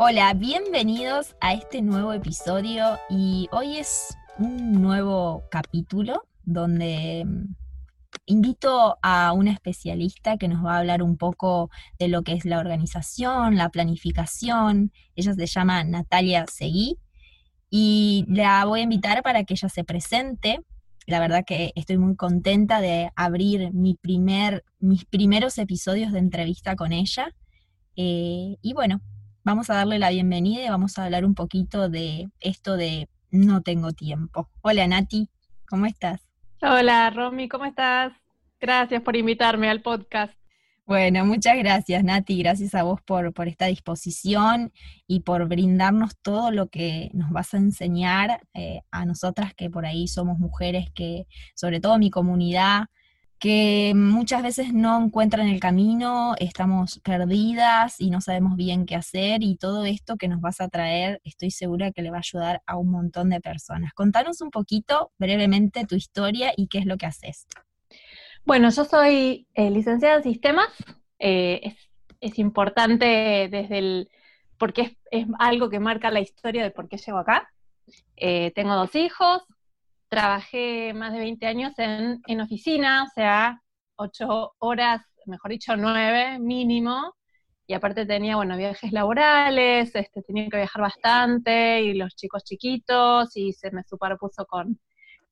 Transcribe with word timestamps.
Hola, 0.00 0.32
bienvenidos 0.32 1.34
a 1.40 1.54
este 1.54 1.82
nuevo 1.82 2.12
episodio 2.12 3.00
y 3.10 3.48
hoy 3.50 3.78
es 3.78 4.16
un 4.38 4.80
nuevo 4.80 5.42
capítulo 5.50 6.22
donde 6.44 7.24
mm, 7.26 7.56
invito 8.26 8.96
a 9.02 9.32
una 9.32 9.50
especialista 9.50 10.36
que 10.36 10.46
nos 10.46 10.64
va 10.64 10.76
a 10.76 10.78
hablar 10.78 11.02
un 11.02 11.16
poco 11.16 11.68
de 11.98 12.06
lo 12.06 12.22
que 12.22 12.34
es 12.34 12.44
la 12.44 12.60
organización, 12.60 13.56
la 13.56 13.70
planificación. 13.70 14.92
Ella 15.16 15.34
se 15.34 15.46
llama 15.46 15.82
Natalia 15.82 16.46
Seguí 16.46 16.96
y 17.68 18.24
la 18.28 18.64
voy 18.66 18.78
a 18.78 18.84
invitar 18.84 19.24
para 19.24 19.42
que 19.42 19.54
ella 19.54 19.68
se 19.68 19.82
presente. 19.82 20.60
La 21.08 21.18
verdad 21.18 21.42
que 21.44 21.72
estoy 21.74 21.98
muy 21.98 22.14
contenta 22.14 22.80
de 22.80 23.10
abrir 23.16 23.72
mis 23.72 23.96
primeros 23.98 25.58
episodios 25.58 26.12
de 26.12 26.20
entrevista 26.20 26.76
con 26.76 26.92
ella. 26.92 27.34
Eh, 27.96 28.58
y 28.62 28.74
bueno, 28.74 29.00
vamos 29.48 29.70
a 29.70 29.76
darle 29.76 29.98
la 29.98 30.10
bienvenida 30.10 30.62
y 30.62 30.68
vamos 30.68 30.98
a 30.98 31.06
hablar 31.06 31.24
un 31.24 31.34
poquito 31.34 31.88
de 31.88 32.28
esto 32.38 32.76
de 32.76 33.08
no 33.30 33.62
tengo 33.62 33.92
tiempo. 33.92 34.50
Hola 34.60 34.86
Nati, 34.86 35.30
¿cómo 35.66 35.86
estás? 35.86 36.20
Hola 36.60 37.08
Romy, 37.08 37.48
¿cómo 37.48 37.64
estás? 37.64 38.12
Gracias 38.60 39.00
por 39.00 39.16
invitarme 39.16 39.70
al 39.70 39.80
podcast. 39.80 40.34
Bueno, 40.84 41.24
muchas 41.24 41.56
gracias 41.56 42.04
Nati, 42.04 42.42
gracias 42.42 42.74
a 42.74 42.82
vos 42.82 43.00
por, 43.00 43.32
por 43.32 43.48
esta 43.48 43.64
disposición 43.64 44.70
y 45.06 45.20
por 45.20 45.48
brindarnos 45.48 46.18
todo 46.20 46.50
lo 46.50 46.68
que 46.68 47.08
nos 47.14 47.30
vas 47.30 47.54
a 47.54 47.56
enseñar 47.56 48.42
eh, 48.52 48.82
a 48.90 49.06
nosotras 49.06 49.54
que 49.54 49.70
por 49.70 49.86
ahí 49.86 50.08
somos 50.08 50.38
mujeres 50.38 50.90
que, 50.94 51.26
sobre 51.54 51.80
todo 51.80 51.98
mi 51.98 52.10
comunidad, 52.10 52.88
que 53.38 53.92
muchas 53.94 54.42
veces 54.42 54.72
no 54.72 55.00
encuentran 55.00 55.48
el 55.48 55.60
camino, 55.60 56.34
estamos 56.38 56.98
perdidas 57.00 58.00
y 58.00 58.10
no 58.10 58.20
sabemos 58.20 58.56
bien 58.56 58.84
qué 58.84 58.96
hacer 58.96 59.42
y 59.42 59.56
todo 59.56 59.84
esto 59.84 60.16
que 60.16 60.28
nos 60.28 60.40
vas 60.40 60.60
a 60.60 60.68
traer, 60.68 61.20
estoy 61.24 61.50
segura 61.50 61.92
que 61.92 62.02
le 62.02 62.10
va 62.10 62.16
a 62.16 62.20
ayudar 62.20 62.62
a 62.66 62.76
un 62.76 62.90
montón 62.90 63.30
de 63.30 63.40
personas. 63.40 63.92
Contanos 63.94 64.40
un 64.40 64.50
poquito 64.50 65.12
brevemente 65.18 65.86
tu 65.86 65.94
historia 65.94 66.52
y 66.56 66.66
qué 66.66 66.78
es 66.78 66.86
lo 66.86 66.96
que 66.96 67.06
haces. 67.06 67.46
Bueno, 68.44 68.70
yo 68.70 68.84
soy 68.84 69.46
eh, 69.54 69.70
licenciada 69.70 70.16
en 70.16 70.22
sistemas, 70.22 70.68
eh, 71.18 71.76
es, 72.20 72.38
importante 72.38 73.48
desde 73.50 73.78
el, 73.78 74.10
porque 74.56 74.96
es, 75.10 75.26
algo 75.38 75.68
que 75.70 75.80
marca 75.80 76.10
la 76.10 76.20
historia 76.20 76.62
de 76.62 76.70
por 76.70 76.88
qué 76.88 76.96
llego 76.96 77.18
acá. 77.18 77.52
Eh, 78.16 78.52
tengo 78.54 78.74
dos 78.74 78.94
hijos, 78.94 79.42
trabajé 80.08 80.92
más 80.94 81.12
de 81.12 81.18
20 81.20 81.46
años 81.46 81.72
en, 81.78 82.20
en 82.26 82.40
oficina, 82.40 83.04
o 83.04 83.08
sea, 83.14 83.62
ocho 83.96 84.54
horas, 84.58 85.02
mejor 85.26 85.50
dicho, 85.50 85.76
nueve 85.76 86.38
mínimo, 86.38 87.14
y 87.66 87.74
aparte 87.74 88.06
tenía, 88.06 88.36
bueno, 88.36 88.56
viajes 88.56 88.92
laborales, 88.92 89.94
este, 89.94 90.22
tenía 90.22 90.48
que 90.48 90.56
viajar 90.56 90.82
bastante, 90.82 91.82
y 91.82 91.94
los 91.94 92.16
chicos 92.16 92.44
chiquitos, 92.44 93.36
y 93.36 93.52
se 93.52 93.70
me 93.70 93.82
superpuso 93.84 94.46
con, 94.46 94.80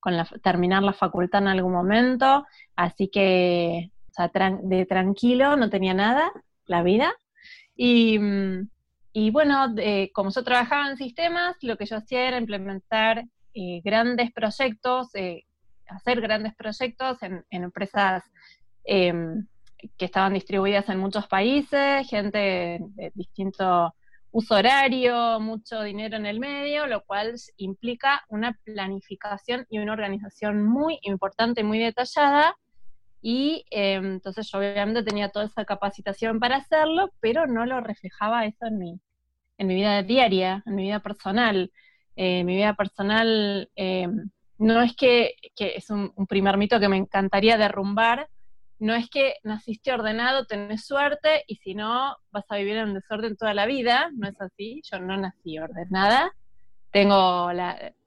con 0.01 0.17
la, 0.17 0.27
terminar 0.43 0.83
la 0.83 0.93
facultad 0.93 1.43
en 1.43 1.49
algún 1.49 1.73
momento, 1.73 2.45
así 2.77 3.09
que, 3.09 3.91
o 4.11 4.13
sea, 4.13 4.31
de 4.63 4.87
tranquilo, 4.87 5.57
no 5.57 5.71
tenía 5.71 5.95
nada, 5.95 6.31
la 6.67 6.83
vida, 6.83 7.15
y, 7.75 8.19
y 9.13 9.31
bueno, 9.31 9.75
como 10.13 10.31
yo 10.31 10.45
trabajaba 10.45 10.91
en 10.91 10.97
sistemas, 10.99 11.57
lo 11.63 11.77
que 11.79 11.87
yo 11.87 11.97
hacía 11.97 12.29
era 12.29 12.39
implementar 12.39 13.25
eh, 13.59 13.81
grandes 13.83 14.31
proyectos, 14.33 15.15
eh, 15.15 15.45
hacer 15.89 16.21
grandes 16.21 16.55
proyectos 16.55 17.23
en, 17.23 17.43
empresas 17.49 18.23
em, 18.85 19.47
que 19.97 20.05
estaban 20.05 20.35
distribuidas 20.35 20.91
en 20.91 20.99
muchos 20.99 21.27
países, 21.27 22.07
gente 22.07 22.39
de 22.81 23.13
distinto 23.15 23.95
uso 24.31 24.57
horario, 24.57 25.41
mucho 25.41 25.81
dinero 25.81 26.19
en 26.19 26.27
el 26.27 26.39
medio, 26.39 26.87
lo 26.87 27.03
cual 27.05 27.33
implica 27.57 28.27
una 28.29 28.53
planificación 28.63 29.65
y 29.71 29.79
una 29.79 29.95
organización 29.95 30.63
muy 30.63 30.99
importante, 31.01 31.65
muy 31.65 31.79
detallada. 31.79 32.55
Y 33.23 33.65
em, 33.71 34.17
entonces 34.17 34.51
yo 34.53 34.59
obviamente 34.59 35.03
tenía 35.03 35.31
toda 35.31 35.47
esa 35.47 35.65
capacitación 35.65 36.41
para 36.41 36.57
hacerlo, 36.57 37.11
pero 37.21 37.47
no 37.47 37.65
lo 37.65 37.81
reflejaba 37.81 38.45
eso 38.45 38.67
en 38.67 38.77
mi, 38.77 39.01
en 39.57 39.67
mi 39.67 39.77
vida 39.77 40.03
diaria, 40.03 40.63
en 40.67 40.75
mi 40.75 40.83
vida 40.83 41.01
personal. 41.01 41.71
Eh, 42.17 42.45
mi 42.45 42.57
vida 42.57 42.75
personal 42.75 43.71
eh, 43.77 44.09
no 44.59 44.83
es 44.83 44.97
que, 44.97 45.35
es 45.59 45.91
un, 45.91 46.13
primer 46.27 46.57
mito 46.57 46.81
que 46.81 46.89
me 46.89 46.97
encantaría 46.97 47.59
derrumbar, 47.59 48.29
no 48.79 48.95
es 48.95 49.09
que 49.09 49.35
naciste 49.43 49.93
ordenado, 49.93 50.47
tenés 50.47 50.87
suerte 50.87 51.45
y 51.47 51.57
si 51.57 51.75
no 51.75 52.17
vas 52.31 52.45
a 52.49 52.57
vivir 52.57 52.77
en 52.79 52.95
desorden 52.95 53.37
toda 53.37 53.53
la 53.55 53.67
vida, 53.67 54.11
no 54.15 54.29
es 54.29 54.41
así, 54.41 54.81
yo 54.91 54.99
no 54.99 55.17
nací 55.17 55.59
ordenada, 55.59 56.33
tengo 56.91 57.51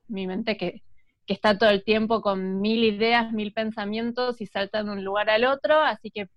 mi 0.08 0.28
mente 0.28 0.58
que, 0.58 0.82
está 1.28 1.56
todo 1.56 1.70
el 1.70 1.84
tiempo 1.84 2.24
con 2.24 2.60
mil 2.60 2.84
ideas, 2.84 3.32
mil 3.32 3.54
pensamientos 3.54 4.42
y 4.42 4.48
salta 4.48 4.84
de 4.84 4.90
un 4.90 5.04
lugar 5.04 5.30
al 5.30 5.46
otro, 5.46 5.80
así 5.80 6.10
que 6.10 6.28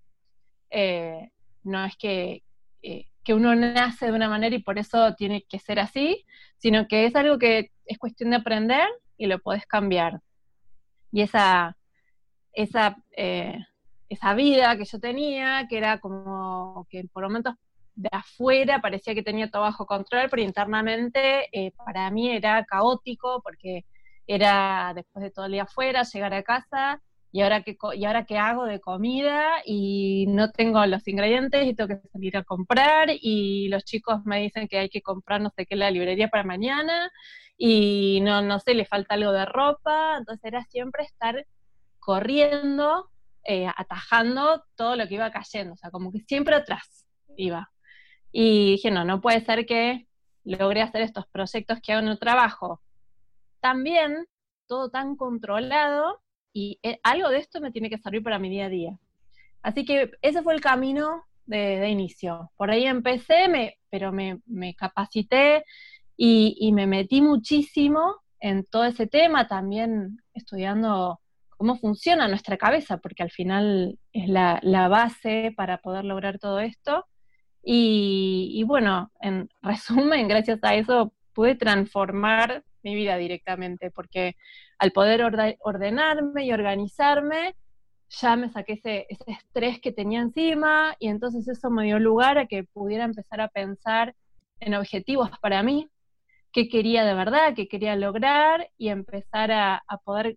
eh, 0.68 1.30
no 1.64 1.86
es 1.86 1.96
que, 1.96 2.42
que 3.24 3.34
uno 3.34 3.54
nace 3.54 4.06
de 4.06 4.12
una 4.12 4.28
manera 4.28 4.54
y 4.56 4.62
por 4.62 4.78
eso 4.78 5.14
tiene 5.14 5.44
que 5.48 5.58
ser 5.58 5.78
así, 5.78 6.24
sino 6.56 6.88
que 6.88 7.06
es 7.06 7.14
algo 7.16 7.38
que 7.38 7.70
es 7.86 7.98
cuestión 7.98 8.30
de 8.30 8.36
aprender 8.36 8.86
y 9.16 9.26
lo 9.26 9.38
podés 9.38 9.66
cambiar. 9.66 10.20
Y 11.12 11.22
esa, 11.22 11.76
esa, 12.52 12.96
eh, 13.16 13.58
esa 14.08 14.34
vida 14.34 14.76
que 14.76 14.84
yo 14.84 14.98
tenía, 14.98 15.66
que 15.68 15.78
era 15.78 16.00
como 16.00 16.86
que 16.90 17.04
por 17.12 17.22
momentos 17.24 17.54
de 17.94 18.08
afuera 18.10 18.80
parecía 18.80 19.14
que 19.14 19.22
tenía 19.22 19.50
todo 19.50 19.62
bajo 19.62 19.86
control, 19.86 20.28
pero 20.30 20.42
internamente 20.42 21.48
eh, 21.52 21.72
para 21.72 22.10
mí 22.10 22.30
era 22.30 22.64
caótico 22.64 23.40
porque 23.42 23.84
era 24.26 24.92
después 24.94 25.22
de 25.22 25.30
todo 25.30 25.46
el 25.46 25.52
día 25.52 25.64
afuera, 25.64 26.02
llegar 26.04 26.32
a 26.34 26.42
casa 26.42 27.02
¿y 27.32 27.40
ahora, 27.40 27.62
qué, 27.62 27.76
¿y 27.94 28.04
ahora 28.04 28.26
qué 28.26 28.36
hago 28.38 28.66
de 28.66 28.78
comida? 28.80 29.62
Y 29.64 30.26
no 30.28 30.50
tengo 30.52 30.84
los 30.86 31.08
ingredientes 31.08 31.66
y 31.66 31.74
tengo 31.74 31.88
que 31.88 32.08
salir 32.08 32.36
a 32.36 32.44
comprar 32.44 33.08
y 33.10 33.68
los 33.68 33.84
chicos 33.84 34.24
me 34.26 34.40
dicen 34.40 34.68
que 34.68 34.78
hay 34.78 34.90
que 34.90 35.02
comprar 35.02 35.40
no 35.40 35.50
sé 35.56 35.66
qué 35.66 35.74
la 35.74 35.90
librería 35.90 36.28
para 36.28 36.44
mañana 36.44 37.10
y 37.56 38.20
no, 38.22 38.42
no 38.42 38.60
sé, 38.60 38.74
le 38.74 38.84
falta 38.84 39.14
algo 39.14 39.32
de 39.32 39.46
ropa, 39.46 40.16
entonces 40.18 40.44
era 40.44 40.62
siempre 40.64 41.04
estar 41.04 41.46
corriendo, 42.00 43.10
eh, 43.44 43.68
atajando 43.76 44.64
todo 44.76 44.96
lo 44.96 45.08
que 45.08 45.14
iba 45.14 45.30
cayendo, 45.30 45.74
o 45.74 45.76
sea, 45.76 45.90
como 45.90 46.12
que 46.12 46.20
siempre 46.20 46.54
atrás 46.56 47.06
iba. 47.36 47.70
Y 48.30 48.72
dije, 48.72 48.90
no, 48.90 49.04
no 49.04 49.20
puede 49.20 49.40
ser 49.44 49.66
que 49.66 50.06
logré 50.44 50.82
hacer 50.82 51.02
estos 51.02 51.26
proyectos 51.28 51.80
que 51.82 51.92
hago 51.92 52.02
en 52.02 52.08
el 52.08 52.18
trabajo. 52.18 52.82
También 53.60 54.26
todo 54.66 54.90
tan 54.90 55.16
controlado 55.16 56.21
y 56.52 56.78
eh, 56.82 56.98
algo 57.02 57.28
de 57.30 57.38
esto 57.38 57.60
me 57.60 57.70
tiene 57.70 57.90
que 57.90 57.98
servir 57.98 58.22
para 58.22 58.38
mi 58.38 58.50
día 58.50 58.66
a 58.66 58.70
día. 58.70 58.98
Así 59.62 59.84
que 59.84 60.10
ese 60.22 60.42
fue 60.42 60.54
el 60.54 60.60
camino 60.60 61.24
de, 61.46 61.88
inicio. 61.88 62.50
Por 62.56 62.70
ahí 62.70 62.84
empecé, 62.84 63.48
me, 63.48 63.78
pero 63.90 64.12
me, 64.12 64.40
capacité 64.76 65.64
y, 66.16 66.72
me 66.72 66.86
metí 66.86 67.20
muchísimo 67.20 68.16
en 68.40 68.64
todo 68.64 68.84
ese 68.84 69.06
tema, 69.06 69.46
también 69.46 70.18
estudiando 70.34 71.20
cómo 71.50 71.76
funciona 71.76 72.28
nuestra 72.28 72.56
cabeza, 72.56 72.98
porque 72.98 73.22
al 73.22 73.30
final 73.30 73.98
es 74.12 74.28
la, 74.28 74.88
base 74.88 75.52
para 75.56 75.78
poder 75.78 76.04
lograr 76.04 76.38
todo 76.38 76.60
esto. 76.60 77.06
Y, 77.64 78.50
y, 78.54 78.64
bueno, 78.64 79.12
en 79.20 79.48
resumen, 79.62 80.28
gracias 80.28 80.58
a 80.62 80.74
eso 80.74 81.12
pude 81.32 81.54
transformar 81.54 82.64
mi 82.82 82.94
vida 82.94 83.16
directamente, 83.16 83.90
porque 83.90 84.36
al 84.82 84.90
poder 84.90 85.22
ordenarme 85.60 86.44
y 86.44 86.52
organizarme, 86.52 87.54
ya 88.08 88.34
me 88.34 88.50
saqué 88.50 88.72
ese, 88.72 89.06
estrés 89.28 89.80
que 89.80 89.92
tenía 89.92 90.20
encima 90.20 90.96
y 90.98 91.06
entonces 91.06 91.46
eso 91.46 91.70
me 91.70 91.84
dio 91.84 92.00
lugar 92.00 92.36
a 92.36 92.48
que 92.48 92.64
pudiera 92.64 93.04
empezar 93.04 93.40
a 93.40 93.46
pensar 93.46 94.16
en 94.58 94.74
objetivos 94.74 95.30
para 95.40 95.62
mí, 95.62 95.88
qué 96.50 96.68
quería 96.68 97.04
de 97.04 97.14
verdad, 97.14 97.54
qué 97.54 97.68
quería 97.68 97.94
lograr 97.94 98.70
y 98.76 98.88
empezar 98.88 99.52
a, 99.52 99.84
poder 100.02 100.36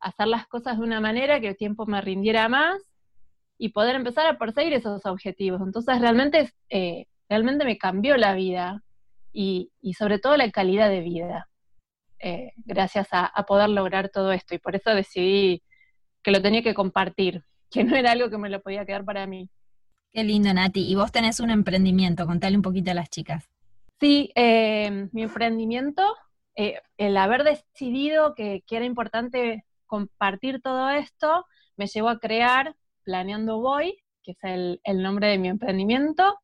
hacer 0.00 0.28
las 0.28 0.46
cosas 0.46 0.78
de 0.78 0.84
una 0.84 1.02
manera 1.02 1.38
que 1.38 1.48
el 1.48 1.56
tiempo 1.58 1.84
me 1.84 2.00
rindiera 2.00 2.48
más 2.48 2.80
y 3.58 3.68
poder 3.68 3.96
empezar 3.96 4.26
a 4.26 4.38
perseguir 4.38 4.72
esos 4.72 5.04
objetivos. 5.04 5.60
Entonces 5.60 6.00
realmente, 6.00 6.54
eh, 6.70 7.04
realmente 7.28 7.66
me 7.66 7.76
cambió 7.76 8.16
la 8.16 8.32
vida 8.32 8.82
y 9.34 9.68
sobre 9.98 10.18
todo 10.18 10.38
la 10.38 10.50
calidad 10.50 10.88
de 10.88 11.00
vida. 11.00 11.48
Eh, 12.26 12.54
gracias 12.56 13.08
a, 13.12 13.30
poder 13.46 13.68
lograr 13.68 14.08
todo 14.08 14.32
esto. 14.32 14.54
Y 14.54 14.58
por 14.58 14.74
eso 14.74 14.88
decidí 14.94 15.62
que 16.22 16.30
lo 16.30 16.40
tenía 16.40 16.62
que 16.62 16.72
compartir, 16.72 17.44
que 17.70 17.84
no 17.84 17.94
era 17.94 18.12
algo 18.12 18.30
que 18.30 18.38
me 18.38 18.48
lo 18.48 18.62
podía 18.62 18.86
quedar 18.86 19.04
para 19.04 19.26
mí. 19.26 19.50
Qué 20.10 20.24
lindo, 20.24 20.54
Nati. 20.54 20.90
Y 20.90 20.94
vos 20.94 21.12
tenés 21.12 21.38
un 21.40 21.50
emprendimiento, 21.50 22.24
contale 22.24 22.56
un 22.56 22.62
poquito 22.62 22.92
a 22.92 22.94
las 22.94 23.10
chicas. 23.10 23.50
Sí, 24.00 24.30
eh, 24.34 25.08
mi 25.12 25.24
emprendimiento, 25.24 26.02
eh, 26.56 26.80
el 26.96 27.16
haber 27.18 27.44
decidido 27.44 28.34
que, 28.34 28.64
era 28.70 28.86
importante 28.86 29.66
compartir 29.84 30.62
todo 30.62 30.88
esto, 30.88 31.44
me 31.76 31.88
llevó 31.88 32.08
a 32.08 32.20
crear 32.20 32.74
Planeando 33.02 33.60
Voy, 33.60 33.98
que 34.22 34.32
es 34.32 34.38
el, 34.44 34.80
el 34.84 35.02
nombre 35.02 35.28
de 35.28 35.36
mi 35.36 35.48
emprendimiento, 35.48 36.38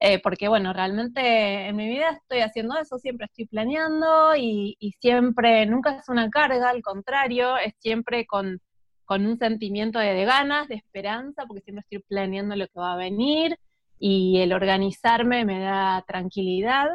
eh, 0.00 0.20
porque 0.20 0.48
bueno, 0.48 0.72
realmente 0.72 1.68
en 1.68 1.76
mi 1.76 1.88
vida 1.88 2.10
estoy 2.10 2.40
haciendo 2.40 2.78
eso, 2.78 2.98
siempre 2.98 3.26
estoy 3.26 3.46
planeando 3.46 4.36
y, 4.36 4.76
siempre, 5.00 5.66
nunca 5.66 5.96
es 5.96 6.08
una 6.08 6.28
carga, 6.30 6.70
al 6.70 6.82
contrario, 6.82 7.56
es 7.56 7.74
siempre 7.78 8.26
con, 8.26 8.60
un 9.08 9.38
sentimiento 9.38 9.98
de, 9.98 10.24
ganas, 10.24 10.68
de 10.68 10.74
esperanza, 10.76 11.44
porque 11.46 11.62
siempre 11.62 11.82
estoy 11.82 12.00
planeando 12.08 12.56
lo 12.56 12.66
que 12.66 12.80
va 12.80 12.94
a 12.94 12.96
venir 12.96 13.58
y 13.98 14.40
el 14.40 14.52
organizarme 14.52 15.44
me 15.44 15.60
da 15.60 16.04
tranquilidad. 16.06 16.88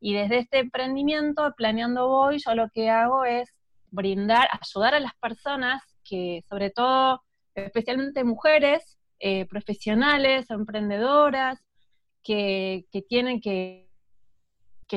Y 0.00 0.14
desde 0.14 0.38
este 0.38 0.58
emprendimiento, 0.58 1.54
Planeando 1.56 2.08
Voy, 2.08 2.38
yo 2.38 2.54
lo 2.54 2.68
que 2.70 2.90
hago 2.90 3.24
es 3.24 3.48
brindar, 3.90 4.48
ayudar 4.52 4.94
a 4.94 5.00
las 5.00 5.14
personas 5.16 5.82
que, 6.04 6.42
sobre 6.48 6.70
todo, 6.70 7.22
especialmente 7.54 8.22
mujeres, 8.22 8.98
eh, 9.18 9.46
profesionales, 9.46 10.50
emprendedoras, 10.50 11.65
que, 12.26 12.86
tienen 13.08 13.40
que, 13.40 13.88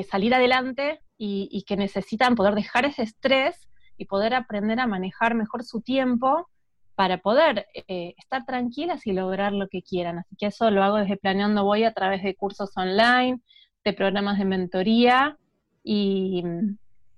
salir 0.08 0.34
adelante 0.34 1.00
y, 1.16 1.64
que 1.66 1.76
necesitan 1.76 2.34
poder 2.34 2.54
dejar 2.54 2.84
ese 2.84 3.02
estrés 3.02 3.68
y 3.96 4.06
poder 4.06 4.34
aprender 4.34 4.80
a 4.80 4.86
manejar 4.86 5.34
mejor 5.34 5.62
su 5.64 5.80
tiempo 5.80 6.48
para 6.94 7.18
poder 7.18 7.66
eh, 7.74 8.14
estar 8.18 8.44
tranquilas 8.44 9.06
y 9.06 9.12
lograr 9.12 9.52
lo 9.52 9.68
que 9.68 9.82
quieran. 9.82 10.18
Así 10.18 10.36
que 10.36 10.46
eso 10.46 10.70
lo 10.70 10.82
hago 10.82 10.96
desde 10.96 11.16
Planeando 11.16 11.64
Voy 11.64 11.84
a 11.84 11.92
través 11.92 12.22
de 12.22 12.34
cursos 12.34 12.70
online, 12.76 13.40
de 13.84 13.92
programas 13.92 14.38
de 14.38 14.44
mentoría 14.44 15.38
y 15.82 16.42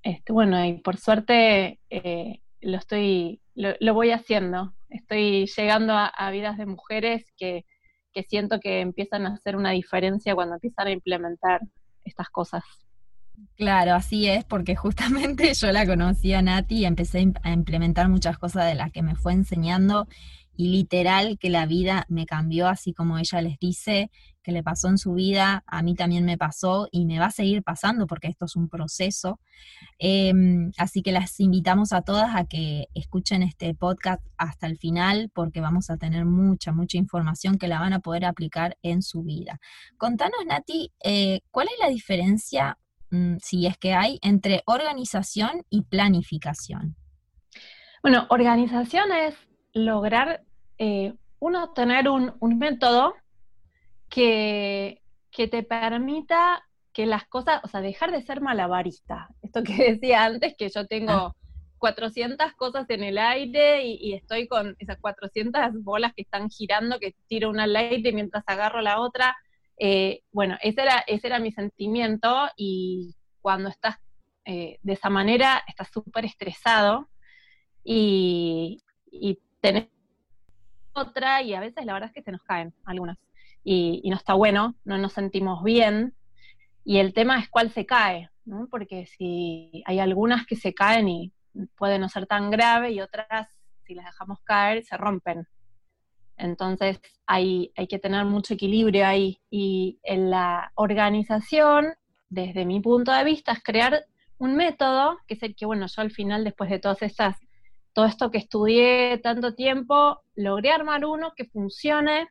este, 0.02 0.32
bueno, 0.32 0.64
y 0.64 0.74
por 0.74 0.98
suerte 0.98 1.80
eh, 1.90 2.40
lo 2.60 2.76
estoy, 2.76 3.40
lo, 3.54 3.94
voy 3.94 4.10
haciendo. 4.10 4.74
Estoy 4.88 5.46
llegando 5.46 5.94
a 5.94 6.30
vidas 6.30 6.58
de 6.58 6.66
mujeres 6.66 7.24
que, 7.36 7.64
que 8.12 8.22
siento 8.24 8.60
que 8.60 8.80
empiezan 8.80 9.26
a 9.26 9.34
hacer 9.34 9.56
una 9.56 9.70
diferencia 9.70 10.34
cuando 10.34 10.54
empiezan 10.54 10.88
a 10.88 10.90
implementar 10.92 11.60
estas 12.04 12.28
cosas. 12.30 12.62
Claro, 13.56 13.94
así 13.94 14.28
es, 14.28 14.44
porque 14.44 14.76
justamente 14.76 15.52
yo 15.54 15.72
la 15.72 15.86
conocí 15.86 16.32
a 16.32 16.42
Nati 16.42 16.78
y 16.78 16.84
empecé 16.84 17.32
a 17.42 17.52
implementar 17.52 18.08
muchas 18.08 18.38
cosas 18.38 18.66
de 18.66 18.74
las 18.74 18.92
que 18.92 19.02
me 19.02 19.16
fue 19.16 19.32
enseñando 19.32 20.06
literal 20.68 21.38
que 21.38 21.50
la 21.50 21.66
vida 21.66 22.04
me 22.08 22.26
cambió, 22.26 22.68
así 22.68 22.92
como 22.92 23.18
ella 23.18 23.40
les 23.40 23.58
dice 23.58 24.10
que 24.42 24.52
le 24.52 24.62
pasó 24.62 24.88
en 24.88 24.98
su 24.98 25.14
vida, 25.14 25.62
a 25.66 25.82
mí 25.82 25.94
también 25.94 26.24
me 26.24 26.36
pasó 26.36 26.88
y 26.90 27.06
me 27.06 27.18
va 27.18 27.26
a 27.26 27.30
seguir 27.30 27.62
pasando 27.62 28.06
porque 28.06 28.28
esto 28.28 28.46
es 28.46 28.56
un 28.56 28.68
proceso. 28.68 29.38
Em, 29.98 30.72
así 30.78 31.02
que 31.02 31.12
las 31.12 31.38
invitamos 31.38 31.92
a 31.92 32.02
todas 32.02 32.34
a 32.34 32.44
que 32.44 32.88
escuchen 32.94 33.42
este 33.42 33.74
podcast 33.74 34.24
hasta 34.36 34.66
el 34.66 34.78
final 34.78 35.30
porque 35.32 35.60
vamos 35.60 35.90
a 35.90 35.96
tener 35.96 36.24
mucha, 36.24 36.72
mucha 36.72 36.98
información 36.98 37.56
que 37.56 37.68
la 37.68 37.78
van 37.78 37.92
a 37.92 38.00
poder 38.00 38.24
aplicar 38.24 38.76
en 38.82 39.02
su 39.02 39.22
vida. 39.22 39.60
Contanos, 39.96 40.44
Nati, 40.46 40.92
eh, 41.04 41.40
¿cuál 41.50 41.68
es 41.68 41.78
la 41.80 41.88
diferencia, 41.88 42.78
mm, 43.10 43.36
si 43.40 43.66
es 43.66 43.78
que 43.78 43.94
hay, 43.94 44.18
entre 44.22 44.62
organización 44.66 45.64
y 45.70 45.82
planificación? 45.82 46.96
Bueno, 48.02 48.26
organización 48.30 49.12
es 49.12 49.36
lograr, 49.72 50.42
eh, 50.84 51.14
uno, 51.38 51.72
tener 51.74 52.08
un, 52.08 52.34
método 52.58 53.14
que, 54.08 55.00
que, 55.30 55.46
te 55.46 55.62
permita 55.62 56.64
que 56.92 57.06
las 57.06 57.24
cosas, 57.28 57.60
o 57.62 57.68
sea, 57.68 57.80
dejar 57.80 58.10
de 58.10 58.22
ser 58.22 58.40
malabarista. 58.40 59.28
Esto 59.42 59.62
que 59.62 59.76
decía 59.92 60.24
antes, 60.24 60.56
que 60.58 60.68
yo 60.70 60.88
tengo 60.88 61.36
400 61.78 62.36
ah. 62.40 62.54
cosas 62.56 62.90
en 62.90 63.04
el 63.04 63.18
aire 63.18 63.86
y, 63.86 64.12
estoy 64.14 64.48
con 64.48 64.74
esas 64.80 64.98
400 64.98 65.84
bolas 65.84 66.14
que 66.14 66.22
están 66.22 66.50
girando, 66.50 66.98
que 66.98 67.14
tiro 67.28 67.50
una 67.50 67.62
al 67.62 67.76
aire 67.76 68.10
mientras 68.12 68.42
agarro 68.48 68.80
la 68.80 68.98
otra. 68.98 69.36
Eh, 69.78 70.22
bueno, 70.32 70.58
ese 70.62 70.82
era, 70.82 71.04
ese 71.06 71.28
era 71.28 71.38
mi 71.38 71.52
sentimiento 71.52 72.48
y 72.56 73.14
cuando 73.40 73.68
estás 73.68 73.98
eh, 74.46 74.80
de 74.82 74.92
esa 74.94 75.10
manera, 75.10 75.62
estás 75.68 75.92
súper 75.92 76.24
estresado 76.24 77.08
y, 77.84 78.82
y 79.12 79.38
tenés 79.60 79.86
otra 80.94 81.42
y 81.42 81.54
a 81.54 81.60
veces 81.60 81.84
la 81.84 81.94
verdad 81.94 82.08
es 82.08 82.14
que 82.14 82.22
se 82.22 82.32
nos 82.32 82.42
caen 82.42 82.74
algunas 82.84 83.18
y, 83.64 84.02
no 84.08 84.16
está 84.16 84.34
bueno, 84.34 84.74
no 84.84 84.98
nos 84.98 85.12
sentimos 85.12 85.62
bien 85.62 86.14
y 86.84 86.98
el 86.98 87.14
tema 87.14 87.38
es 87.38 87.48
cuál 87.48 87.70
se 87.70 87.86
cae, 87.86 88.30
¿no? 88.44 88.66
porque 88.70 89.06
si 89.06 89.82
hay 89.86 90.00
algunas 90.00 90.46
que 90.46 90.56
se 90.56 90.74
caen 90.74 91.08
y 91.08 91.32
pueden 91.76 92.00
no 92.00 92.08
ser 92.08 92.26
tan 92.26 92.50
grave 92.50 92.90
y 92.92 93.00
otras 93.00 93.48
si 93.84 93.94
las 93.94 94.06
dejamos 94.06 94.40
caer 94.42 94.84
se 94.84 94.96
rompen. 94.96 95.46
Entonces 96.36 97.00
hay, 97.26 97.72
hay 97.76 97.86
que 97.86 97.98
tener 97.98 98.24
mucho 98.24 98.54
equilibrio 98.54 99.06
ahí 99.06 99.40
y 99.50 100.00
en 100.02 100.30
la 100.30 100.72
organización, 100.74 101.94
desde 102.28 102.64
mi 102.64 102.80
punto 102.80 103.12
de 103.12 103.24
vista, 103.24 103.52
es 103.52 103.62
crear 103.62 104.04
un 104.38 104.56
método, 104.56 105.18
que 105.26 105.34
es 105.34 105.42
el 105.44 105.54
que, 105.54 105.66
bueno, 105.66 105.86
yo 105.86 106.02
al 106.02 106.10
final, 106.10 106.42
después 106.42 106.68
de 106.68 106.80
todas 106.80 107.02
esas 107.02 107.36
todo 107.92 108.06
esto 108.06 108.30
que 108.30 108.38
estudié 108.38 109.18
tanto 109.18 109.54
tiempo, 109.54 110.22
logré 110.34 110.70
armar 110.70 111.04
uno 111.04 111.32
que 111.36 111.44
funcione 111.44 112.28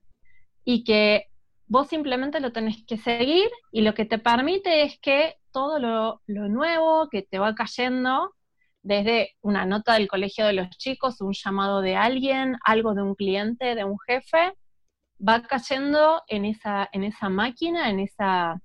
y 0.63 0.83
que 0.83 1.27
vos 1.67 1.87
simplemente 1.87 2.39
lo 2.39 2.51
tenés 2.51 2.83
que 2.85 2.97
seguir 2.97 3.49
y 3.71 3.81
lo 3.81 3.93
que 3.93 4.05
te 4.05 4.17
permite 4.17 4.83
es 4.83 4.99
que 4.99 5.35
todo 5.51 5.79
lo, 5.79 6.21
nuevo 6.27 7.07
que 7.09 7.21
te 7.21 7.39
va 7.39 7.55
cayendo, 7.55 8.33
desde 8.83 9.35
una 9.41 9.65
nota 9.65 9.93
del 9.93 10.07
colegio 10.07 10.45
de 10.45 10.53
los 10.53 10.69
chicos, 10.71 11.21
un 11.21 11.33
llamado 11.33 11.81
de 11.81 11.95
alguien, 11.95 12.57
algo 12.65 12.93
de 12.93 13.03
un 13.03 13.15
cliente, 13.15 13.75
de 13.75 13.83
un 13.83 13.97
jefe, 14.07 14.53
va 15.25 15.43
cayendo 15.43 16.23
en 16.27 16.45
esa, 16.45 16.89
en 16.91 17.03
esa 17.03 17.29
máquina, 17.29 17.89
en, 17.89 17.99
esa, 17.99 18.59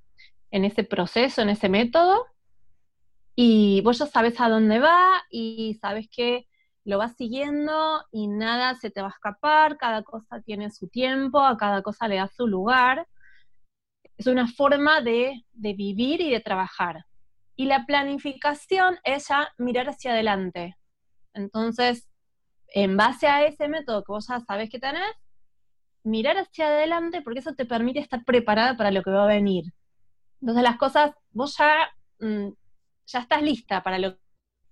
en 0.51 0.65
ese 0.65 0.85
proceso, 0.85 1.43
en 1.43 1.51
ese 1.51 1.69
método, 1.69 2.25
y 3.35 3.83
vos 3.83 3.99
ya 3.99 4.07
sabes 4.07 4.41
a 4.41 4.49
dónde 4.49 4.79
va 4.79 5.23
y 5.31 5.79
sabes 5.81 6.09
que 6.11 6.47
lo 6.87 6.99
vas 6.99 7.17
siguiendo 7.17 8.05
y 8.13 8.29
nada 8.29 8.77
se 8.77 8.91
te 8.91 9.03
va 9.03 9.09
a 9.09 9.11
escapar, 9.11 9.77
cada 9.77 10.05
cosa 10.05 10.41
tiene 10.43 10.71
su 10.71 10.89
tiempo, 10.89 11.41
a 11.41 11.57
cada 11.57 11.83
cosa 11.83 12.07
le 12.07 12.17
da 12.17 12.29
su 12.29 12.47
lugar. 12.47 13.09
Es 14.17 14.29
una 14.29 14.47
forma 14.47 15.01
de, 15.01 15.45
vivir 15.53 16.21
y 16.21 16.31
de 16.31 16.41
trabajar. 16.41 17.05
Y 17.57 17.67
la 17.67 17.87
planificación 17.87 18.99
es 19.03 19.27
ya 19.29 19.53
mirar 19.59 19.89
hacia 19.89 20.13
adelante. 20.13 20.77
Entonces, 21.35 22.09
en 22.69 22.97
base 22.97 23.27
a 23.27 23.45
ese 23.45 23.67
método 23.67 24.05
que 24.05 24.13
vos 24.13 24.29
ya 24.29 24.39
sabes 24.39 24.71
que 24.71 24.79
tenés, 24.79 25.13
mirar 26.05 26.39
hacia 26.39 26.69
adelante 26.69 27.21
porque 27.21 27.41
eso 27.41 27.55
te 27.55 27.67
permite 27.67 27.99
estar 27.99 28.25
preparada 28.25 28.77
para 28.77 28.93
lo 28.93 29.03
que 29.03 29.11
va 29.11 29.25
a 29.25 29.27
venir. 29.27 29.65
Entonces 30.41 30.63
las 30.63 30.77
cosas, 30.77 31.11
vos 31.33 31.57
ya, 31.59 31.91
mm, 32.21 32.51
ya 33.07 33.19
estás 33.19 33.43
lista 33.43 33.83
para 33.83 33.99
lo 33.99 34.17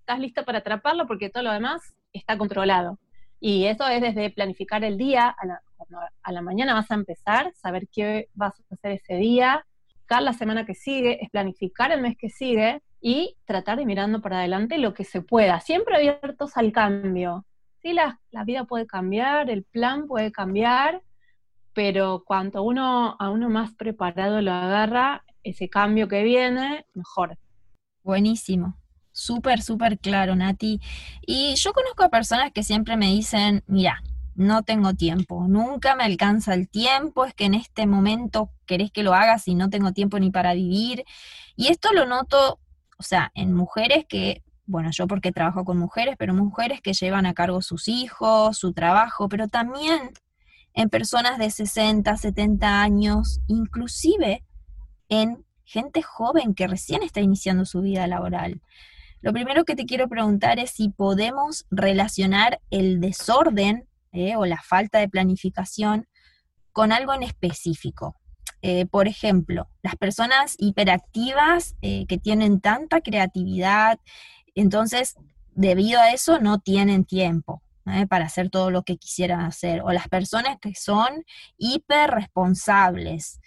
estás 0.04 0.20
lista 0.20 0.44
para 0.44 0.58
atraparlo 0.58 1.06
porque 1.06 1.30
todo 1.30 1.42
lo 1.44 1.52
demás 1.52 1.94
está 2.20 2.38
controlado. 2.38 2.98
Y 3.40 3.66
eso 3.66 3.86
es 3.88 4.00
desde 4.00 4.30
planificar 4.30 4.84
el 4.84 4.96
día, 4.96 5.28
a 5.28 5.46
la, 5.46 5.60
a 6.22 6.32
la 6.32 6.40
mañana 6.40 6.72
vas 6.74 6.90
a 6.90 6.94
empezar, 6.94 7.52
saber 7.54 7.88
qué 7.92 8.28
vas 8.34 8.54
a 8.58 8.74
hacer 8.74 8.92
ese 8.92 9.16
día, 9.16 9.64
la 10.20 10.32
semana 10.32 10.64
que 10.64 10.74
sigue, 10.74 11.22
es 11.22 11.30
planificar 11.30 11.90
el 11.92 12.00
mes 12.00 12.16
que 12.16 12.28
sigue 12.28 12.82
y 13.00 13.36
tratar 13.44 13.78
de 13.78 13.86
mirando 13.86 14.20
para 14.20 14.38
adelante 14.38 14.78
lo 14.78 14.94
que 14.94 15.04
se 15.04 15.22
pueda, 15.22 15.60
siempre 15.60 15.96
abiertos 15.96 16.56
al 16.56 16.72
cambio. 16.72 17.44
Sí, 17.82 17.92
la, 17.92 18.20
la 18.30 18.44
vida 18.44 18.64
puede 18.64 18.86
cambiar, 18.86 19.50
el 19.50 19.64
plan 19.64 20.06
puede 20.06 20.32
cambiar, 20.32 21.02
pero 21.74 22.22
cuanto 22.24 22.62
uno 22.62 23.16
a 23.18 23.30
uno 23.30 23.50
más 23.50 23.74
preparado 23.74 24.40
lo 24.40 24.52
agarra, 24.52 25.24
ese 25.42 25.68
cambio 25.68 26.08
que 26.08 26.22
viene, 26.22 26.86
mejor. 26.94 27.36
Buenísimo. 28.02 28.78
Súper, 29.16 29.62
súper 29.62 30.00
claro, 30.00 30.34
Nati. 30.34 30.80
Y 31.24 31.54
yo 31.54 31.72
conozco 31.72 32.02
a 32.02 32.08
personas 32.08 32.50
que 32.52 32.64
siempre 32.64 32.96
me 32.96 33.06
dicen, 33.06 33.62
mira, 33.68 34.02
no 34.34 34.64
tengo 34.64 34.94
tiempo, 34.94 35.46
nunca 35.46 35.94
me 35.94 36.02
alcanza 36.02 36.52
el 36.52 36.68
tiempo, 36.68 37.24
es 37.24 37.32
que 37.32 37.44
en 37.44 37.54
este 37.54 37.86
momento 37.86 38.50
querés 38.66 38.90
que 38.90 39.04
lo 39.04 39.14
hagas 39.14 39.46
y 39.46 39.54
no 39.54 39.70
tengo 39.70 39.92
tiempo 39.92 40.18
ni 40.18 40.30
para 40.32 40.52
vivir. 40.54 41.04
Y 41.54 41.68
esto 41.68 41.92
lo 41.92 42.06
noto, 42.06 42.58
o 42.98 43.02
sea, 43.04 43.30
en 43.36 43.52
mujeres 43.52 44.04
que, 44.08 44.42
bueno, 44.66 44.90
yo 44.90 45.06
porque 45.06 45.30
trabajo 45.30 45.64
con 45.64 45.78
mujeres, 45.78 46.16
pero 46.18 46.34
mujeres 46.34 46.80
que 46.80 46.92
llevan 46.92 47.24
a 47.26 47.34
cargo 47.34 47.62
sus 47.62 47.86
hijos, 47.86 48.58
su 48.58 48.72
trabajo, 48.72 49.28
pero 49.28 49.46
también 49.46 50.10
en 50.72 50.90
personas 50.90 51.38
de 51.38 51.50
60, 51.50 52.16
70 52.16 52.82
años, 52.82 53.40
inclusive 53.46 54.42
en 55.08 55.44
gente 55.64 56.02
joven 56.02 56.52
que 56.52 56.66
recién 56.66 57.04
está 57.04 57.20
iniciando 57.20 57.64
su 57.64 57.80
vida 57.80 58.08
laboral. 58.08 58.60
Lo 59.24 59.32
primero 59.32 59.64
que 59.64 59.74
te 59.74 59.86
quiero 59.86 60.06
preguntar 60.06 60.58
es 60.58 60.72
si 60.72 60.90
podemos 60.90 61.64
relacionar 61.70 62.60
el 62.70 63.00
desorden 63.00 63.88
eh, 64.12 64.36
o 64.36 64.44
la 64.44 64.60
falta 64.60 64.98
de 64.98 65.08
planificación 65.08 66.06
con 66.72 66.92
algo 66.92 67.14
en 67.14 67.22
específico. 67.22 68.16
Eh, 68.60 68.84
por 68.84 69.08
ejemplo, 69.08 69.70
las 69.82 69.96
personas 69.96 70.56
hiperactivas 70.58 71.74
eh, 71.80 72.04
que 72.06 72.18
tienen 72.18 72.60
tanta 72.60 73.00
creatividad, 73.00 73.98
entonces 74.54 75.14
debido 75.54 76.00
a 76.00 76.12
eso 76.12 76.38
no 76.38 76.58
tienen 76.58 77.06
tiempo 77.06 77.62
para 78.10 78.26
hacer 78.26 78.50
todo 78.50 78.70
lo 78.70 78.82
que 78.82 78.98
quisieran 78.98 79.40
hacer. 79.40 79.80
O 79.80 79.92
las 79.92 80.08
personas 80.08 80.58
que 80.60 80.74
son 80.74 81.24
hiper 81.56 82.10
responsables, 82.10 83.40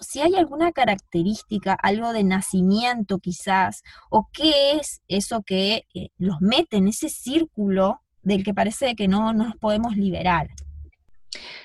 Si 0.00 0.20
hay 0.20 0.34
alguna 0.34 0.72
característica, 0.72 1.72
algo 1.74 2.12
de 2.12 2.24
nacimiento 2.24 3.18
quizás, 3.18 3.82
o 4.10 4.28
qué 4.32 4.72
es 4.72 5.02
eso 5.08 5.42
que 5.42 5.86
eh, 5.94 6.08
los 6.18 6.40
mete 6.40 6.76
en 6.76 6.88
ese 6.88 7.08
círculo 7.08 8.00
del 8.22 8.44
que 8.44 8.54
parece 8.54 8.94
que 8.94 9.08
no, 9.08 9.32
nos 9.32 9.56
podemos 9.56 9.96
liberar. 9.96 10.48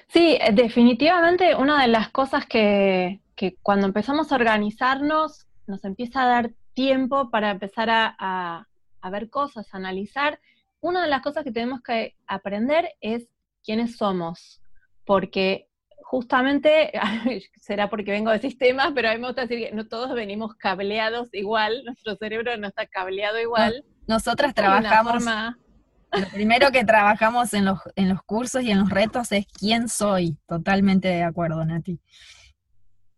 Sí, 0.07 0.37
eh, 0.39 0.51
definitivamente 0.53 1.55
una 1.55 1.81
de 1.81 1.87
las 1.87 2.09
cosas 2.09 2.45
que, 2.45 3.19
cuando 3.61 3.87
empezamos 3.87 4.31
a 4.31 4.35
organizarnos 4.35 5.45
nos 5.67 5.83
empieza 5.83 6.23
a 6.23 6.27
dar 6.27 6.51
tiempo 6.73 7.29
para 7.29 7.51
empezar 7.51 7.89
a, 7.89 8.67
a 9.01 9.09
ver 9.09 9.29
cosas, 9.29 9.67
a 9.73 9.77
analizar. 9.77 10.39
Una 10.79 11.01
de 11.03 11.09
las 11.09 11.21
cosas 11.21 11.43
que 11.43 11.51
tenemos 11.51 11.81
que 11.81 12.15
aprender 12.25 12.89
es 13.01 13.27
quiénes 13.63 13.97
somos, 13.97 14.61
porque 15.05 15.67
justamente, 16.03 16.91
será 17.61 17.89
porque 17.89 18.11
vengo 18.11 18.31
de 18.31 18.39
sistemas, 18.39 18.91
pero 18.95 19.09
a 19.09 19.13
mí 19.13 19.19
me 19.19 19.27
gusta 19.27 19.41
decir 19.41 19.59
que 19.59 19.75
no 19.75 19.87
todos 19.87 20.13
venimos 20.13 20.55
cableados 20.55 21.29
igual, 21.33 21.83
nuestro 21.85 22.15
cerebro 22.15 22.55
no 22.57 22.67
está 22.67 22.87
cableado 22.87 23.39
igual. 23.39 23.83
nosotras 24.07 24.53
trabajamos, 24.53 25.23
lo 25.25 26.29
primero 26.33 26.71
que 26.71 26.85
trabajamos 26.85 27.53
en 27.53 27.65
los, 27.65 27.79
en 27.95 28.09
los 28.09 28.23
cursos 28.23 28.63
y 28.63 28.71
en 28.71 28.79
los 28.79 28.89
retos 28.89 29.31
es 29.33 29.45
quién 29.47 29.89
soy, 29.89 30.37
totalmente 30.47 31.09
de 31.09 31.23
acuerdo, 31.23 31.65
Nati. 31.65 31.99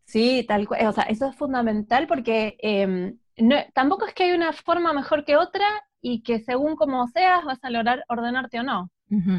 Sí, 0.05 0.43
tal 0.47 0.67
cual, 0.67 0.87
o 0.87 0.91
sea, 0.91 1.03
eso 1.03 1.27
es 1.27 1.35
fundamental 1.35 2.07
porque 2.07 2.57
em, 2.59 3.19
tampoco 3.75 4.07
es 4.07 4.13
que 4.15 4.23
hay 4.23 4.31
una 4.31 4.53
forma 4.53 4.91
mejor 4.91 5.23
que 5.23 5.37
otra 5.37 5.65
y 6.01 6.23
que 6.23 6.39
según 6.39 6.75
como 6.75 7.07
seas 7.07 7.45
vas 7.45 7.59
a 7.61 7.69
lograr 7.69 8.03
ordenarte 8.07 8.59
o 8.59 8.63
no. 8.63 8.89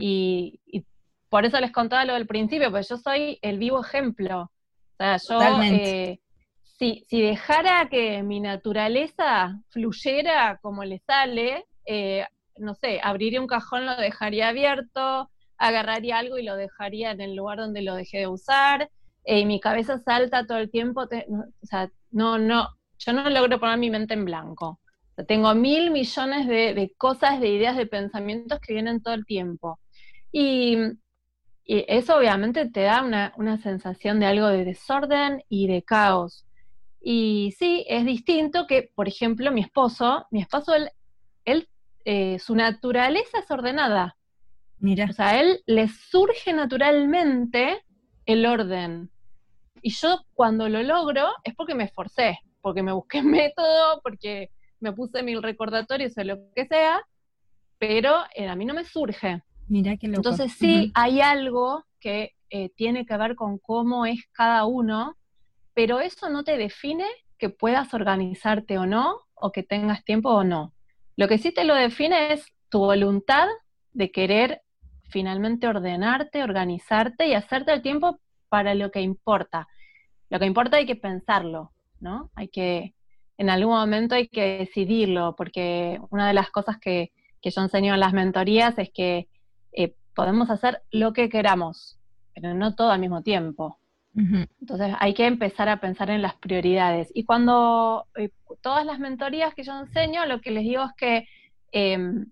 y, 0.00 0.60
y, 0.66 0.84
por 1.30 1.46
eso 1.46 1.58
les 1.60 1.72
contaba 1.72 2.04
lo 2.04 2.14
del 2.14 2.26
principio, 2.26 2.70
porque 2.70 2.88
yo 2.90 2.96
soy 2.98 3.38
el 3.40 3.58
vivo 3.58 3.80
ejemplo. 3.80 4.42
O 4.42 4.96
sea, 4.98 5.16
yo, 5.16 5.40
eh, 5.62 6.20
si, 6.62 7.06
si, 7.08 7.22
dejara 7.22 7.88
que 7.88 8.22
mi 8.22 8.40
naturaleza 8.40 9.58
fluyera 9.70 10.58
como 10.60 10.84
le 10.84 10.98
sale, 10.98 11.66
eh, 11.86 12.26
no 12.56 12.74
sé, 12.74 13.00
abriría 13.02 13.40
un 13.40 13.46
cajón, 13.46 13.86
lo 13.86 13.96
dejaría 13.96 14.48
abierto, 14.48 15.30
agarraría 15.56 16.18
algo 16.18 16.36
y 16.36 16.42
lo 16.42 16.56
dejaría 16.56 17.12
en 17.12 17.20
el 17.20 17.36
lugar 17.36 17.58
donde 17.58 17.82
lo 17.82 17.94
dejé 17.94 18.18
de 18.18 18.26
usar, 18.26 18.90
eh, 19.24 19.40
y 19.40 19.46
mi 19.46 19.60
cabeza 19.60 19.98
salta 19.98 20.46
todo 20.46 20.58
el 20.58 20.70
tiempo, 20.70 21.02
o 21.02 21.66
sea, 21.66 21.88
no, 22.10 22.38
no, 22.38 22.68
yo 22.98 23.12
no 23.12 23.30
logro 23.30 23.60
poner 23.60 23.78
mi 23.78 23.90
mente 23.90 24.14
en 24.14 24.24
blanco. 24.24 24.80
tengo 25.28 25.54
mil 25.54 25.92
millones 25.92 26.48
de, 26.48 26.74
de, 26.74 26.92
cosas, 26.98 27.40
de 27.40 27.50
ideas, 27.50 27.76
de 27.76 27.86
pensamientos 27.86 28.58
que 28.58 28.72
vienen 28.72 29.00
todo 29.02 29.14
el 29.14 29.24
tiempo. 29.26 29.78
Y 30.32 30.76
y 31.70 31.84
eso 31.86 32.16
obviamente 32.16 32.68
te 32.68 32.80
da 32.80 33.00
una, 33.36 33.58
sensación 33.58 34.18
de 34.18 34.26
algo 34.26 34.48
de 34.48 34.64
desorden 34.64 35.44
y 35.48 35.68
de 35.68 35.84
caos. 35.84 36.44
Y 37.00 37.54
sí, 37.60 37.86
es 37.88 38.04
distinto 38.04 38.66
que, 38.66 38.90
por 38.92 39.06
ejemplo, 39.06 39.52
mi 39.52 39.60
esposo, 39.60 40.26
mi 40.32 40.40
esposo, 40.40 40.74
él, 40.74 40.90
él 41.44 41.68
eh, 42.04 42.40
su 42.40 42.56
naturaleza 42.56 43.38
es 43.38 43.48
ordenada. 43.52 44.16
Mira. 44.80 45.06
O 45.10 45.12
sea, 45.12 45.28
a 45.28 45.40
él 45.40 45.62
le 45.64 45.86
surge 45.86 46.52
naturalmente 46.52 47.84
el 48.26 48.46
orden. 48.46 49.08
Y 49.80 49.90
yo 49.90 50.22
cuando 50.34 50.68
lo 50.68 50.82
logro 50.82 51.28
es 51.44 51.54
porque 51.54 51.76
me 51.76 51.84
esforcé, 51.84 52.40
porque 52.62 52.82
me 52.82 52.90
busqué 52.90 53.22
método, 53.22 54.00
porque 54.02 54.50
me 54.80 54.92
puse 54.92 55.22
mil 55.22 55.40
recordatorios 55.40 56.18
o 56.18 56.24
lo 56.24 56.52
que 56.52 56.66
sea, 56.66 57.00
pero 57.78 58.24
eh, 58.34 58.48
a 58.48 58.56
mí 58.56 58.64
no 58.64 58.74
me 58.74 58.84
surge. 58.84 59.44
Mira 59.70 59.96
Entonces 60.02 60.52
sí 60.52 60.90
hay 60.94 61.20
algo 61.20 61.84
que 62.00 62.34
eh, 62.50 62.70
tiene 62.70 63.06
que 63.06 63.16
ver 63.16 63.36
con 63.36 63.58
cómo 63.58 64.04
es 64.04 64.26
cada 64.32 64.64
uno, 64.64 65.16
pero 65.74 66.00
eso 66.00 66.28
no 66.28 66.42
te 66.42 66.56
define 66.56 67.04
que 67.38 67.50
puedas 67.50 67.94
organizarte 67.94 68.78
o 68.78 68.86
no, 68.86 69.14
o 69.32 69.52
que 69.52 69.62
tengas 69.62 70.04
tiempo 70.04 70.30
o 70.30 70.42
no. 70.42 70.74
Lo 71.16 71.28
que 71.28 71.38
sí 71.38 71.52
te 71.52 71.62
lo 71.62 71.76
define 71.76 72.32
es 72.32 72.44
tu 72.68 72.80
voluntad 72.80 73.46
de 73.92 74.10
querer 74.10 74.62
finalmente 75.08 75.68
ordenarte, 75.68 76.42
organizarte 76.42 77.28
y 77.28 77.34
hacerte 77.34 77.72
el 77.72 77.80
tiempo 77.80 78.18
para 78.48 78.74
lo 78.74 78.90
que 78.90 79.02
importa. 79.02 79.68
Lo 80.30 80.40
que 80.40 80.46
importa 80.46 80.78
hay 80.78 80.86
que 80.86 80.96
pensarlo, 80.96 81.70
¿no? 82.00 82.32
Hay 82.34 82.48
que, 82.48 82.96
en 83.38 83.50
algún 83.50 83.74
momento 83.74 84.16
hay 84.16 84.26
que 84.26 84.58
decidirlo, 84.58 85.36
porque 85.36 86.00
una 86.10 86.26
de 86.26 86.34
las 86.34 86.50
cosas 86.50 86.78
que, 86.78 87.12
que 87.40 87.50
yo 87.50 87.62
enseño 87.62 87.94
en 87.94 88.00
las 88.00 88.12
mentorías 88.12 88.76
es 88.76 88.90
que 88.92 89.28
eh, 89.72 89.94
podemos 90.14 90.50
hacer 90.50 90.82
lo 90.90 91.12
que 91.12 91.28
queramos, 91.28 91.98
pero 92.34 92.54
no 92.54 92.74
todo 92.74 92.90
al 92.90 93.00
mismo 93.00 93.22
tiempo. 93.22 93.78
Entonces 94.12 94.94
hay 94.98 95.14
que 95.14 95.24
empezar 95.26 95.68
a 95.68 95.80
pensar 95.80 96.10
en 96.10 96.20
las 96.20 96.34
prioridades. 96.34 97.10
Y 97.14 97.24
cuando 97.24 98.06
eh, 98.16 98.30
todas 98.60 98.84
las 98.84 98.98
mentorías 98.98 99.54
que 99.54 99.62
yo 99.62 99.78
enseño, 99.78 100.26
lo 100.26 100.40
que 100.40 100.50
les 100.50 100.64
digo 100.64 100.82
es 100.82 100.92
que 100.96 101.28
em, 101.70 102.26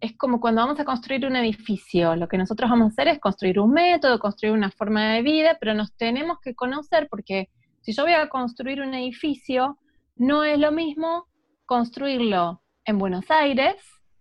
es 0.00 0.16
como 0.18 0.38
cuando 0.38 0.60
vamos 0.60 0.78
a 0.80 0.84
construir 0.84 1.24
un 1.26 1.34
edificio, 1.36 2.14
lo 2.14 2.28
que 2.28 2.36
nosotros 2.36 2.68
vamos 2.68 2.86
a 2.86 2.92
hacer 2.92 3.08
es 3.08 3.20
construir 3.20 3.58
un 3.58 3.72
método, 3.72 4.18
construir 4.18 4.52
una 4.54 4.70
forma 4.70 5.14
de 5.14 5.22
vida, 5.22 5.56
pero 5.58 5.72
nos 5.72 5.94
tenemos 5.94 6.38
que 6.40 6.54
conocer 6.54 7.08
porque 7.08 7.48
si 7.80 7.92
yo 7.92 8.02
voy 8.02 8.12
a 8.12 8.28
construir 8.28 8.82
un 8.82 8.92
edificio, 8.92 9.78
no 10.16 10.44
es 10.44 10.58
lo 10.58 10.72
mismo 10.72 11.26
construirlo 11.64 12.62
en 12.84 12.98
Buenos 12.98 13.30
Aires, 13.30 13.76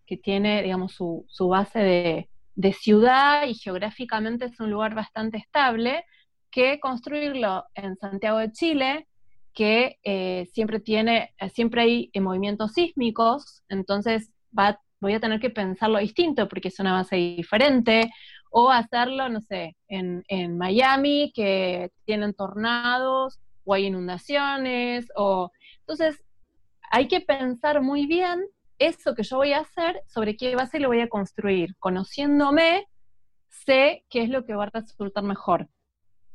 que 0.05 0.15
tiene, 0.15 0.63
digamos, 0.63 0.93
su 0.93 1.48
base 1.50 1.79
de, 1.79 2.29
de 2.55 2.74
ciudad 2.74 3.48
y 3.48 3.55
geográficamente 3.55 4.45
es 4.45 4.60
un 4.60 4.72
lugar 4.72 4.95
bastante 4.95 5.38
estable, 5.38 6.05
que 6.51 6.79
construirlo 6.79 7.65
en 7.74 7.95
Santiago 7.98 8.38
de 8.38 8.51
Chile, 8.51 9.07
que 9.53 9.98
eh, 10.03 10.48
siempre 10.53 10.79
tiene, 10.79 11.33
eh, 11.39 11.50
siempre 11.50 11.81
hay 11.81 12.10
eh, 12.13 12.22
movimientos 12.22 12.74
sísmicos, 12.74 13.63
entonces 13.69 14.31
va, 14.57 14.79
voy 15.00 15.13
a 15.13 15.19
tener 15.19 15.39
que 15.39 15.50
pensarlo 15.50 16.00
distinto 16.00 16.48
porque 16.48 16.67
es 16.67 16.79
una 16.79 16.93
base 16.93 17.15
diferente, 17.15 18.12
o 18.51 18.69
hacerlo, 18.69 19.29
no 19.29 19.41
sé, 19.41 19.75
en, 19.88 20.24
en 20.27 20.57
Miami, 20.57 21.31
que 21.33 21.91
tienen 22.05 22.33
tornados, 22.33 23.39
o 23.63 23.74
hay 23.74 23.88
inundaciones, 23.88 25.07
o 25.15 25.51
entonces 25.79 26.24
hay 26.91 27.07
que 27.07 27.22
pensar 27.22 27.81
muy 27.81 28.05
bien 28.05 28.43
eso 28.87 29.15
que 29.15 29.23
yo 29.23 29.37
voy 29.37 29.53
a 29.53 29.59
hacer, 29.59 30.01
sobre 30.07 30.35
qué 30.35 30.55
base 30.55 30.79
lo 30.79 30.89
voy 30.89 31.01
a 31.01 31.09
construir. 31.09 31.75
Conociéndome, 31.79 32.87
sé 33.49 34.05
qué 34.09 34.23
es 34.23 34.29
lo 34.29 34.45
que 34.45 34.55
va 34.55 34.65
a 34.65 34.69
resultar 34.69 35.23
mejor. 35.23 35.69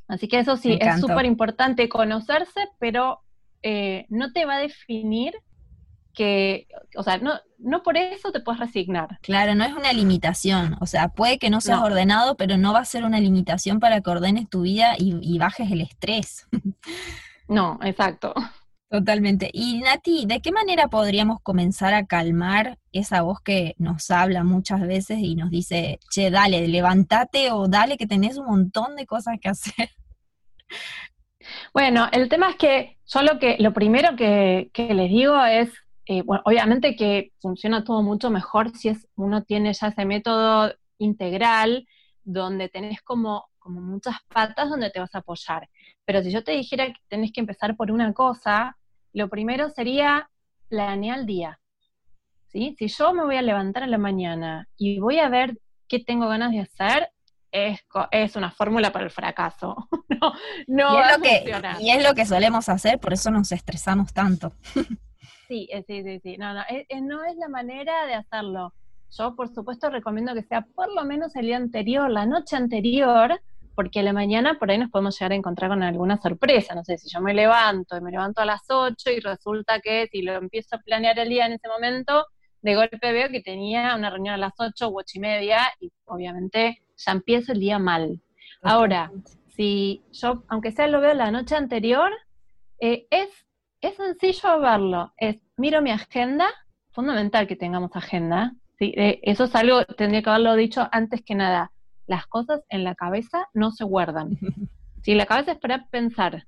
Así 0.07 0.27
que 0.27 0.39
eso 0.39 0.57
sí, 0.57 0.79
es 0.81 1.01
súper 1.01 1.27
importante 1.27 1.89
conocerse, 1.89 2.69
pero 2.79 3.21
eh, 3.63 4.07
no 4.09 4.33
te 4.33 4.47
va 4.47 4.57
a 4.57 4.61
definir 4.61 5.35
que, 6.15 6.67
o 6.97 7.03
sea, 7.03 7.19
no, 7.19 7.35
no 7.59 7.83
por 7.83 7.97
eso 7.97 8.33
te 8.33 8.41
puedes 8.41 8.59
resignar. 8.59 9.19
Claro, 9.23 9.55
no 9.55 9.65
es 9.65 9.73
una 9.73 9.93
limitación. 9.93 10.77
O 10.81 10.87
sea, 10.87 11.09
puede 11.09 11.39
que 11.39 11.51
no 11.51 11.61
seas 11.61 11.81
ordenado, 11.81 12.37
pero 12.37 12.57
no 12.57 12.73
va 12.73 12.81
a 12.81 12.85
ser 12.85 13.05
una 13.05 13.21
limitación 13.21 13.79
para 13.79 14.01
que 14.01 14.11
ordenes 14.11 14.49
tu 14.49 14.63
vida 14.63 14.95
y, 14.99 15.19
y 15.23 15.39
bajes 15.39 15.71
el 15.71 15.83
estrés. 15.83 16.49
no, 17.49 17.79
exacto. 17.83 18.35
Totalmente. 18.91 19.51
Y 19.53 19.81
Nati, 19.81 20.25
¿de 20.25 20.41
qué 20.41 20.51
manera 20.51 20.89
podríamos 20.89 21.41
comenzar 21.43 21.93
a 21.93 22.07
calmar 22.07 22.79
esa 22.91 23.21
voz 23.21 23.41
que 23.43 23.75
nos 23.77 24.11
habla 24.11 24.45
muchas 24.45 24.81
veces 24.81 25.19
y 25.19 25.35
nos 25.35 25.51
dice, 25.51 26.01
che, 26.11 26.31
dale, 26.31 26.67
levántate 26.69 27.51
o 27.53 27.69
dale 27.69 27.99
que 27.99 28.07
tenés 28.07 28.39
un 28.39 28.47
montón 28.47 28.97
de 28.97 29.07
cosas 29.07 29.37
que 29.41 29.51
hacer? 29.51 29.91
Bueno, 31.75 32.09
el 32.13 32.29
tema 32.29 32.51
es 32.51 32.57
que 32.57 32.99
yo 33.07 33.23
lo 33.23 33.39
que, 33.39 33.57
lo 33.59 33.73
primero 33.73 34.17
que, 34.17 34.71
les 34.75 35.11
digo 35.11 35.43
es, 35.45 35.71
eh, 36.07 36.23
bueno, 36.23 36.43
obviamente 36.47 36.97
que 36.97 37.33
funciona 37.41 37.85
todo 37.85 38.03
mucho 38.03 38.31
mejor 38.31 38.75
si 38.77 38.89
es, 38.89 39.07
uno 39.17 39.45
tiene 39.45 39.73
ya 39.75 39.89
ese 39.89 40.05
método 40.05 40.73
integral 40.99 41.87
donde 42.25 42.69
tenés 42.69 43.03
como, 43.03 43.49
como 43.59 43.81
muchas 43.81 44.17
patas 44.29 44.71
donde 44.71 44.91
te 44.91 45.01
vas 45.01 45.15
a 45.15 45.19
apoyar. 45.19 45.69
Pero 46.05 46.23
si 46.23 46.31
yo 46.31 46.43
te 46.45 46.53
dijera 46.53 46.87
que 46.87 47.01
tenés 47.09 47.33
que 47.33 47.41
empezar 47.41 47.77
por 47.77 47.91
una 47.91 48.13
cosa, 48.13 48.78
lo 49.13 49.29
primero 49.29 49.71
sería 49.71 50.31
planear 50.69 51.21
el 51.21 51.27
día. 51.27 51.61
¿sí? 52.49 52.75
Si 52.79 52.89
yo 52.89 53.13
me 53.13 53.25
voy 53.25 53.37
a 53.37 53.43
levantar 53.43 53.83
en 53.83 53.91
la 53.91 53.99
mañana 53.99 54.69
y 54.77 54.99
voy 54.99 55.19
a 55.19 55.29
ver 55.29 55.59
qué 55.89 55.99
tengo 56.01 56.29
ganas 56.29 56.53
de 56.53 56.61
hacer, 56.61 57.11
es, 57.51 57.81
es 58.11 58.37
una 58.37 58.51
fórmula 58.51 58.93
para 58.93 59.05
el 59.05 59.11
fracaso. 59.11 59.89
no, 60.09 60.33
no 60.67 60.95
y, 60.95 61.01
es 61.01 61.17
lo 61.17 61.23
que, 61.23 61.85
y 61.85 61.91
es 61.91 62.03
lo 62.03 62.15
que 62.15 62.27
solemos 62.27 62.69
hacer, 62.69 62.99
por 62.99 63.13
eso 63.13 63.31
nos 63.31 63.53
estresamos 63.53 64.13
tanto. 64.13 64.53
sí, 65.49 65.69
eh, 65.73 65.83
sí, 65.87 66.03
sí, 66.03 66.21
sí. 66.21 66.37
No, 66.37 66.53
no, 66.55 66.63
es, 66.69 67.03
no 67.03 67.25
es 67.25 67.37
la 67.37 67.49
manera 67.49 68.07
de 68.07 68.15
hacerlo. 68.15 68.75
Yo, 69.11 69.35
por 69.35 69.49
supuesto, 69.49 69.89
recomiendo 69.89 70.35
que 70.35 70.43
sea 70.43 70.63
por 70.75 70.93
lo 70.93 71.05
menos 71.05 71.35
el 71.37 71.47
día 71.47 71.57
anterior, 71.57 72.11
la 72.11 72.27
noche 72.27 72.57
anterior, 72.57 73.41
porque 73.79 74.01
a 74.01 74.03
la 74.03 74.13
mañana 74.13 74.59
por 74.59 74.73
ahí 74.73 74.77
nos 74.77 74.91
podemos 74.91 75.17
llegar 75.17 75.31
a 75.31 75.37
encontrar 75.37 75.71
con 75.71 75.85
alguna 75.85 76.21
sorpresa. 76.21 76.75
No 76.75 76.83
sé, 76.83 76.99
si 76.99 77.09
yo 77.09 77.21
me 77.21 77.33
levanto 77.33 77.97
y 77.97 78.01
me 78.01 78.11
levanto 78.11 78.41
a 78.41 78.45
las 78.45 78.63
8 78.69 79.11
y 79.13 79.21
resulta 79.21 79.79
que 79.79 80.09
si 80.11 80.23
lo 80.23 80.33
empiezo 80.33 80.75
a 80.75 80.79
planear 80.81 81.17
el 81.21 81.29
día 81.29 81.47
en 81.47 81.53
ese 81.53 81.69
momento, 81.69 82.27
de 82.61 82.75
golpe 82.75 83.13
veo 83.13 83.29
que 83.29 83.41
tenía 83.41 83.95
una 83.95 84.11
reunión 84.11 84.35
a 84.35 84.37
las 84.37 84.55
8 84.59 84.89
u 84.89 84.99
8 84.99 85.13
y 85.15 85.21
media 85.21 85.61
y 85.79 85.93
obviamente 86.07 86.83
ya 86.97 87.13
empiezo 87.13 87.53
el 87.53 87.61
día 87.61 87.79
mal. 87.79 88.21
Ahora, 88.63 89.13
si 89.55 90.03
yo, 90.11 90.43
aunque 90.49 90.73
sea 90.73 90.89
lo 90.89 91.01
veo 91.01 91.15
la 91.15 91.31
noche 91.31 91.55
anterior, 91.55 92.11
eh, 92.81 93.07
es, 93.13 93.29
es 93.81 93.95
sencillo 93.95 94.59
verlo. 94.59 95.13
Es, 95.19 95.37
miro 95.57 95.83
mi 95.83 95.93
agenda, 95.93 96.49
fundamental 96.91 97.47
que 97.47 97.55
tengamos 97.55 97.93
agenda. 97.95 98.55
¿sí? 98.77 98.93
Eh, 98.97 99.21
eso 99.23 99.45
es 99.45 99.55
algo, 99.55 99.85
tendría 99.85 100.21
que 100.21 100.31
haberlo 100.31 100.57
dicho 100.57 100.89
antes 100.91 101.23
que 101.23 101.37
nada. 101.37 101.71
Las 102.09 102.27
cosas 102.27 102.63
en 102.71 102.83
la 102.83 102.97
cabeza 102.97 103.47
no 103.55 103.71
se 103.71 103.85
guardan. 103.85 104.31
Si 105.01 105.15
la 105.15 105.27
cabeza 105.27 105.53
es 105.53 105.59
para 105.59 105.87
pensar, 105.87 106.45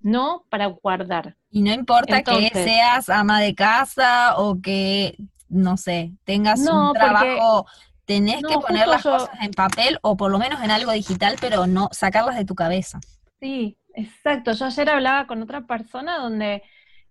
no 0.00 0.44
para 0.48 0.66
guardar. 0.66 1.36
Y 1.50 1.60
no 1.62 1.72
importa 1.72 2.22
que 2.22 2.50
seas 2.50 3.08
ama 3.08 3.40
de 3.40 3.54
casa 3.56 4.38
o 4.38 4.60
que, 4.62 5.18
no 5.48 5.76
sé, 5.76 6.12
tengas 6.24 6.60
un 6.60 6.92
trabajo, 6.94 7.66
tenés 8.04 8.42
que 8.42 8.54
poner 8.54 8.86
las 8.86 9.02
cosas 9.02 9.30
en 9.42 9.50
papel 9.50 9.98
o 10.02 10.16
por 10.16 10.30
lo 10.30 10.38
menos 10.38 10.62
en 10.62 10.70
algo 10.70 10.92
digital, 10.92 11.36
pero 11.40 11.66
no 11.66 11.88
sacarlas 11.90 12.36
de 12.36 12.44
tu 12.44 12.54
cabeza. 12.54 13.00
Sí, 13.40 13.76
exacto. 13.92 14.52
Yo 14.52 14.66
ayer 14.66 14.88
hablaba 14.88 15.26
con 15.26 15.42
otra 15.42 15.66
persona 15.66 16.18
donde 16.18 16.62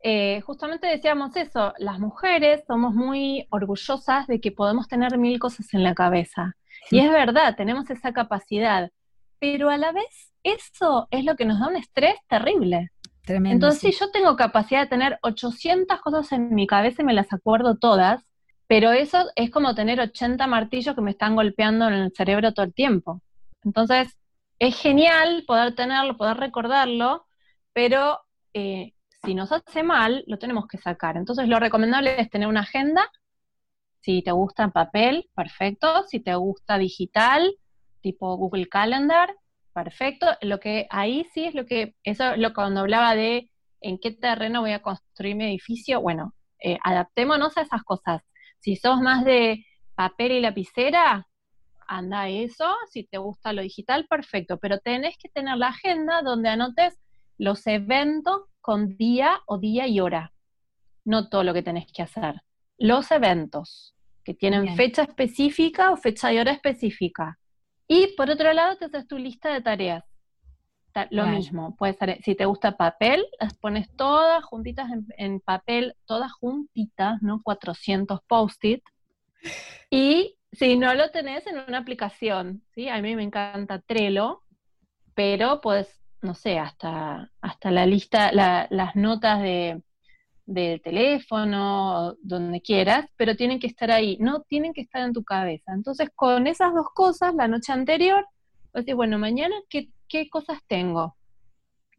eh, 0.02 0.42
justamente 0.42 0.88
decíamos 0.88 1.36
eso, 1.36 1.74
las 1.78 2.00
mujeres 2.00 2.64
somos 2.68 2.94
muy 2.94 3.48
orgullosas 3.50 4.28
de 4.28 4.40
que 4.40 4.52
podemos 4.52 4.88
tener 4.88 5.18
mil 5.18 5.40
cosas 5.40 5.74
en 5.74 5.84
la 5.84 5.94
cabeza. 5.94 6.56
Y 6.92 7.00
es 7.00 7.12
verdad, 7.12 7.56
tenemos 7.56 7.90
esa 7.90 8.14
capacidad, 8.14 8.92
pero 9.40 9.70
a 9.70 9.78
la 9.78 9.92
vez 9.92 10.34
eso 10.44 11.08
es 11.12 11.26
lo 11.26 11.36
que 11.36 11.46
nos 11.46 11.60
da 11.60 11.68
un 11.68 11.76
estrés 11.76 12.16
terrible. 12.28 12.92
Entonces, 13.28 13.82
si 13.82 13.92
yo 13.92 14.10
tengo 14.12 14.38
capacidad 14.38 14.82
de 14.82 14.88
tener 14.88 15.20
800 15.22 16.00
cosas 16.00 16.32
en 16.32 16.56
mi 16.56 16.66
cabeza 16.66 17.02
y 17.02 17.06
me 17.06 17.14
las 17.14 17.34
acuerdo 17.34 17.76
todas, 17.76 18.26
pero 18.68 18.92
eso 18.92 19.26
es 19.36 19.50
como 19.50 19.76
tener 19.76 20.00
80 20.00 20.48
martillos 20.48 20.96
que 20.96 21.02
me 21.02 21.12
están 21.12 21.36
golpeando 21.36 21.88
en 21.88 21.94
el 21.94 22.14
cerebro 22.16 22.54
todo 22.54 22.66
el 22.66 22.74
tiempo. 22.74 23.22
Entonces, 23.64 24.18
es 24.60 24.80
genial 24.80 25.44
poder 25.46 25.76
tenerlo, 25.76 26.18
poder 26.18 26.38
recordarlo, 26.38 27.26
pero 27.74 28.20
eh, 28.54 28.94
si 29.24 29.36
nos 29.36 29.52
hace 29.52 29.84
mal, 29.84 30.24
lo 30.28 30.38
tenemos 30.38 30.68
que 30.68 30.78
sacar. 30.78 31.18
Entonces, 31.18 31.48
lo 31.48 31.60
recomendable 31.60 32.20
es 32.20 32.30
tener 32.30 32.48
una 32.48 32.62
agenda. 32.62 33.10
Si 34.00 34.22
te 34.22 34.32
gusta 34.32 34.64
en 34.64 34.72
papel, 34.72 35.30
perfecto. 35.36 36.04
Si 36.08 36.20
te 36.20 36.36
gusta 36.36 36.78
digital, 36.78 37.56
tipo 38.02 38.38
Google 38.38 38.68
Calendar, 38.68 39.36
perfecto. 39.74 40.28
Lo 40.42 40.60
que 40.60 40.88
ahí 40.90 41.26
sí 41.34 41.46
es 41.46 41.56
lo 41.56 41.66
que, 41.66 41.96
eso 42.04 42.32
es 42.32 42.40
lo 42.40 42.54
cuando 42.54 42.82
hablaba 42.82 43.16
de 43.16 43.52
en 43.82 44.00
qué 44.00 44.12
terreno 44.12 44.62
voy 44.62 44.72
a 44.72 44.82
construir 44.82 45.36
mi 45.36 45.46
edificio, 45.46 46.02
bueno, 46.02 46.34
eh, 46.60 46.78
adaptémonos 46.84 47.58
a 47.58 47.62
esas 47.62 47.84
cosas. 47.84 48.24
Si 48.60 48.76
sos 48.76 49.02
más 49.02 49.24
de 49.24 49.66
papel 49.96 50.32
y 50.32 50.42
lapicera, 50.42 51.28
anda 51.88 52.30
eso. 52.30 52.76
Si 52.92 53.04
te 53.04 53.18
gusta 53.18 53.54
lo 53.54 53.62
digital, 53.62 54.08
perfecto. 54.08 54.58
Pero 54.58 54.80
tenés 54.80 55.18
que 55.18 55.30
tener 55.30 55.58
la 55.58 55.70
agenda 55.70 56.22
donde 56.22 56.50
anotes 56.50 56.98
los 57.38 57.66
eventos 57.68 58.42
con 58.62 58.98
día 58.98 59.42
o 59.46 59.58
día 59.58 59.88
y 59.88 60.00
hora. 60.00 60.34
No 61.06 61.30
todo 61.30 61.44
lo 61.44 61.54
que 61.54 61.64
tenés 61.64 61.88
que 61.92 62.04
hacer. 62.04 62.42
Los 62.78 63.12
eventos 63.12 63.96
que 64.24 64.34
tienen 64.34 64.76
fecha 64.76 65.04
específica 65.04 65.92
o 65.92 65.98
fecha 65.98 66.34
y 66.34 66.38
hora 66.38 66.52
específica. 66.52 67.40
Y 67.88 68.08
por 68.18 68.30
otro 68.30 68.52
lado, 68.52 68.76
te 68.76 68.86
haces 68.86 69.08
tu 69.08 69.18
lista 69.18 69.54
de 69.54 69.62
tareas. 69.62 70.04
Lo 71.12 71.28
mismo, 71.28 71.76
puede 71.76 71.94
ser, 71.94 72.22
si 72.24 72.36
te 72.36 72.46
gusta 72.46 72.76
papel, 72.76 73.26
las 73.40 73.54
pones 73.54 73.90
todas 73.96 74.44
juntitas 74.44 74.90
en, 75.18 75.40
papel, 75.40 75.96
todas 76.06 76.32
juntitas, 76.34 77.22
¿no? 77.22 77.42
400 77.44 78.20
post-it. 78.28 78.84
Y 79.90 80.38
si 80.52 80.78
no 80.78 80.94
lo 80.96 81.12
tenés 81.12 81.46
en 81.48 81.60
una 81.60 81.78
aplicación, 81.78 82.64
¿sí? 82.74 82.90
A 82.90 83.02
mí 83.02 83.16
me 83.16 83.24
encanta 83.24 83.80
Trello, 83.80 84.44
pero 85.14 85.62
pues, 85.62 86.02
no 86.22 86.34
sé, 86.34 86.58
hasta, 86.58 87.32
hasta 87.42 87.72
la 87.72 87.86
lista, 87.86 88.32
las 88.32 88.96
notas 88.96 89.42
de, 89.42 89.84
del 90.48 90.82
teléfono, 90.82 92.16
donde 92.22 92.62
quieras, 92.62 93.06
pero 93.18 93.36
tienen 93.36 93.60
que 93.60 93.68
estar 93.68 93.92
ahí, 93.92 94.18
no 94.20 94.42
tienen 94.42 94.74
que 94.74 94.82
estar 94.82 95.04
en 95.04 95.14
tu 95.14 95.24
cabeza. 95.24 95.74
Entonces, 95.74 96.10
con 96.16 96.48
esas 96.48 96.74
dos 96.74 96.88
cosas, 96.96 97.36
la 97.36 97.50
noche 97.50 97.74
anterior, 97.74 98.26
pues 98.72 98.86
bueno, 98.96 99.20
mañana, 99.20 99.56
¿qué, 99.70 99.90
cosas 100.30 100.60
tengo? 100.68 101.18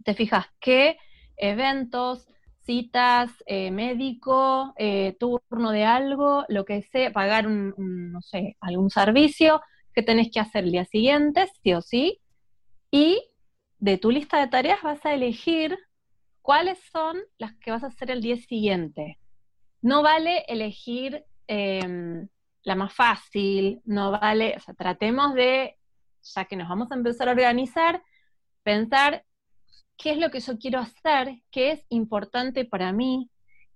Te 0.04 0.14
fijas, 0.14 0.46
¿qué 0.60 0.96
eventos, 1.36 2.26
citas, 2.62 3.30
eh, 3.46 3.70
médico, 3.70 4.72
eh, 4.78 5.16
turno 5.20 5.70
de 5.70 5.84
algo, 5.84 6.44
lo 6.48 6.64
que 6.64 6.82
sea, 6.82 7.12
pagar 7.12 7.46
un, 7.46 7.74
no 8.12 8.22
sé, 8.22 8.56
algún 8.60 8.90
servicio 8.90 9.60
que 9.92 10.02
tenés 10.02 10.30
que 10.32 10.40
hacer 10.40 10.64
el 10.64 10.72
día 10.72 10.84
siguiente, 10.86 11.48
sí 11.62 11.74
o 11.74 11.82
sí, 11.82 12.20
y 12.90 13.22
de 13.78 13.98
tu 13.98 14.10
lista 14.10 14.40
de 14.40 14.48
tareas 14.48 14.82
vas 14.82 15.04
a 15.04 15.12
elegir 15.12 15.78
cuáles 16.48 16.78
son 16.90 17.18
las 17.36 17.52
que 17.56 17.70
vas 17.70 17.84
a 17.84 17.88
hacer 17.88 18.10
el 18.10 18.22
día 18.22 18.38
siguiente. 18.38 19.18
No 19.82 20.02
vale 20.02 20.46
elegir 20.48 21.26
em, 21.46 22.26
la 22.62 22.74
más 22.74 22.94
fácil, 22.94 23.82
no 23.84 24.12
vale, 24.12 24.54
o 24.56 24.60
sea, 24.60 24.72
tratemos 24.72 25.34
de, 25.34 25.76
ya 26.22 26.46
que 26.46 26.56
nos 26.56 26.70
vamos 26.70 26.90
a 26.90 26.94
empezar 26.94 27.28
a 27.28 27.32
organizar, 27.32 28.02
pensar 28.62 29.26
qué 29.98 30.12
es 30.12 30.16
lo 30.16 30.30
que 30.30 30.40
yo 30.40 30.58
quiero 30.58 30.78
hacer, 30.78 31.42
qué 31.50 31.72
es 31.72 31.84
importante 31.90 32.64
para 32.64 32.92
mí, 32.92 33.30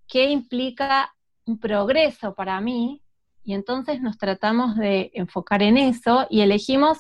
qué 0.09 0.31
implica 0.31 1.15
un 1.45 1.61
progreso 1.61 2.35
para 2.35 2.59
mí, 2.63 3.03
y 3.45 3.53
entonces 3.53 4.01
nos 4.01 4.17
tratamos 4.17 4.77
de 4.77 5.11
enfocar 5.13 5.63
en 5.63 5.77
eso 5.77 6.27
y 6.31 6.41
elegimos 6.41 6.97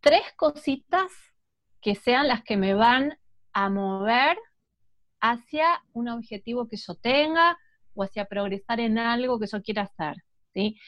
tres 0.00 0.24
cositas 0.36 1.10
que 1.80 1.94
sean 1.94 2.28
las 2.28 2.42
que 2.42 2.58
me 2.58 2.74
van 2.74 3.18
a 3.54 3.70
mover 3.70 4.36
hacia 5.20 5.82
un 5.92 6.08
objetivo 6.08 6.68
que 6.68 6.76
yo 6.76 6.94
tenga 6.94 7.58
o 7.94 8.02
hacia 8.02 8.24
progresar 8.24 8.80
en 8.80 8.98
algo 8.98 9.38
que 9.38 9.46
yo 9.46 9.62
quiera 9.62 9.82
hacer, 9.82 10.22
¿sí? 10.54 10.78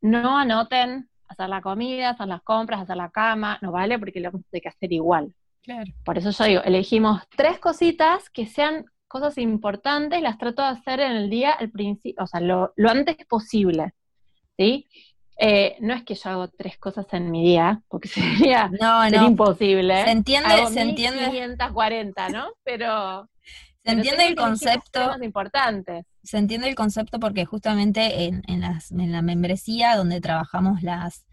No 0.00 0.38
anoten 0.38 1.08
hacer 1.28 1.48
la 1.48 1.60
comida, 1.60 2.10
hacer 2.10 2.26
las 2.26 2.42
compras, 2.42 2.80
hacer 2.80 2.96
la 2.96 3.10
cama, 3.10 3.58
no 3.62 3.72
vale 3.72 3.98
porque 3.98 4.20
lo 4.20 4.32
vamos 4.32 4.46
a 4.52 4.60
que 4.60 4.68
hacer 4.68 4.92
igual. 4.92 5.32
Claro. 5.62 5.92
Por 6.04 6.18
eso 6.18 6.30
yo 6.30 6.44
digo, 6.44 6.62
elegimos 6.62 7.22
tres 7.36 7.58
cositas 7.58 8.30
que 8.30 8.46
sean 8.46 8.86
cosas 9.06 9.38
importantes, 9.38 10.22
las 10.22 10.38
trato 10.38 10.62
de 10.62 10.68
hacer 10.68 11.00
en 11.00 11.12
el 11.12 11.30
día, 11.30 11.52
el 11.58 11.70
principio, 11.70 12.22
o 12.22 12.26
sea, 12.26 12.40
lo, 12.40 12.72
antes 12.88 13.16
posible, 13.28 13.92
¿sí? 14.56 14.86
Eh, 15.36 15.76
no 15.80 15.94
es 15.94 16.04
que 16.04 16.14
yo 16.14 16.30
hago 16.30 16.48
tres 16.48 16.78
cosas 16.78 17.06
en 17.12 17.30
mi 17.30 17.42
día, 17.42 17.82
porque 17.88 18.08
sería, 18.08 18.70
no, 18.80 19.26
imposible. 19.26 20.04
Se 20.04 20.10
entiende, 20.10 20.66
se 20.68 20.80
entiende. 20.80 21.30
540, 21.30 22.28
¿no? 22.28 22.52
Pero 22.62 23.28
se 23.84 23.92
entiende 23.92 24.26
el 24.26 24.34
concepto. 24.34 25.16
importantes. 25.22 26.04
Se 26.22 26.38
entiende 26.38 26.68
el 26.68 26.74
concepto 26.74 27.18
porque 27.18 27.46
justamente 27.46 28.26
en, 28.26 29.12
la 29.12 29.22
membresía 29.22 29.96
donde 29.96 30.20
trabajamos 30.20 30.82
las, 30.82 31.26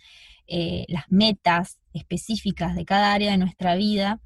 eh, 0.47 0.85
las 0.87 1.05
metas 1.09 1.79
específicas 1.93 2.75
de 2.75 2.85
cada 2.85 3.13
área 3.13 3.31
de 3.31 3.37
nuestra 3.37 3.75
vida, 3.75 4.21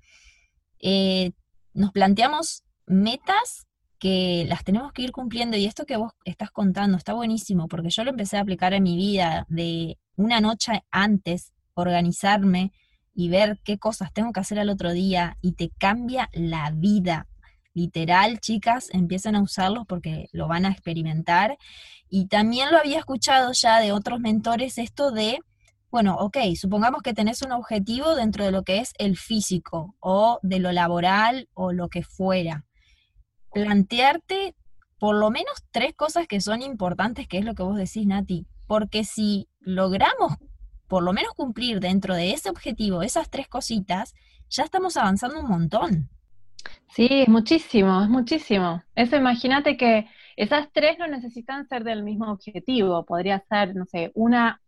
eh, 0.80 1.32
nos 1.74 1.92
planteamos 1.92 2.64
metas 2.86 3.68
que 3.98 4.46
las 4.48 4.64
tenemos 4.64 4.94
que 4.94 5.04
ir 5.04 5.12
cumpliendo 5.12 5.58
y 5.58 5.66
esto 5.66 5.86
que 5.86 5.96
vos 5.96 6.14
estás 6.26 6.50
contando 6.52 6.98
está 6.98 7.14
buenísimo 7.14 7.68
porque 7.68 7.90
yo 7.92 8.04
lo 8.04 8.10
empecé 8.10 8.38
a 8.38 8.42
aplicar 8.42 8.74
en 8.74 8.84
mi 8.84 8.98
vida 8.98 9.46
de 9.48 10.00
una 10.16 10.42
noche 10.42 10.84
antes, 10.90 11.54
organizarme 11.76 12.72
y 13.14 13.30
ver 13.30 13.60
qué 13.64 13.78
cosas 13.78 14.12
tengo 14.12 14.32
que 14.32 14.40
hacer 14.40 14.60
al 14.60 14.70
otro 14.70 14.92
día 14.92 15.38
y 15.42 15.54
te 15.54 15.70
cambia 15.70 16.30
la 16.34 16.72
vida 16.72 17.28
literal, 17.74 18.40
chicas, 18.40 18.90
empiecen 18.92 19.36
a 19.36 19.42
usarlos 19.42 19.86
porque 19.88 20.28
lo 20.32 20.48
van 20.48 20.66
a 20.66 20.72
experimentar. 20.72 21.58
Y 22.10 22.28
también 22.28 22.72
lo 22.72 22.78
había 22.78 23.00
escuchado 23.00 23.52
ya 23.54 23.80
de 23.80 23.92
otros 23.92 24.20
mentores 24.20 24.78
esto 24.78 25.12
de, 25.12 25.40
bueno, 25.90 26.16
ok, 26.16 26.38
supongamos 26.56 27.02
que 27.02 27.14
tenés 27.14 27.42
un 27.42 27.52
objetivo 27.52 28.16
dentro 28.16 28.44
de 28.46 28.52
lo 28.52 28.64
que 28.64 28.80
es 28.80 28.94
el 28.98 29.18
físico 29.18 29.96
o 30.00 30.40
de 30.42 30.60
lo 30.60 30.72
laboral 30.72 31.50
o 31.54 31.72
lo 31.72 31.90
que 31.90 32.04
fuera. 32.04 32.66
Plantearte 33.54 34.56
por 35.00 35.16
lo 35.16 35.32
menos 35.32 35.64
tres 35.72 35.94
cosas 35.96 36.28
que 36.28 36.42
son 36.42 36.62
importantes, 36.62 37.28
que 37.28 37.40
es 37.40 37.46
lo 37.46 37.56
que 37.56 37.64
vos 37.64 37.78
decís, 37.78 38.06
Nati, 38.06 38.46
porque 38.68 39.04
si 39.04 39.48
logramos 39.60 40.34
por 40.88 41.04
lo 41.04 41.14
menos 41.14 41.34
cumplir 41.34 41.80
dentro 41.80 42.16
de 42.16 42.34
ese 42.34 42.50
objetivo 42.50 43.02
esas 43.02 43.30
tres 43.30 43.48
cositas, 43.48 44.14
ya 44.50 44.64
estamos 44.64 44.98
avanzando 44.98 45.40
un 45.40 45.48
montón. 45.48 46.10
Sí, 46.88 47.08
es 47.10 47.30
muchísimo, 47.30 48.02
es 48.04 48.10
muchísimo. 48.10 48.84
Eso 48.96 49.16
imagínate 49.16 49.78
que 49.78 50.08
esas 50.36 50.72
tres 50.74 50.98
no 51.00 51.08
necesitan 51.08 51.68
ser 51.68 51.84
del 51.84 52.04
mismo 52.04 52.32
objetivo. 52.32 53.06
Podría 53.06 53.40
ser, 53.50 53.76
no 53.76 53.86
sé, 53.86 54.12
una, 54.14 54.62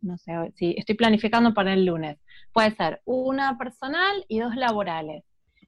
no 0.00 0.16
sé, 0.18 0.32
si 0.56 0.74
estoy 0.76 0.96
planificando 0.96 1.54
para 1.54 1.72
el 1.72 1.84
lunes, 1.84 2.18
puede 2.52 2.74
ser 2.74 3.00
una 3.04 3.56
personal 3.58 4.24
y 4.28 4.40
dos 4.40 4.56
laborales. 4.56 5.24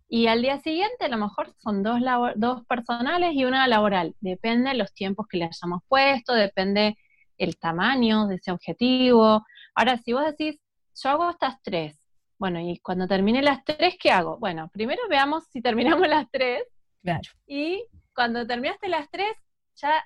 Y 0.08 0.26
al 0.26 0.42
día 0.42 0.58
siguiente 0.61 1.06
a 1.06 1.08
lo 1.08 1.18
mejor 1.18 1.54
son 1.58 1.82
dos, 1.82 2.00
dos 2.37 2.66
personales 2.66 3.30
y 3.35 3.44
una 3.44 3.66
laboral. 3.66 4.14
Depende 4.20 4.70
de 4.70 4.76
los 4.76 4.92
tiempos 4.92 5.26
que 5.28 5.38
le 5.38 5.44
hayamos 5.46 5.82
puesto, 5.88 6.35
depende 6.35 6.96
el 7.38 7.56
tamaño 7.58 8.26
de 8.26 8.37
ese 8.37 8.52
objetivo. 8.52 9.44
Ahora, 9.74 9.96
si 9.98 10.12
vos 10.12 10.24
decís, 10.26 10.61
yo 10.94 11.11
hago 11.11 11.30
estas 11.30 11.62
tres, 11.62 11.98
Bueno, 12.42 12.59
y 12.59 12.81
cuando 12.81 13.07
termine 13.07 13.40
las 13.40 13.62
tres, 13.64 13.94
¿qué 14.00 14.11
hago? 14.11 14.37
Bueno, 14.37 14.68
primero 14.72 15.00
veamos 15.09 15.44
si 15.52 15.62
terminamos 15.62 16.09
las 16.09 16.28
tres. 16.28 16.64
Claro. 17.00 17.31
Y 17.46 17.85
cuando 18.12 18.44
terminaste 18.44 18.88
las 18.88 19.09
tres, 19.12 19.33
ya, 19.76 20.05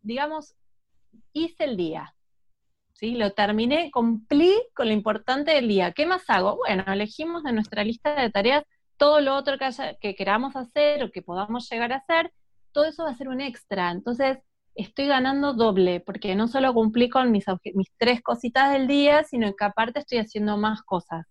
digamos, 0.00 0.54
hice 1.34 1.64
el 1.64 1.76
día. 1.76 2.14
¿Sí? 2.94 3.16
Lo 3.16 3.32
terminé, 3.32 3.90
cumplí 3.90 4.54
con 4.74 4.86
lo 4.86 4.94
importante 4.94 5.50
del 5.50 5.68
día. 5.68 5.92
¿Qué 5.92 6.06
más 6.06 6.22
hago? 6.28 6.56
Bueno, 6.56 6.84
elegimos 6.90 7.42
de 7.42 7.52
nuestra 7.52 7.84
lista 7.84 8.18
de 8.18 8.30
tareas 8.30 8.64
todo 8.96 9.20
lo 9.20 9.34
otro 9.34 9.58
que, 9.58 9.68
que 10.00 10.14
queramos 10.14 10.56
hacer 10.56 11.04
o 11.04 11.10
que 11.10 11.20
podamos 11.20 11.68
llegar 11.68 11.92
a 11.92 11.96
hacer, 11.96 12.32
todo 12.72 12.86
eso 12.86 13.04
va 13.04 13.10
a 13.10 13.14
ser 13.14 13.28
un 13.28 13.42
extra. 13.42 13.90
Entonces, 13.90 14.38
estoy 14.74 15.06
ganando 15.08 15.52
doble, 15.52 16.00
porque 16.00 16.34
no 16.34 16.48
solo 16.48 16.72
cumplí 16.72 17.10
con 17.10 17.30
mis, 17.30 17.44
mis 17.74 17.92
tres 17.98 18.22
cositas 18.22 18.72
del 18.72 18.86
día, 18.86 19.22
sino 19.24 19.52
que 19.54 19.64
aparte 19.66 19.98
estoy 19.98 20.16
haciendo 20.16 20.56
más 20.56 20.80
cosas. 20.80 21.26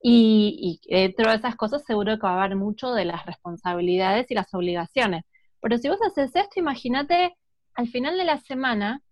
Y, 0.00 0.80
y, 0.84 0.94
dentro 0.94 1.30
de 1.30 1.36
esas 1.36 1.56
cosas 1.56 1.84
seguro 1.84 2.16
que 2.18 2.26
va 2.26 2.34
a 2.34 2.44
haber 2.44 2.56
mucho 2.56 2.92
de 2.92 3.04
las 3.04 3.26
responsabilidades 3.26 4.30
y 4.30 4.34
las 4.34 4.52
obligaciones. 4.54 5.24
Pero 5.60 5.78
si 5.78 5.88
vos 5.88 5.98
haces 6.02 6.34
esto, 6.36 6.60
imagínate, 6.60 7.36
al 7.74 7.88
final 7.88 8.16
de 8.16 8.24
la 8.24 8.38
semana, 8.38 9.02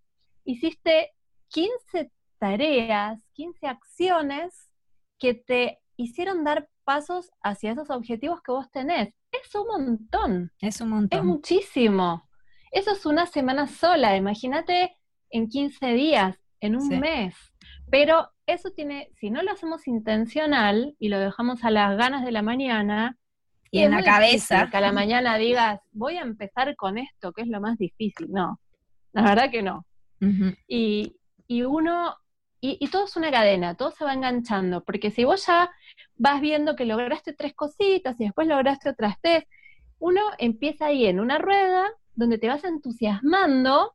hiciste 0.44 1.10
15 1.48 2.10
tareas, 2.38 3.20
15 3.34 3.66
acciones 3.66 4.70
que 5.18 5.34
te 5.34 5.78
hicieron 5.96 6.44
dar 6.44 6.68
pasos 6.84 7.30
hacia 7.42 7.72
esos 7.72 7.90
objetivos 7.90 8.40
que 8.42 8.52
vos 8.52 8.70
tenés. 8.70 9.12
Es 9.32 9.54
un 9.54 9.66
montón. 9.66 10.52
Es 10.60 10.80
un 10.80 10.90
montón. 10.90 11.18
Es 11.18 11.24
muchísimo. 11.24 12.28
Eso 12.70 12.92
es 12.92 13.06
una 13.06 13.26
semana 13.26 13.66
sola, 13.66 14.16
imagínate 14.16 14.96
en 15.30 15.48
15 15.48 15.86
días, 15.94 16.36
en 16.60 16.76
un 16.76 16.88
mes. 17.00 17.34
Pero 17.90 18.30
eso 18.46 18.70
tiene, 18.70 19.10
si 19.14 19.30
no 19.30 19.42
lo 19.42 19.52
hacemos 19.52 19.86
intencional 19.86 20.96
y 20.98 21.08
lo 21.08 21.18
dejamos 21.18 21.64
a 21.64 21.70
las 21.70 21.96
ganas 21.96 22.24
de 22.24 22.32
la 22.32 22.42
mañana, 22.42 23.16
y 23.70 23.80
en 23.80 23.90
la 23.92 24.02
cabeza. 24.02 24.68
Que 24.70 24.76
a 24.76 24.80
la 24.80 24.92
mañana 24.92 25.36
digas, 25.36 25.80
voy 25.92 26.16
a 26.16 26.22
empezar 26.22 26.74
con 26.76 26.98
esto, 26.98 27.32
que 27.32 27.42
es 27.42 27.48
lo 27.48 27.60
más 27.60 27.78
difícil. 27.78 28.28
No, 28.30 28.60
la 29.12 29.22
verdad 29.22 29.50
que 29.50 29.62
no. 29.62 29.86
y, 30.66 31.16
y, 31.46 31.62
uno, 31.62 32.16
y, 32.60 32.78
y, 32.80 32.88
todo 32.88 33.04
es 33.04 33.16
una 33.16 33.30
cadena, 33.30 33.74
todo 33.74 33.90
se 33.90 34.04
va 34.04 34.14
enganchando, 34.14 34.82
porque 34.84 35.10
si 35.10 35.24
vos 35.24 35.46
ya 35.46 35.70
vas 36.16 36.40
viendo 36.40 36.74
que 36.74 36.86
lograste 36.86 37.32
tres 37.34 37.54
cositas 37.54 38.18
y 38.18 38.24
después 38.24 38.48
lograste 38.48 38.88
otras 38.88 39.16
tres, 39.20 39.44
uno 39.98 40.22
empieza 40.38 40.86
ahí 40.86 41.06
en 41.06 41.20
una 41.20 41.38
rueda 41.38 41.86
donde 42.14 42.38
te 42.38 42.48
vas 42.48 42.64
entusiasmando 42.64 43.94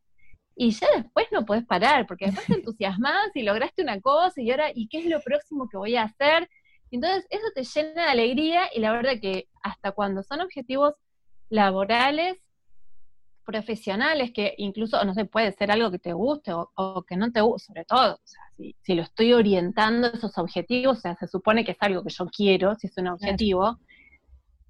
y 0.56 0.72
ya 0.72 0.88
después 0.96 1.28
no 1.32 1.46
puedes 1.46 1.66
parar, 1.66 2.06
porque 2.08 2.26
después 2.26 2.48
te 2.48 2.54
entusiasmas 2.56 3.36
y 3.36 3.44
lograste 3.44 3.82
una 3.82 4.00
cosa 4.02 4.42
y 4.42 4.52
ahora, 4.52 4.72
¿y 4.74 4.88
qué 4.88 5.00
es 5.00 5.06
lo 5.06 5.22
próximo 5.22 5.68
que 5.70 5.78
voy 5.78 5.96
a 5.96 6.04
hacer? 6.04 6.50
Entonces, 6.92 7.26
eso 7.30 7.46
te 7.56 7.64
llena 7.64 8.04
de 8.04 8.10
alegría 8.10 8.70
y 8.74 8.80
la 8.80 8.92
verdad 8.92 9.14
que 9.22 9.48
hasta 9.64 9.92
cuando 9.92 10.24
son 10.24 10.42
objetivos 10.42 10.94
laborales, 11.50 12.38
profesionales, 13.46 14.32
que 14.34 14.54
incluso, 14.58 15.04
no 15.04 15.14
sé, 15.14 15.26
puede 15.26 15.52
ser 15.54 15.72
algo 15.72 15.92
que 15.92 16.00
te 16.00 16.14
guste 16.14 16.52
o, 16.54 17.06
que 17.08 17.18
no 17.18 17.32
te 17.32 17.42
guste, 17.42 17.68
sobre 17.68 17.86
todo, 17.86 18.16
o 18.16 18.22
sea, 18.24 18.42
si, 18.84 18.94
lo 18.94 19.04
estoy 19.04 19.34
orientando 19.34 20.08
esos 20.08 20.38
objetivos, 20.38 20.98
o 20.98 21.02
sea, 21.02 21.16
se 21.16 21.28
supone 21.28 21.66
que 21.66 21.72
es 21.72 21.78
algo 21.82 22.04
que 22.04 22.14
yo 22.14 22.26
quiero, 22.28 22.76
si 22.76 22.88
es 22.88 22.98
un 22.98 23.08
objetivo, 23.08 23.80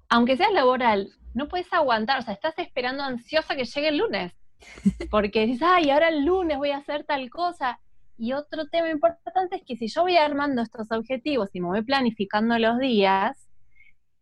aunque 0.08 0.36
sea 0.36 0.50
laboral, 0.50 1.10
no 1.34 1.48
puedes 1.48 1.72
aguantar, 1.72 2.18
o 2.18 2.22
sea, 2.22 2.34
estás 2.34 2.58
esperando 2.58 3.02
ansiosa 3.02 3.56
que 3.56 3.64
llegue 3.64 3.88
el 3.88 3.98
lunes, 3.98 4.32
porque 5.10 5.46
dices, 5.46 5.62
ay, 5.62 5.90
ahora 5.90 6.08
el 6.08 6.24
lunes 6.24 6.58
voy 6.58 6.70
a 6.70 6.78
hacer 6.78 7.04
tal 7.04 7.28
cosa. 7.30 7.78
Y 8.18 8.32
otro 8.34 8.66
tema 8.66 8.90
importante 8.90 9.56
es 9.56 9.62
que 9.66 9.76
si 9.76 9.88
yo 9.88 10.02
voy 10.02 10.16
armando 10.16 10.62
estos 10.62 10.90
objetivos 10.92 11.50
y 11.52 11.60
me 11.60 11.68
voy 11.68 11.82
planificando 11.82 12.58
los 12.58 12.78
días, 12.78 13.48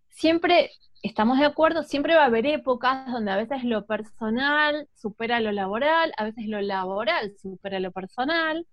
siempre 0.08 0.70
estamos 1.02 1.38
de 1.38 1.46
acuerdo, 1.46 1.82
siempre 1.82 2.14
va 2.14 2.22
a 2.22 2.26
haber 2.26 2.46
épocas 2.46 3.10
donde 3.10 3.30
a 3.30 3.36
veces 3.36 3.64
lo 3.64 3.86
personal 3.86 4.88
supera 4.94 5.40
lo 5.40 5.52
laboral, 5.52 6.12
a 6.16 6.24
veces 6.24 6.46
lo 6.46 6.60
laboral 6.60 7.34
supera 7.40 7.80
lo 7.80 7.90
personal, 7.90 8.66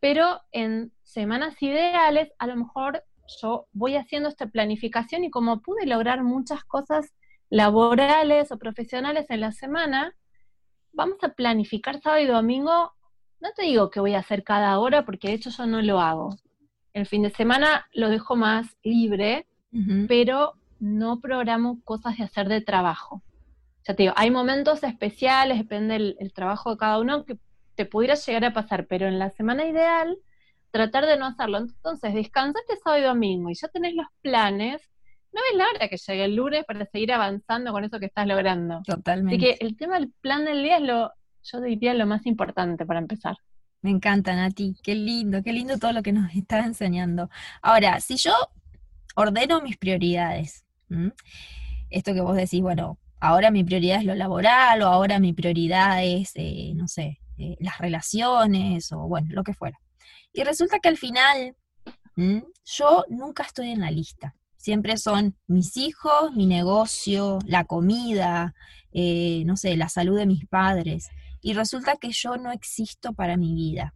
pero 0.00 0.40
en 0.52 0.92
semanas 1.02 1.60
ideales 1.62 2.30
a 2.38 2.46
lo 2.46 2.56
mejor 2.56 3.04
yo 3.40 3.66
voy 3.72 3.96
haciendo 3.96 4.28
esta 4.28 4.46
planificación 4.46 5.24
y 5.24 5.30
como 5.30 5.60
pude 5.60 5.86
lograr 5.86 6.22
muchas 6.22 6.64
cosas 6.64 7.12
laborales 7.50 8.50
o 8.52 8.58
profesionales 8.58 9.26
en 9.30 9.40
la 9.40 9.52
semana, 9.52 10.14
vamos 10.92 11.18
a 11.22 11.28
planificar 11.30 12.00
sábado 12.00 12.22
y 12.22 12.26
domingo. 12.26 12.92
No 13.40 13.50
te 13.54 13.62
digo 13.62 13.90
que 13.90 14.00
voy 14.00 14.14
a 14.14 14.20
hacer 14.20 14.44
cada 14.44 14.78
hora, 14.78 15.04
porque 15.04 15.28
de 15.28 15.34
hecho 15.34 15.50
yo 15.50 15.66
no 15.66 15.80
lo 15.82 16.00
hago. 16.00 16.36
El 16.92 17.06
fin 17.06 17.22
de 17.22 17.30
semana 17.30 17.86
lo 17.92 18.08
dejo 18.08 18.34
más 18.34 18.76
libre, 18.82 19.46
pero 20.08 20.54
no 20.80 21.20
programo 21.20 21.80
cosas 21.84 22.16
de 22.18 22.24
hacer 22.24 22.48
de 22.48 22.60
trabajo. 22.60 23.22
Ya 23.86 23.94
te 23.94 24.02
digo, 24.02 24.14
hay 24.16 24.30
momentos 24.30 24.82
especiales, 24.82 25.58
depende 25.58 26.16
del 26.18 26.32
trabajo 26.32 26.70
de 26.70 26.78
cada 26.78 26.98
uno, 26.98 27.24
que 27.24 27.38
te 27.74 27.86
pudiera 27.86 28.14
llegar 28.14 28.44
a 28.44 28.52
pasar, 28.52 28.86
pero 28.86 29.06
en 29.06 29.18
la 29.18 29.30
semana 29.30 29.64
ideal, 29.64 30.18
tratar 30.70 31.06
de 31.06 31.16
no 31.16 31.26
hacerlo. 31.26 31.58
Entonces, 31.58 32.12
descansaste 32.14 32.76
sábado 32.76 33.02
y 33.02 33.06
domingo 33.06 33.50
y 33.50 33.54
ya 33.54 33.68
tenés 33.68 33.94
los 33.94 34.06
planes, 34.20 34.82
no 35.38 35.42
es 35.52 35.58
la 35.58 35.64
hora 35.74 35.88
que 35.88 35.96
llegue 35.96 36.24
el 36.24 36.34
lunes 36.34 36.64
para 36.64 36.84
seguir 36.86 37.12
avanzando 37.12 37.72
con 37.72 37.84
eso 37.84 37.98
que 37.98 38.06
estás 38.06 38.26
logrando. 38.26 38.82
Totalmente. 38.84 39.36
Así 39.36 39.58
que 39.58 39.64
el 39.64 39.76
tema 39.76 39.98
del 39.98 40.12
plan 40.20 40.44
del 40.44 40.62
día 40.62 40.78
es 40.78 40.82
lo, 40.82 41.12
yo 41.42 41.60
diría, 41.60 41.94
lo 41.94 42.06
más 42.06 42.26
importante 42.26 42.84
para 42.84 42.98
empezar. 43.00 43.36
Me 43.80 43.90
encanta, 43.90 44.34
Nati. 44.34 44.76
Qué 44.82 44.94
lindo, 44.94 45.42
qué 45.42 45.52
lindo 45.52 45.78
todo 45.78 45.92
lo 45.92 46.02
que 46.02 46.12
nos 46.12 46.34
estás 46.34 46.66
enseñando. 46.66 47.30
Ahora, 47.62 48.00
si 48.00 48.16
yo 48.16 48.32
ordeno 49.14 49.60
mis 49.60 49.76
prioridades, 49.76 50.64
esto 51.90 52.12
que 52.12 52.20
vos 52.20 52.36
decís, 52.36 52.60
bueno, 52.60 52.98
ahora 53.20 53.50
mi 53.50 53.62
prioridad 53.62 53.98
es 53.98 54.04
lo 54.04 54.14
laboral 54.14 54.82
o 54.82 54.86
ahora 54.86 55.20
mi 55.20 55.32
prioridad 55.32 56.04
es, 56.04 56.32
eh, 56.34 56.72
no 56.74 56.88
sé, 56.88 57.20
eh, 57.38 57.56
las 57.60 57.78
relaciones 57.78 58.90
o 58.92 59.06
bueno, 59.06 59.28
lo 59.30 59.44
que 59.44 59.54
fuera. 59.54 59.78
Y 60.32 60.42
resulta 60.42 60.80
que 60.80 60.88
al 60.88 60.96
final 60.96 61.54
yo 62.64 63.04
nunca 63.08 63.44
estoy 63.44 63.70
en 63.70 63.80
la 63.80 63.92
lista. 63.92 64.34
Siempre 64.58 64.98
son 64.98 65.36
mis 65.46 65.76
hijos, 65.76 66.34
mi 66.34 66.46
negocio, 66.46 67.38
la 67.46 67.64
comida, 67.64 68.54
eh, 68.92 69.44
no 69.46 69.56
sé, 69.56 69.76
la 69.76 69.88
salud 69.88 70.18
de 70.18 70.26
mis 70.26 70.46
padres. 70.46 71.08
Y 71.40 71.54
resulta 71.54 71.96
que 71.96 72.10
yo 72.10 72.36
no 72.36 72.52
existo 72.52 73.14
para 73.14 73.36
mi 73.36 73.54
vida. 73.54 73.94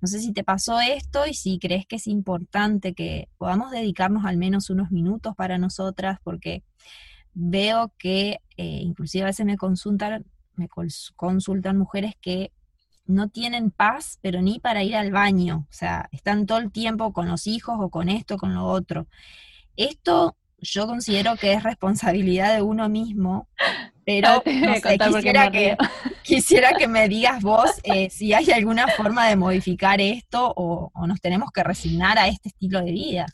No 0.00 0.08
sé 0.08 0.20
si 0.20 0.32
te 0.32 0.44
pasó 0.44 0.80
esto 0.80 1.26
y 1.26 1.34
si 1.34 1.58
crees 1.58 1.86
que 1.86 1.96
es 1.96 2.06
importante 2.06 2.94
que 2.94 3.28
podamos 3.38 3.70
dedicarnos 3.70 4.24
al 4.24 4.36
menos 4.36 4.70
unos 4.70 4.90
minutos 4.90 5.34
para 5.34 5.58
nosotras, 5.58 6.18
porque 6.22 6.62
veo 7.32 7.92
que 7.98 8.40
eh, 8.56 8.80
inclusive 8.82 9.24
a 9.24 9.28
veces 9.28 9.44
me 9.44 9.56
consultan, 9.56 10.24
me 10.54 10.68
consultan 11.16 11.76
mujeres 11.76 12.14
que 12.20 12.52
no 13.06 13.28
tienen 13.28 13.70
paz, 13.70 14.18
pero 14.22 14.40
ni 14.40 14.60
para 14.60 14.82
ir 14.82 14.96
al 14.96 15.10
baño. 15.10 15.66
O 15.68 15.72
sea, 15.72 16.08
están 16.12 16.46
todo 16.46 16.58
el 16.58 16.70
tiempo 16.70 17.12
con 17.12 17.28
los 17.28 17.46
hijos 17.46 17.76
o 17.80 17.90
con 17.90 18.08
esto, 18.08 18.38
con 18.38 18.54
lo 18.54 18.66
otro. 18.66 19.06
Esto 19.76 20.36
yo 20.64 20.86
considero 20.86 21.36
que 21.36 21.52
es 21.52 21.62
responsabilidad 21.62 22.54
de 22.54 22.62
uno 22.62 22.88
mismo, 22.88 23.48
pero 24.04 24.42
quisiera, 24.42 25.50
que, 25.50 25.76
quisiera 26.22 26.72
que 26.72 26.88
me 26.88 27.08
digas 27.08 27.42
vos 27.42 27.70
eh, 27.84 28.10
si 28.10 28.32
hay 28.32 28.50
alguna 28.50 28.88
forma 28.88 29.28
de 29.28 29.36
modificar 29.36 30.00
esto 30.00 30.52
o, 30.56 30.90
nos 31.06 31.20
tenemos 31.20 31.50
que 31.52 31.62
resignar 31.62 32.18
a 32.18 32.28
este 32.28 32.48
estilo 32.48 32.80
de 32.80 32.92
vida. 32.92 33.26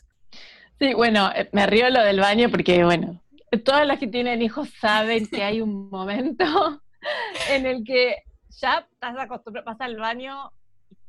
Sí, 0.79 0.93
bueno, 0.93 1.31
eh, 1.35 1.49
me 1.51 1.67
río 1.67 1.89
lo 1.89 2.03
del 2.03 2.19
baño 2.19 2.49
porque, 2.49 2.83
bueno, 2.83 3.21
todas 3.63 3.85
las 3.85 3.99
que 3.99 4.07
tienen 4.07 4.41
hijos 4.41 4.69
saben 4.79 5.27
que 5.27 5.43
hay 5.43 5.61
un 5.61 5.89
momento 5.89 6.81
en 7.49 7.65
el 7.65 7.83
que 7.83 8.17
ya 8.49 8.87
estás 8.91 9.15
acostumbrado, 9.17 9.65
pasar 9.65 9.89
al 9.89 9.97
baño 9.97 10.51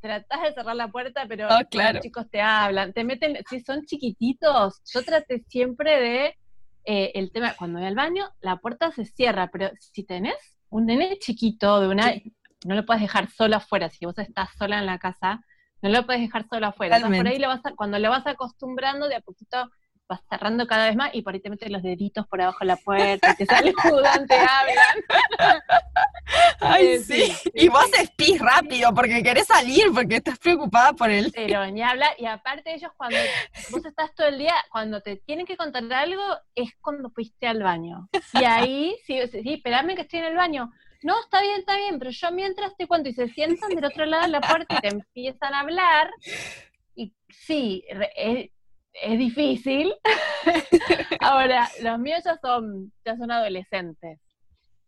tratás 0.02 0.42
de 0.42 0.52
cerrar 0.52 0.76
la 0.76 0.88
puerta, 0.88 1.24
pero 1.28 1.46
ah, 1.48 1.64
los 1.70 2.02
chicos 2.02 2.28
te 2.28 2.40
hablan, 2.40 2.92
te 2.92 3.04
meten, 3.04 3.38
si 3.48 3.60
son 3.60 3.84
chiquititos, 3.86 4.82
yo 4.92 5.02
traté 5.04 5.44
siempre 5.48 6.00
de 6.00 6.36
eh, 6.84 7.12
el 7.14 7.30
tema, 7.30 7.54
cuando 7.56 7.78
voy 7.78 7.86
al 7.86 7.94
baño, 7.94 8.28
la 8.40 8.56
puerta 8.56 8.90
se 8.90 9.04
cierra, 9.06 9.48
pero 9.52 9.70
si 9.78 10.02
tenés 10.02 10.58
un 10.68 10.86
nene 10.86 11.18
chiquito 11.18 11.80
de 11.80 11.88
una, 11.88 12.12
no 12.66 12.74
lo 12.74 12.84
puedes 12.84 13.00
dejar 13.00 13.30
solo 13.30 13.56
afuera, 13.56 13.88
si 13.90 14.04
vos 14.04 14.18
estás 14.18 14.50
sola 14.58 14.80
en 14.80 14.86
la 14.86 14.98
casa, 14.98 15.40
no 15.82 15.88
lo 15.88 16.04
puedes 16.04 16.20
dejar 16.20 16.48
solo 16.48 16.66
afuera. 16.66 17.00
por 17.00 17.28
ahí 17.28 17.38
lo 17.38 17.48
vas 17.48 17.60
cuando 17.76 17.98
lo 18.00 18.10
vas 18.10 18.26
acostumbrando, 18.26 19.08
de 19.08 19.14
a 19.14 19.20
poquito 19.20 19.70
vas 20.12 20.20
cerrando 20.28 20.66
cada 20.66 20.86
vez 20.86 20.96
más 20.96 21.10
y 21.14 21.22
por 21.22 21.34
ahí 21.34 21.40
te 21.40 21.50
meten 21.50 21.72
los 21.72 21.82
deditos 21.82 22.26
por 22.26 22.40
abajo 22.40 22.58
de 22.60 22.66
la 22.66 22.76
puerta, 22.76 23.34
te 23.34 23.46
sale 23.46 23.72
judán, 23.72 24.26
te 24.26 24.34
hablan. 24.34 24.96
Ay, 26.60 26.98
sí. 26.98 27.32
Y 27.54 27.68
vos 27.68 27.90
espís 27.98 28.38
rápido 28.40 28.92
porque 28.94 29.22
querés 29.22 29.46
salir, 29.46 29.86
porque 29.94 30.16
estás 30.16 30.38
preocupada 30.38 30.92
por 30.92 31.10
él. 31.10 31.32
Pero 31.34 31.66
ni 31.70 31.82
habla, 31.82 32.10
y 32.18 32.26
aparte 32.26 32.74
ellos 32.74 32.92
cuando 32.96 33.16
vos 33.70 33.84
estás 33.84 34.14
todo 34.14 34.26
el 34.28 34.38
día, 34.38 34.54
cuando 34.70 35.00
te 35.00 35.16
tienen 35.16 35.46
que 35.46 35.56
contar 35.56 35.82
algo, 35.92 36.22
es 36.54 36.70
cuando 36.80 37.10
fuiste 37.10 37.46
al 37.46 37.62
baño. 37.62 38.08
Y 38.34 38.44
ahí, 38.44 38.96
sí, 39.06 39.18
sí, 39.30 39.54
esperame 39.54 39.94
que 39.94 40.02
estoy 40.02 40.20
en 40.20 40.26
el 40.26 40.36
baño. 40.36 40.70
No, 41.02 41.20
está 41.20 41.40
bien, 41.40 41.58
está 41.60 41.76
bien, 41.76 41.98
pero 41.98 42.10
yo 42.12 42.30
mientras 42.30 42.76
te 42.76 42.86
cuento 42.86 43.08
y 43.08 43.14
se 43.14 43.28
sientan 43.28 43.70
del 43.70 43.84
otro 43.84 44.06
lado 44.06 44.22
de 44.22 44.28
la 44.28 44.40
puerta 44.40 44.76
y 44.76 44.80
te 44.80 44.88
empiezan 44.88 45.54
a 45.54 45.60
hablar, 45.60 46.10
y 46.94 47.12
sí, 47.28 47.84
es 47.88 48.51
difícil. 49.18 49.94
Ahora, 51.20 51.68
los 51.82 51.98
míos 51.98 52.22
ya 52.24 52.36
son, 52.38 52.92
ya 53.04 53.16
son 53.16 53.30
adolescentes. 53.30 54.20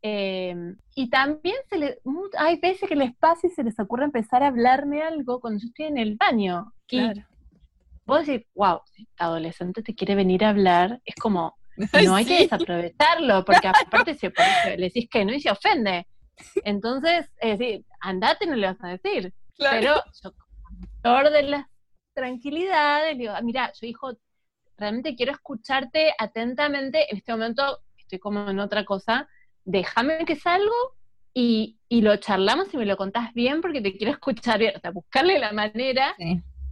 Em, 0.02 0.76
y 0.94 1.08
también 1.08 1.56
se 1.70 1.78
le, 1.78 1.98
hay 2.36 2.60
veces 2.60 2.86
que 2.88 2.94
les 2.94 3.16
pasa 3.16 3.46
y 3.46 3.50
se 3.50 3.64
les 3.64 3.78
ocurre 3.80 4.04
empezar 4.04 4.42
a 4.42 4.48
hablarme 4.48 5.02
algo 5.02 5.40
cuando 5.40 5.60
yo 5.60 5.68
estoy 5.68 5.86
en 5.86 5.96
el 5.96 6.16
baño. 6.16 6.72
Claro. 6.86 7.20
Y 7.20 7.24
vos 8.04 8.26
decís, 8.26 8.46
wow, 8.54 8.80
si 8.92 9.08
adolescente 9.16 9.82
te 9.82 9.94
quiere 9.94 10.14
venir 10.14 10.44
a 10.44 10.50
hablar, 10.50 11.00
es 11.06 11.14
como, 11.14 11.56
no 12.04 12.14
hay 12.14 12.26
que 12.26 12.40
desaprovecharlo, 12.40 13.44
porque 13.44 13.68
aparte 13.68 14.14
si 14.14 14.28
le 14.76 14.76
decís 14.76 15.08
que 15.10 15.24
no 15.24 15.32
y 15.32 15.40
se 15.40 15.50
ofende. 15.50 16.06
Entonces, 16.64 17.30
es 17.38 17.58
decir, 17.58 17.84
andate 18.00 18.46
no 18.46 18.56
le 18.56 18.66
vas 18.66 18.82
a 18.82 18.88
decir. 18.88 19.32
Pero 19.56 20.02
yo, 20.22 21.30
de 21.30 21.42
la 21.44 21.70
tranquilidad, 22.14 23.02
le 23.04 23.14
digo, 23.16 23.32
ah, 23.34 23.42
mira, 23.42 23.72
yo 23.80 23.86
hijo, 23.86 24.12
realmente 24.76 25.16
quiero 25.16 25.32
escucharte 25.32 26.14
atentamente, 26.18 27.10
en 27.10 27.18
este 27.18 27.32
momento 27.32 27.80
estoy 27.98 28.18
como 28.18 28.48
en 28.50 28.58
otra 28.58 28.84
cosa, 28.84 29.28
déjame 29.64 30.24
que 30.24 30.36
salgo 30.36 30.74
y, 31.32 31.78
y, 31.88 32.02
lo 32.02 32.16
charlamos 32.16 32.72
y 32.72 32.76
me 32.76 32.86
lo 32.86 32.96
contás 32.96 33.34
bien 33.34 33.60
porque 33.60 33.80
te 33.80 33.96
quiero 33.96 34.12
escuchar 34.12 34.58
bien, 34.58 34.74
o 34.76 34.80
sea, 34.80 34.90
buscarle 34.92 35.38
la 35.38 35.52
manera, 35.52 36.14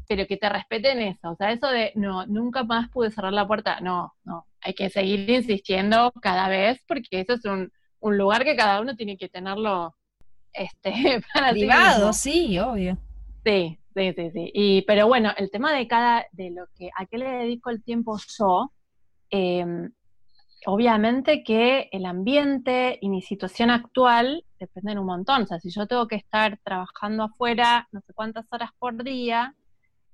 pero 0.09 0.26
que 0.26 0.37
te 0.37 0.48
respeten 0.48 1.00
eso, 1.00 1.31
o 1.31 1.37
sea, 1.37 1.52
eso 1.52 1.68
de, 1.68 1.92
no, 1.96 2.26
nunca 2.26 2.62
más 2.64 2.88
pude 2.90 3.11
cerrar 3.11 3.33
la 3.33 3.46
puerta, 3.46 3.81
no, 3.81 4.14
no, 4.24 4.46
hay 4.61 4.74
que 4.74 4.88
seguir 4.90 5.28
insistiendo 5.28 6.12
cada 6.22 6.48
vez 6.48 6.81
porque 6.87 7.20
eso 7.20 7.35
es 7.35 7.44
un, 7.44 7.72
un 8.00 8.18
lugar 8.18 8.44
que 8.44 8.57
cada 8.57 8.81
uno 8.81 8.94
tiene 8.94 9.16
que 9.16 9.28
tenerlo 9.28 9.94
este, 10.52 10.92
para 11.35 11.50
Privado, 11.50 12.12
sí, 12.12 12.59
obvio. 12.59 12.98
Sí, 13.44 13.78
sí, 13.94 14.12
sí, 14.14 14.31
sí. 14.33 14.50
Y, 14.55 14.83
pero 14.83 15.07
bueno, 15.07 15.31
el 15.37 15.50
tema 15.50 15.72
de 15.72 15.87
cada, 15.88 16.26
de 16.33 16.50
lo 16.50 16.66
que, 16.76 16.90
a 16.96 17.07
qué 17.07 17.18
le 17.18 17.31
dedico 17.31 17.70
el 17.70 17.83
tiempo 17.83 18.18
yo, 18.38 18.72
eh, 19.31 19.64
obviamente 20.66 21.42
que 21.42 21.88
el 21.92 22.07
ambiente 22.07 22.98
y 23.00 23.09
mi 23.09 23.22
situación 23.22 23.70
actual 23.70 24.44
dependen 24.59 24.98
un 24.98 25.07
montón. 25.07 25.42
O 25.42 25.46
sea, 25.46 25.59
si 25.61 25.70
yo 25.70 25.87
tengo 25.87 26.07
que 26.07 26.16
estar 26.16 26.59
trabajando 26.62 27.24
afuera 27.24 27.88
no 27.92 28.00
sé 28.00 28.12
cuántas 28.14 28.46
horas 28.52 28.70
por 28.78 29.02
día, 29.02 29.55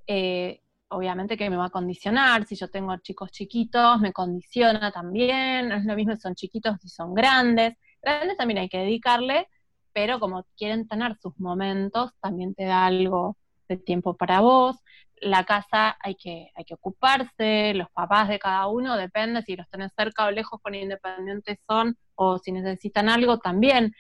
eh, 0.07 0.61
obviamente 0.89 1.37
que 1.37 1.51
me 1.51 1.57
va 1.57 1.67
a 1.67 1.71
condicionar. 1.71 2.47
Si 2.47 2.57
yo 2.57 2.69
tengo 2.71 2.97
chicos 2.99 3.31
chiquitos, 3.31 4.01
me 4.01 4.13
condiciona 4.13 4.91
también. 4.91 5.69
No 5.69 5.77
es 5.77 5.85
lo 5.85 5.95
mismo 5.95 6.15
si 6.15 6.21
son 6.23 6.35
chiquitos 6.35 6.81
si 6.81 6.89
son 6.89 7.15
grandes. 7.15 7.75
Grandes 8.03 8.37
también 8.37 8.59
hay 8.59 8.69
que 8.69 8.79
dedicarle, 8.79 9.49
pero 9.93 10.21
como 10.21 10.45
quieren 10.57 10.87
tener 10.87 11.17
sus 11.17 11.39
momentos, 11.41 12.13
también 12.21 12.55
te 12.55 12.65
da 12.65 12.87
algo 12.87 13.37
de 13.69 13.77
tiempo 13.77 14.17
para 14.17 14.41
vos 14.41 14.83
la 15.21 15.45
casa 15.45 15.97
hay 16.01 16.15
que, 16.15 16.51
hay 16.55 16.65
que 16.65 16.75
ocuparse, 16.75 17.75
los 17.75 17.91
papás 17.91 18.29
de 18.29 18.39
cada 18.39 18.67
uno, 18.67 18.97
depende 18.97 19.43
si 19.43 19.57
los 19.57 19.69
tenés 19.69 19.93
cerca 19.97 20.27
o 20.27 20.31
lejos, 20.31 20.61
con 20.61 20.75
independientes 20.75 21.59
son, 21.67 21.97
o 22.15 22.39
si 22.39 22.53
necesitan 22.53 23.09
algo 23.09 23.39
también. 23.39 23.95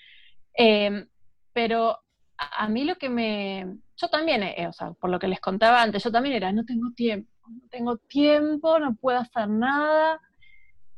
Em, 0.55 1.09
pero 1.53 1.99
a, 2.37 2.69
mí 2.69 2.85
lo 2.85 2.97
que 2.97 3.09
me... 3.09 3.79
Yo 3.97 4.09
también, 4.09 4.43
eh, 4.43 4.67
o 4.69 4.73
sea, 4.73 4.93
por 4.93 5.11
lo 5.11 5.19
que 5.19 5.29
les 5.29 5.41
contaba 5.41 5.83
antes, 5.83 6.05
yo 6.05 6.13
también 6.13 6.37
era, 6.37 6.53
no 6.53 6.65
tengo 6.65 6.93
tiempo, 6.95 7.31
no 7.49 7.69
tengo 7.69 7.97
tiempo, 7.97 8.79
no 8.79 8.95
puedo 8.95 9.19
hacer 9.19 9.49
nada. 9.49 10.21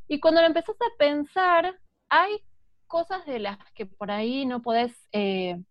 Y 0.07 0.21
cuando 0.21 0.41
lo 0.43 0.49
empezás 0.49 0.77
a 0.77 0.99
pensar, 0.99 1.79
hay 2.09 2.43
cosas 2.87 3.25
de 3.25 3.39
las 3.39 3.59
que 3.75 3.87
por 3.87 4.11
ahí 4.11 4.45
no 4.45 4.61
podés, 4.61 4.93
eh, 5.13 5.63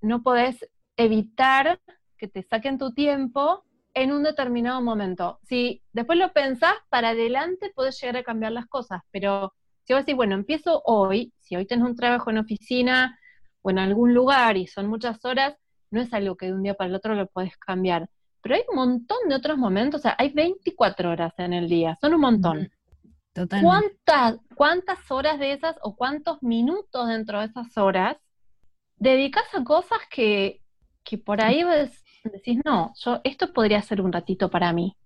no 0.00 0.22
podés 0.22 0.68
evitar 0.96 1.80
que 2.22 2.28
te 2.28 2.44
saquen 2.44 2.78
tu 2.78 2.94
tiempo 2.94 3.64
en 3.94 4.12
un 4.12 4.22
determinado 4.22 4.80
momento. 4.80 5.40
Si 5.42 5.82
después 5.92 6.16
lo 6.20 6.32
pensás, 6.32 6.74
para 6.88 7.08
adelante 7.08 7.72
puedes 7.74 8.00
llegar 8.00 8.18
a 8.18 8.22
cambiar 8.22 8.52
las 8.52 8.66
cosas, 8.66 9.02
pero 9.10 9.52
si 9.82 9.92
vos 9.92 10.02
decís, 10.02 10.14
bueno, 10.14 10.36
empiezo 10.36 10.82
hoy, 10.84 11.32
si 11.40 11.56
hoy 11.56 11.66
tenés 11.66 11.84
un 11.84 11.96
trabajo 11.96 12.30
en 12.30 12.38
oficina 12.38 13.18
o 13.60 13.70
en 13.70 13.80
algún 13.80 14.14
lugar 14.14 14.56
y 14.56 14.68
son 14.68 14.86
muchas 14.86 15.24
horas, 15.24 15.56
no 15.90 16.00
es 16.00 16.14
algo 16.14 16.36
que 16.36 16.46
de 16.46 16.52
un 16.52 16.62
día 16.62 16.74
para 16.74 16.90
el 16.90 16.94
otro 16.94 17.16
lo 17.16 17.26
puedes 17.26 17.56
cambiar. 17.56 18.08
Pero 18.40 18.54
hay 18.54 18.62
un 18.70 18.76
montón 18.76 19.28
de 19.28 19.34
otros 19.34 19.58
momentos, 19.58 20.00
o 20.00 20.02
sea, 20.02 20.14
hay 20.16 20.28
24 20.28 21.10
horas 21.10 21.34
en 21.38 21.54
el 21.54 21.68
día, 21.68 21.98
son 22.00 22.14
un 22.14 22.20
montón. 22.20 22.70
¿Cuántas, 23.34 24.38
¿Cuántas 24.54 25.10
horas 25.10 25.40
de 25.40 25.54
esas 25.54 25.74
o 25.82 25.96
cuántos 25.96 26.40
minutos 26.40 27.08
dentro 27.08 27.40
de 27.40 27.46
esas 27.46 27.76
horas 27.76 28.16
dedicas 28.96 29.52
a 29.54 29.64
cosas 29.64 29.98
que, 30.08 30.62
que 31.02 31.18
por 31.18 31.40
ahí 31.40 31.64
ves, 31.64 32.01
decís, 32.30 32.58
no, 32.64 32.92
yo, 32.96 33.20
esto 33.24 33.52
podría 33.52 33.82
ser 33.82 34.00
un 34.00 34.12
ratito 34.12 34.50
para 34.50 34.72
mí. 34.72 34.96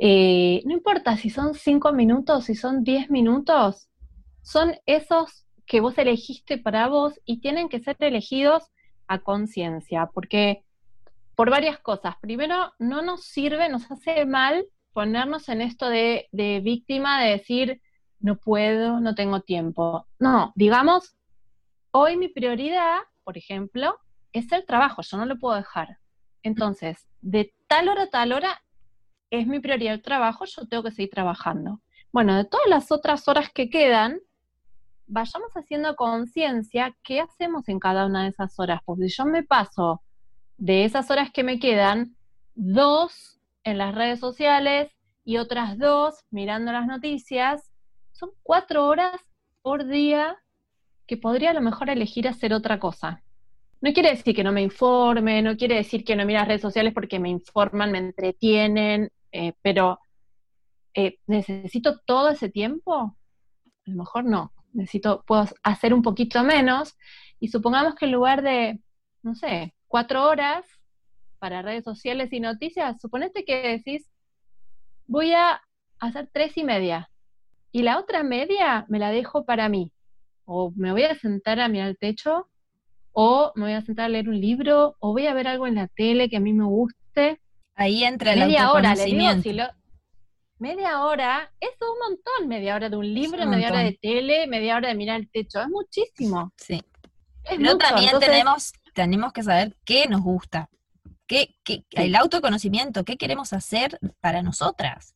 Eh, 0.00 0.62
no 0.64 0.72
importa 0.72 1.16
si 1.16 1.30
son 1.30 1.54
cinco 1.54 1.92
minutos, 1.92 2.46
si 2.46 2.54
son 2.54 2.82
diez 2.82 3.10
minutos, 3.10 3.88
son 4.42 4.74
esos 4.86 5.46
que 5.66 5.80
vos 5.80 5.96
elegiste 5.98 6.58
para 6.58 6.88
vos 6.88 7.20
y 7.24 7.40
tienen 7.40 7.68
que 7.68 7.80
ser 7.80 7.96
elegidos 8.00 8.64
a 9.06 9.20
conciencia, 9.20 10.10
porque 10.12 10.64
por 11.34 11.50
varias 11.50 11.78
cosas. 11.78 12.16
Primero, 12.20 12.72
no 12.78 13.02
nos 13.02 13.24
sirve, 13.24 13.68
nos 13.68 13.90
hace 13.90 14.24
mal 14.26 14.66
ponernos 14.92 15.48
en 15.48 15.60
esto 15.60 15.88
de, 15.88 16.28
de 16.32 16.60
víctima, 16.60 17.22
de 17.22 17.30
decir, 17.30 17.80
no 18.20 18.36
puedo, 18.36 19.00
no 19.00 19.14
tengo 19.14 19.40
tiempo. 19.40 20.06
No, 20.18 20.52
digamos, 20.54 21.16
hoy 21.90 22.16
mi 22.16 22.28
prioridad, 22.28 23.00
por 23.24 23.36
ejemplo, 23.36 23.98
es 24.32 24.50
el 24.52 24.64
trabajo, 24.64 25.02
yo 25.02 25.16
no 25.16 25.26
lo 25.26 25.38
puedo 25.38 25.56
dejar. 25.56 25.98
Entonces, 26.44 27.08
de 27.22 27.52
tal 27.66 27.88
hora 27.88 28.04
a 28.04 28.10
tal 28.10 28.32
hora 28.32 28.62
es 29.30 29.46
mi 29.48 29.58
prioridad 29.58 29.94
el 29.94 30.02
trabajo, 30.02 30.44
yo 30.44 30.68
tengo 30.68 30.84
que 30.84 30.92
seguir 30.92 31.10
trabajando. 31.10 31.80
Bueno, 32.12 32.36
de 32.36 32.44
todas 32.44 32.68
las 32.68 32.92
otras 32.92 33.26
horas 33.26 33.50
que 33.52 33.68
quedan, 33.68 34.20
vayamos 35.06 35.50
haciendo 35.54 35.96
conciencia 35.96 36.96
qué 37.02 37.20
hacemos 37.20 37.68
en 37.68 37.80
cada 37.80 38.06
una 38.06 38.22
de 38.22 38.28
esas 38.28 38.56
horas. 38.60 38.80
Porque 38.84 39.08
si 39.08 39.16
yo 39.16 39.24
me 39.24 39.42
paso 39.42 40.02
de 40.58 40.84
esas 40.84 41.10
horas 41.10 41.32
que 41.32 41.42
me 41.42 41.58
quedan, 41.58 42.14
dos 42.54 43.40
en 43.64 43.78
las 43.78 43.94
redes 43.94 44.20
sociales 44.20 44.92
y 45.24 45.38
otras 45.38 45.78
dos 45.78 46.24
mirando 46.30 46.70
las 46.70 46.86
noticias, 46.86 47.72
son 48.12 48.30
cuatro 48.42 48.86
horas 48.86 49.20
por 49.62 49.86
día 49.86 50.36
que 51.06 51.16
podría 51.16 51.50
a 51.50 51.54
lo 51.54 51.62
mejor 51.62 51.90
elegir 51.90 52.28
hacer 52.28 52.52
otra 52.52 52.78
cosa. 52.78 53.23
No 53.84 53.92
quiere 53.92 54.08
decir 54.12 54.34
que 54.34 54.42
no 54.42 54.50
me 54.50 54.62
informe, 54.62 55.42
no 55.42 55.58
quiere 55.58 55.74
decir 55.74 56.06
que 56.06 56.16
no 56.16 56.24
mire 56.24 56.38
las 56.38 56.48
redes 56.48 56.62
sociales 56.62 56.94
porque 56.94 57.18
me 57.18 57.28
informan, 57.28 57.92
me 57.92 57.98
entretienen, 57.98 59.10
eh, 59.30 59.52
pero 59.60 60.00
eh, 60.94 61.18
¿necesito 61.26 62.00
todo 62.06 62.30
ese 62.30 62.48
tiempo? 62.48 62.94
A 62.94 63.90
lo 63.90 63.94
mejor 63.94 64.24
no. 64.24 64.54
Necesito, 64.72 65.22
puedo 65.26 65.46
hacer 65.62 65.92
un 65.92 66.00
poquito 66.00 66.42
menos 66.42 66.96
y 67.38 67.48
supongamos 67.48 67.94
que 67.94 68.06
en 68.06 68.12
lugar 68.12 68.40
de, 68.40 68.80
no 69.22 69.34
sé, 69.34 69.74
cuatro 69.86 70.24
horas 70.24 70.64
para 71.38 71.60
redes 71.60 71.84
sociales 71.84 72.32
y 72.32 72.40
noticias, 72.40 72.98
suponete 73.02 73.44
que 73.44 73.68
decís, 73.68 74.10
voy 75.06 75.34
a 75.34 75.60
hacer 75.98 76.30
tres 76.32 76.56
y 76.56 76.64
media 76.64 77.10
y 77.70 77.82
la 77.82 77.98
otra 77.98 78.22
media 78.22 78.86
me 78.88 78.98
la 78.98 79.10
dejo 79.10 79.44
para 79.44 79.68
mí. 79.68 79.92
O 80.46 80.72
me 80.74 80.90
voy 80.90 81.02
a 81.02 81.14
sentar 81.14 81.60
a 81.60 81.68
mirar 81.68 81.90
el 81.90 81.98
techo 81.98 82.48
o 83.14 83.52
me 83.54 83.62
voy 83.64 83.72
a 83.72 83.82
sentar 83.82 84.06
a 84.06 84.08
leer 84.08 84.28
un 84.28 84.40
libro, 84.40 84.96
o 84.98 85.12
voy 85.12 85.26
a 85.26 85.34
ver 85.34 85.48
algo 85.48 85.66
en 85.66 85.76
la 85.76 85.88
tele 85.88 86.28
que 86.28 86.36
a 86.36 86.40
mí 86.40 86.52
me 86.52 86.64
guste. 86.64 87.40
Ahí 87.76 88.04
entra 88.04 88.32
el 88.34 88.40
media 88.40 88.72
hora, 88.72 88.94
le 88.94 89.04
digo, 89.04 89.42
si 89.42 89.56
media 90.58 91.04
hora, 91.04 91.52
es 91.60 91.70
un 91.80 91.98
montón, 91.98 92.48
media 92.48 92.74
hora 92.74 92.88
de 92.88 92.96
un 92.96 93.14
libro, 93.14 93.46
media 93.46 93.68
hora 93.68 93.80
de 93.80 93.98
tele, 94.00 94.46
media 94.46 94.76
hora 94.76 94.88
de 94.88 94.94
mirar 94.94 95.20
el 95.20 95.30
techo, 95.30 95.60
es 95.60 95.68
muchísimo. 95.68 96.52
Sí. 96.56 96.82
Pero 97.48 97.78
también 97.78 98.18
tenemos, 98.18 98.72
tenemos 98.94 99.32
que 99.32 99.42
saber 99.42 99.76
qué 99.84 100.06
nos 100.08 100.22
gusta, 100.22 100.68
qué, 101.26 101.54
qué 101.64 101.84
el 101.92 102.16
autoconocimiento, 102.16 103.04
qué 103.04 103.16
queremos 103.16 103.52
hacer 103.52 103.98
para 104.20 104.42
nosotras. 104.42 105.14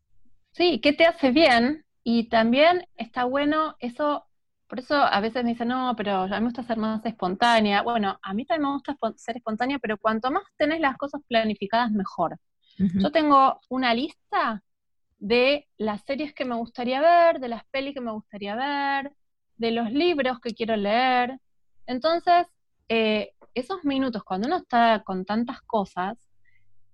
Sí, 0.53 0.81
qué 0.81 0.93
te 0.93 1.07
hace 1.07 1.31
bien, 1.31 1.85
y 2.05 2.29
también 2.29 2.87
está 2.97 3.25
bueno 3.25 3.77
eso 3.81 4.28
por 4.69 4.79
eso 4.81 4.95
a 4.95 5.21
veces 5.21 5.43
me 5.45 5.51
dicen, 5.51 5.69
no, 5.69 5.95
pero 5.97 6.23
a 6.23 6.27
mí 6.27 6.41
me 6.41 6.45
gusta 6.45 6.63
ser 6.63 6.77
más 6.77 7.05
espontánea. 7.07 7.83
Bueno, 7.83 8.19
a 8.23 8.35
mí 8.35 8.45
también 8.45 8.69
me 8.69 8.75
gusta 8.75 8.97
ser 9.17 9.39
espontánea, 9.39 9.79
pero 9.79 9.97
cuanto 9.97 10.31
más 10.31 10.45
tenés 10.57 10.81
las 10.81 10.97
cosas 10.97 11.23
planificadas, 11.27 11.91
mejor. 11.91 12.39
Yo 12.77 13.11
tengo 13.11 13.61
una 13.71 13.93
lista 13.93 14.63
de 15.19 15.67
las 15.79 16.03
series 16.03 16.33
que 16.33 16.45
me 16.45 16.55
gustaría 16.55 17.01
ver, 17.01 17.41
de 17.41 17.49
las 17.49 17.65
pelis 17.73 17.93
que 17.93 18.01
me 18.01 18.13
gustaría 18.13 18.55
ver, 18.55 19.13
de 19.57 19.73
los 19.73 19.91
libros 19.91 20.39
que 20.39 20.55
quiero 20.55 20.77
leer. 20.77 21.41
Entonces, 21.87 22.47
eh, 22.89 23.33
esos 23.55 23.85
minutos, 23.85 24.23
cuando 24.23 24.47
uno 24.47 24.59
está 24.59 25.03
con 25.05 25.25
tantas 25.25 25.61
cosas, 25.63 26.17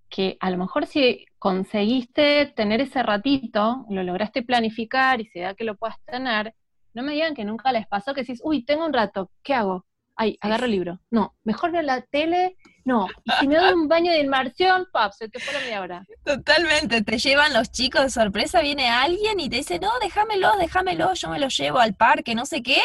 que 0.09 0.37
a 0.41 0.51
lo 0.51 0.59
mejor 0.59 0.87
si 0.87 1.27
conseguiste 1.39 2.47
tener 2.57 2.81
ese 2.81 3.03
ratito, 3.03 3.85
lo 3.91 4.03
lograste 4.05 4.43
planificar 4.43 5.21
y 5.21 5.27
se 5.27 5.41
da 5.41 5.55
que 5.55 5.65
lo 5.65 5.77
puedas 5.77 6.01
tener, 6.07 6.55
no 6.95 7.03
me 7.03 7.13
digan 7.13 7.35
que 7.35 7.45
nunca 7.45 7.73
les 7.73 7.87
pasó 7.87 8.15
que 8.15 8.23
decís, 8.23 8.41
uy, 8.43 8.65
tengo 8.65 8.87
un 8.87 8.93
rato, 8.93 9.31
¿qué 9.43 9.55
hago? 9.55 9.85
Ay, 10.17 10.39
agarro 10.41 10.67
el 10.67 10.71
libro. 10.71 11.01
No, 11.11 11.35
mejor 11.43 11.73
veo 11.73 11.83
la 11.83 12.01
tele. 12.03 12.57
No, 12.85 13.09
y 13.25 13.33
si 13.33 13.49
me 13.49 13.57
doy 13.57 13.73
un 13.73 13.89
baño 13.89 14.13
de 14.13 14.21
inmersión, 14.21 14.87
pap, 14.93 15.13
se 15.13 15.29
te 15.29 15.41
fue 15.41 15.55
la 15.55 15.61
media 15.61 15.81
hora. 15.81 16.07
Totalmente, 16.25 17.03
te 17.03 17.19
llevan 17.19 17.53
los 17.53 17.73
chicos 17.73 18.03
de 18.03 18.11
sorpresa, 18.11 18.61
viene 18.61 18.89
alguien 18.89 19.41
y 19.41 19.49
te 19.49 19.57
dice, 19.57 19.81
no, 19.81 19.91
déjamelo, 20.01 20.57
déjamelo, 20.57 21.15
yo 21.15 21.31
me 21.31 21.41
lo 21.41 21.49
llevo 21.49 21.81
al 21.81 21.95
parque, 21.95 22.35
no 22.35 22.47
sé 22.47 22.63
qué, 22.63 22.81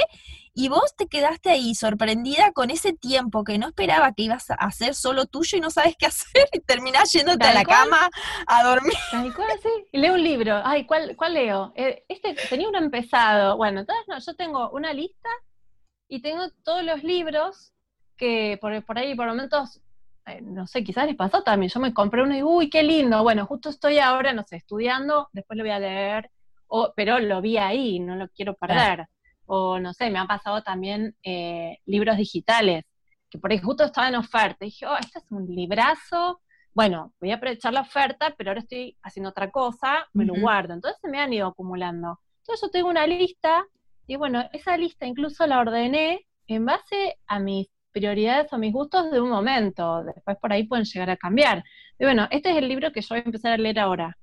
y 0.59 0.67
vos 0.67 0.93
te 0.93 1.07
quedaste 1.07 1.51
ahí 1.51 1.73
sorprendida 1.73 2.51
con 2.51 2.69
ese 2.69 2.91
tiempo 2.91 3.45
que 3.45 3.57
no 3.57 3.67
esperaba 3.67 4.11
que 4.11 4.23
ibas 4.23 4.51
a 4.51 4.55
hacer 4.55 4.93
solo 4.93 5.25
tuyo 5.25 5.57
y 5.57 5.61
no 5.61 5.69
sabes 5.69 5.95
qué 5.97 6.05
hacer 6.07 6.49
y 6.51 6.59
terminás 6.59 7.13
yéndote 7.13 7.47
a 7.47 7.53
la 7.53 7.63
cama 7.63 8.09
a 8.45 8.63
dormir. 8.65 8.97
Tal 9.09 9.33
cual, 9.33 9.47
sí. 9.63 9.69
Leo 9.93 10.15
un 10.15 10.23
libro. 10.23 10.59
Ay, 10.65 10.85
¿cuál, 10.85 11.15
cuál 11.15 11.35
leo? 11.35 11.71
Eh, 11.77 12.03
este 12.09 12.35
tenía 12.49 12.67
uno 12.67 12.77
empezado. 12.77 13.55
Bueno, 13.55 13.79
entonces 13.79 14.03
no, 14.09 14.19
yo 14.19 14.35
tengo 14.35 14.69
una 14.71 14.91
lista 14.91 15.29
y 16.09 16.21
tengo 16.21 16.49
todos 16.65 16.83
los 16.83 17.03
libros 17.03 17.71
que 18.17 18.57
por, 18.59 18.83
por 18.83 18.97
ahí 18.97 19.15
por 19.15 19.27
momentos 19.27 19.79
eh, 20.25 20.41
no 20.41 20.67
sé, 20.67 20.83
quizás 20.83 21.05
les 21.05 21.15
pasó 21.15 21.41
también, 21.41 21.71
yo 21.73 21.79
me 21.79 21.93
compré 21.93 22.21
uno 22.21 22.35
y, 22.35 22.43
uy, 22.43 22.69
qué 22.69 22.83
lindo, 22.83 23.23
bueno, 23.23 23.45
justo 23.45 23.69
estoy 23.69 23.99
ahora, 23.99 24.33
no 24.33 24.43
sé, 24.43 24.57
estudiando, 24.57 25.29
después 25.31 25.57
lo 25.57 25.63
voy 25.63 25.71
a 25.71 25.79
leer, 25.79 26.29
o, 26.67 26.91
pero 26.97 27.17
lo 27.19 27.39
vi 27.39 27.57
ahí, 27.57 28.01
no 28.01 28.15
lo 28.15 28.27
quiero 28.27 28.55
perder. 28.55 29.07
O 29.51 29.79
no 29.79 29.93
sé, 29.93 30.11
me 30.11 30.19
han 30.19 30.27
pasado 30.27 30.61
también 30.61 31.15
eh, 31.23 31.79
libros 31.85 32.17
digitales, 32.17 32.83
que 33.31 33.39
por 33.39 33.51
ahí 33.51 33.57
justo 33.57 33.83
estaba 33.83 34.07
en 34.07 34.15
oferta, 34.15 34.63
y 34.63 34.67
dije, 34.67 34.85
oh, 34.85 34.95
este 34.97 35.17
es 35.17 35.31
un 35.31 35.47
librazo, 35.47 36.39
bueno, 36.73 37.13
voy 37.19 37.31
a 37.31 37.35
aprovechar 37.35 37.73
la 37.73 37.81
oferta, 37.81 38.35
pero 38.37 38.51
ahora 38.51 38.61
estoy 38.61 38.95
haciendo 39.01 39.31
otra 39.31 39.49
cosa, 39.49 40.07
me 40.13 40.23
lo 40.23 40.35
guardo. 40.35 40.73
Entonces 40.75 41.01
se 41.01 41.09
me 41.09 41.19
han 41.19 41.33
ido 41.33 41.47
acumulando. 41.47 42.19
Entonces 42.41 42.61
yo 42.61 42.69
tengo 42.69 42.89
una 42.89 43.07
lista, 43.07 43.65
y 44.05 44.15
bueno, 44.17 44.47
esa 44.53 44.77
lista 44.77 45.07
incluso 45.07 45.45
la 45.47 45.59
ordené 45.59 46.27
en 46.47 46.65
base 46.65 47.17
a 47.27 47.39
mis 47.39 47.67
prioridades 47.91 48.53
o 48.53 48.57
mis 48.57 48.71
gustos 48.71 49.11
de 49.11 49.19
un 49.19 49.29
momento, 49.29 50.03
después 50.03 50.37
por 50.37 50.53
ahí 50.53 50.63
pueden 50.63 50.85
llegar 50.85 51.09
a 51.09 51.17
cambiar. 51.17 51.63
Y 51.97 52.05
bueno, 52.05 52.27
este 52.29 52.51
es 52.51 52.57
el 52.57 52.67
libro 52.67 52.91
que 52.91 53.01
yo 53.01 53.07
voy 53.09 53.19
a 53.19 53.23
empezar 53.23 53.53
a 53.53 53.57
leer 53.57 53.79
ahora. 53.79 54.17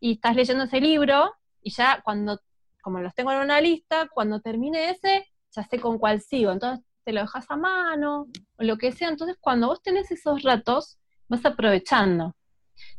Y 0.00 0.14
estás 0.14 0.36
leyendo 0.36 0.64
ese 0.64 0.80
libro 0.80 1.32
y 1.62 1.70
ya 1.70 2.00
cuando, 2.04 2.40
como 2.88 3.00
los 3.00 3.14
tengo 3.14 3.30
en 3.32 3.40
una 3.40 3.60
lista, 3.60 4.08
cuando 4.14 4.40
termine 4.40 4.88
ese, 4.88 5.26
ya 5.54 5.62
sé 5.62 5.78
con 5.78 5.98
cuál 5.98 6.22
sigo. 6.22 6.52
Entonces 6.52 6.82
te 7.04 7.12
lo 7.12 7.20
dejas 7.20 7.44
a 7.50 7.56
mano 7.56 8.28
o 8.56 8.62
lo 8.62 8.78
que 8.78 8.92
sea. 8.92 9.10
Entonces 9.10 9.36
cuando 9.38 9.66
vos 9.66 9.82
tenés 9.82 10.10
esos 10.10 10.42
ratos, 10.42 10.98
vas 11.28 11.44
aprovechando. 11.44 12.34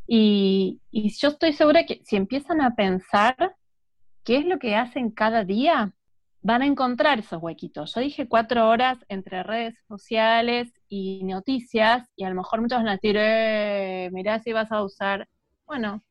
Y, 0.05 0.79
yo 0.91 1.29
estoy 1.29 1.53
segura 1.53 1.87
que 1.87 2.01
si 2.05 2.17
empiezan 2.17 2.61
a 2.61 2.75
pensar 2.75 3.55
qué 4.23 4.37
es 4.37 4.45
lo 4.45 4.59
que 4.59 4.75
hacen 4.75 5.09
cada 5.09 5.43
día, 5.43 5.95
van 6.43 6.61
a 6.61 6.67
encontrar 6.67 7.17
esos 7.17 7.41
huequitos. 7.41 7.95
Yo 7.95 8.01
dije 8.01 8.27
cuatro 8.27 8.69
horas 8.69 8.99
entre 9.07 9.41
redes 9.41 9.83
sociales 9.87 10.71
y 10.87 11.23
noticias, 11.23 12.07
y 12.15 12.25
a 12.25 12.29
lo 12.29 12.35
mejor 12.35 12.61
muchos 12.61 12.77
van 12.77 12.89
a 12.89 12.91
decir, 12.93 13.15
eh, 13.17 14.09
mirá 14.11 14.39
si 14.39 14.53
vas 14.53 14.71
a 14.71 14.83
usar. 14.83 15.27
Bueno, 15.65 16.03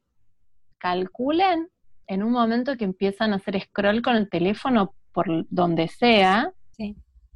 calculen 0.79 1.69
en 2.09 2.23
un 2.23 2.33
momento 2.33 2.77
que 2.77 2.85
empiezan 2.85 3.33
a 3.33 3.37
hacer 3.37 3.61
scroll 3.61 4.03
con 4.03 4.17
el 4.17 4.29
teléfono 4.29 4.95
por 5.13 5.47
donde 5.51 5.89
sea, 5.89 6.53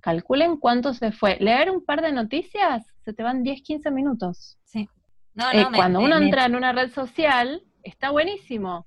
calculen 0.00 0.56
cuánto 0.56 0.94
se 0.94 1.12
fue. 1.12 1.36
Leer 1.40 1.70
un 1.70 1.84
par 1.84 2.02
de 2.02 2.10
noticias, 2.10 2.84
se 3.04 3.12
te 3.12 3.22
van 3.22 3.42
10, 3.42 3.62
15 3.62 3.90
minutos. 3.90 4.58
Sí. 4.64 4.88
Eh, 5.52 5.66
cuando 5.74 6.00
uno 6.00 6.18
entra 6.18 6.46
en 6.46 6.56
una 6.56 6.72
red 6.72 6.90
social, 6.90 7.62
está 7.82 8.10
buenísimo, 8.10 8.86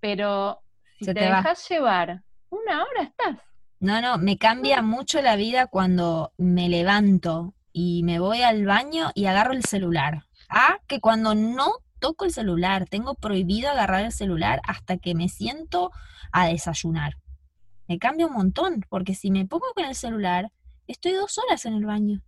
pero 0.00 0.60
si 0.98 1.06
te, 1.06 1.14
te 1.14 1.20
dejas 1.20 1.68
llevar 1.68 2.22
una 2.50 2.82
hora 2.82 3.02
estás. 3.02 3.38
No, 3.78 4.00
no, 4.00 4.18
me 4.18 4.38
cambia 4.38 4.80
mucho 4.80 5.20
la 5.20 5.36
vida 5.36 5.66
cuando 5.66 6.32
me 6.38 6.68
levanto 6.68 7.54
y 7.72 8.02
me 8.04 8.18
voy 8.18 8.42
al 8.42 8.64
baño 8.64 9.10
y 9.14 9.26
agarro 9.26 9.52
el 9.52 9.64
celular. 9.64 10.24
Ah, 10.48 10.78
que 10.86 11.00
cuando 11.00 11.34
no 11.34 11.72
toco 11.98 12.24
el 12.24 12.32
celular, 12.32 12.86
tengo 12.88 13.14
prohibido 13.14 13.70
agarrar 13.70 14.04
el 14.04 14.12
celular 14.12 14.60
hasta 14.66 14.98
que 14.98 15.14
me 15.14 15.28
siento 15.28 15.90
a 16.32 16.46
desayunar. 16.48 17.16
Me 17.88 17.98
cambia 17.98 18.26
un 18.26 18.34
montón, 18.34 18.84
porque 18.88 19.14
si 19.14 19.30
me 19.30 19.46
pongo 19.46 19.66
con 19.74 19.84
el 19.84 19.94
celular, 19.94 20.50
estoy 20.86 21.12
dos 21.12 21.38
horas 21.38 21.64
en 21.66 21.74
el 21.74 21.86
baño. 21.86 22.22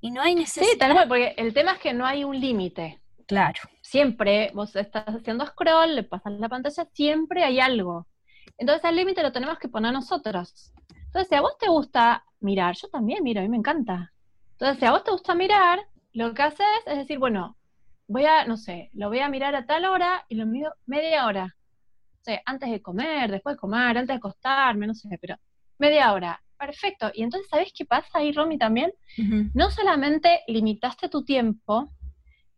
Y 0.00 0.10
no 0.10 0.22
hay 0.22 0.34
necesidad. 0.34 0.66
Sí, 0.72 0.78
tal 0.78 1.08
porque 1.08 1.34
el 1.36 1.52
tema 1.52 1.72
es 1.72 1.78
que 1.78 1.92
no 1.92 2.06
hay 2.06 2.24
un 2.24 2.38
límite. 2.40 3.00
Claro. 3.26 3.60
Siempre 3.82 4.50
vos 4.54 4.74
estás 4.74 5.04
haciendo 5.06 5.46
scroll, 5.46 5.94
le 5.94 6.02
pasas 6.02 6.32
la 6.32 6.48
pantalla, 6.48 6.88
siempre 6.92 7.44
hay 7.44 7.60
algo. 7.60 8.06
Entonces 8.56 8.84
el 8.84 8.96
límite 8.96 9.22
lo 9.22 9.32
tenemos 9.32 9.58
que 9.58 9.68
poner 9.68 9.92
nosotros. 9.92 10.72
Entonces, 11.06 11.28
si 11.28 11.34
a 11.34 11.40
vos 11.40 11.58
te 11.58 11.68
gusta 11.68 12.24
mirar, 12.38 12.76
yo 12.76 12.88
también 12.88 13.24
miro, 13.24 13.40
a 13.40 13.42
mí 13.42 13.48
me 13.48 13.56
encanta. 13.56 14.12
Entonces, 14.52 14.78
si 14.78 14.86
a 14.86 14.92
vos 14.92 15.02
te 15.02 15.10
gusta 15.10 15.34
mirar, 15.34 15.80
lo 16.12 16.32
que 16.34 16.42
haces 16.42 16.66
es 16.86 16.98
decir, 16.98 17.18
bueno, 17.18 17.56
voy 18.10 18.24
a, 18.24 18.44
no 18.44 18.56
sé, 18.56 18.90
lo 18.92 19.08
voy 19.08 19.20
a 19.20 19.28
mirar 19.28 19.54
a 19.54 19.66
tal 19.66 19.84
hora 19.84 20.24
y 20.28 20.34
lo 20.34 20.44
miro 20.44 20.74
media 20.84 21.26
hora. 21.26 21.56
O 22.20 22.24
sea, 22.24 22.42
antes 22.44 22.68
de 22.68 22.82
comer, 22.82 23.30
después 23.30 23.54
de 23.54 23.60
comer, 23.60 23.96
antes 23.96 24.08
de 24.08 24.14
acostarme, 24.14 24.88
no 24.88 24.94
sé, 24.94 25.16
pero 25.20 25.36
media 25.78 26.12
hora. 26.12 26.42
Perfecto. 26.58 27.10
Y 27.14 27.22
entonces, 27.22 27.48
¿sabés 27.48 27.72
qué 27.72 27.84
pasa 27.84 28.18
ahí, 28.18 28.32
Romy, 28.32 28.58
también? 28.58 28.92
No 29.54 29.70
solamente 29.70 30.40
limitaste 30.48 31.08
tu 31.08 31.24
tiempo 31.24 31.92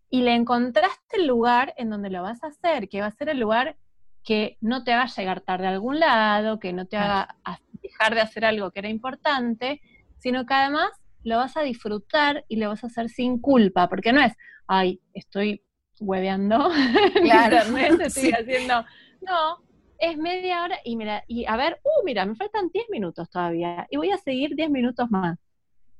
y 0.08 0.22
le 0.22 0.34
encontraste 0.34 1.18
el 1.18 1.26
lugar 1.26 1.74
en 1.76 1.90
donde 1.90 2.10
lo 2.10 2.22
vas 2.22 2.42
a 2.42 2.48
hacer, 2.48 2.88
que 2.88 3.00
va 3.00 3.08
a 3.08 3.12
ser 3.12 3.28
el 3.28 3.38
lugar 3.38 3.76
que 4.24 4.56
no 4.60 4.84
te 4.84 4.92
haga 4.92 5.06
llegar 5.06 5.42
tarde 5.42 5.66
a 5.66 5.70
algún 5.70 6.00
lado, 6.00 6.58
que 6.58 6.72
no 6.72 6.86
te 6.86 6.96
haga 6.96 7.36
dejar 7.82 8.14
de 8.14 8.22
hacer 8.22 8.44
algo 8.46 8.70
que 8.70 8.80
era 8.80 8.88
importante, 8.88 9.82
sino 10.18 10.46
que 10.46 10.54
además 10.54 10.90
lo 11.24 11.36
vas 11.36 11.56
a 11.56 11.62
disfrutar 11.62 12.44
y 12.48 12.56
lo 12.56 12.68
vas 12.68 12.84
a 12.84 12.88
hacer 12.88 13.08
sin 13.08 13.40
culpa, 13.40 13.88
porque 13.88 14.12
no 14.12 14.22
es, 14.22 14.32
ay, 14.66 15.00
estoy 15.14 15.64
hueveando, 16.00 16.70
claro, 17.22 17.76
estoy 18.00 18.30
haciendo, 18.38 18.84
no, 19.20 19.58
es 19.98 20.16
media 20.16 20.64
hora 20.64 20.78
y 20.84 20.96
mira, 20.96 21.22
y 21.28 21.44
a 21.46 21.56
ver, 21.56 21.80
uh, 21.84 22.04
mira, 22.04 22.26
me 22.26 22.34
faltan 22.34 22.70
10 22.72 22.86
minutos 22.90 23.30
todavía 23.30 23.86
y 23.90 23.96
voy 23.96 24.10
a 24.10 24.18
seguir 24.18 24.54
10 24.56 24.70
minutos 24.70 25.10
más. 25.10 25.38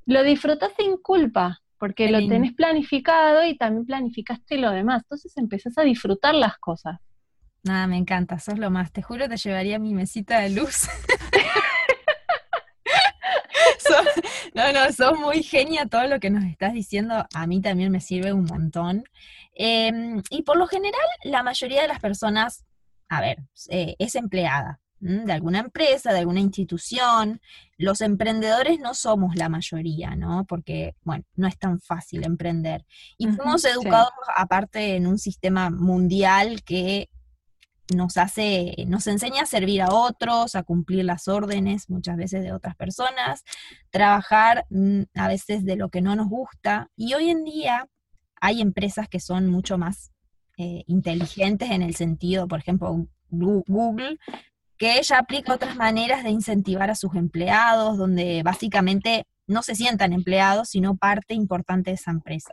Lo 0.05 0.25
disfrutas 0.25 0.73
sin 0.77 0.97
culpa, 0.97 1.61
porque 1.79 2.11
lo 2.11 2.19
tenés 2.27 2.53
planificado 2.55 3.45
y 3.45 3.57
también 3.57 3.87
planificaste 3.87 4.59
lo 4.59 4.71
demás, 4.71 5.03
entonces 5.05 5.37
empezás 5.37 5.79
a 5.79 5.83
disfrutar 5.83 6.35
las 6.35 6.59
cosas. 6.59 6.99
Nada, 7.65 7.87
me 7.87 7.97
encanta, 7.97 8.41
sos 8.41 8.59
lo 8.59 8.71
más. 8.71 8.93
Te 8.93 9.03
juro, 9.03 9.29
te 9.29 9.37
llevaría 9.37 9.79
mi 9.79 9.95
mesita 9.95 10.41
de 10.41 10.51
luz. 10.51 10.89
no, 14.55 14.73
no, 14.73 14.93
sos 14.93 15.19
muy 15.19 15.43
genia 15.43 15.87
todo 15.87 16.07
lo 16.07 16.21
que 16.21 16.31
nos 16.31 16.45
estás 16.45 16.73
diciendo. 16.73 17.27
A 17.35 17.47
mí 17.47 17.61
también 17.61 17.91
me 17.91 18.01
sirve 18.01 18.33
un 18.33 18.45
montón. 18.45 19.05
Em, 19.55 20.23
y 20.31 20.43
por 20.43 20.57
lo 20.57 20.67
general, 20.67 21.01
la 21.25 21.43
mayoría 21.43 21.83
de 21.83 21.89
las 21.89 22.01
personas, 22.01 22.65
a 23.09 23.21
ver, 23.21 23.39
eh, 23.69 23.97
es 23.99 24.15
empleada 24.15 24.81
de 25.03 25.33
alguna 25.33 25.59
empresa, 25.59 26.13
de 26.13 26.21
alguna 26.21 26.41
institución. 26.41 27.41
Los 27.77 28.01
emprendedores 28.01 28.79
no 28.79 28.95
somos 28.95 29.35
la 29.35 29.49
mayoría, 29.49 30.15
¿no? 30.15 30.45
Porque, 30.45 30.95
bueno, 31.03 31.25
no 31.35 31.49
es 31.49 31.59
tan 31.59 31.81
fácil 31.81 32.25
emprender. 32.25 32.87
Y 33.19 33.27
fuimos 33.27 33.65
educados, 33.65 34.13
aparte, 34.37 34.95
en 34.95 35.09
un 35.09 35.19
sistema 35.19 35.71
mundial 35.71 36.63
que 36.63 37.11
nos 37.97 38.17
hace, 38.17 38.75
nos 38.87 39.07
enseña 39.07 39.43
a 39.43 39.47
servir 39.47 39.83
a 39.83 39.93
otros, 39.93 40.55
a 40.55 40.63
cumplir 40.63 41.05
las 41.05 41.29
órdenes 41.29 41.89
muchas 41.91 42.17
veces 42.17 42.43
de 42.43 42.53
otras 42.53 42.77
personas, 42.77 43.45
trabajar 43.91 44.67
mm, 44.71 45.03
a 45.15 45.29
veces 45.29 45.65
de 45.65 45.77
lo 45.77 45.89
que 45.89 46.01
no 46.01 46.17
nos 46.17 46.29
gusta. 46.29 46.91
Y 46.97 47.15
hoy 47.15 47.31
en 47.31 47.45
día 47.45 47.89
hay 48.41 48.61
empresas 48.61 49.09
que 49.09 49.21
son 49.21 49.49
mucho 49.49 49.79
más 49.79 50.13
eh, 50.59 50.85
inteligentes 50.87 51.71
en 51.71 51.83
el 51.83 51.95
sentido, 51.95 52.49
por 52.49 52.59
ejemplo, 52.59 53.07
Google, 53.31 54.19
que 54.77 54.99
ella 54.99 55.19
aplica 55.19 55.55
otras 55.55 55.77
maneras 55.77 56.25
de 56.25 56.31
incentivar 56.31 56.91
a 56.91 56.95
sus 56.95 57.15
empleados, 57.15 57.97
donde 57.97 58.43
básicamente 58.43 59.25
no 59.47 59.63
se 59.63 59.75
sientan 59.75 60.13
empleados, 60.13 60.71
sino 60.71 60.97
parte 60.97 61.35
importante 61.35 61.91
de 61.91 61.95
esa 61.95 62.11
empresa. 62.11 62.53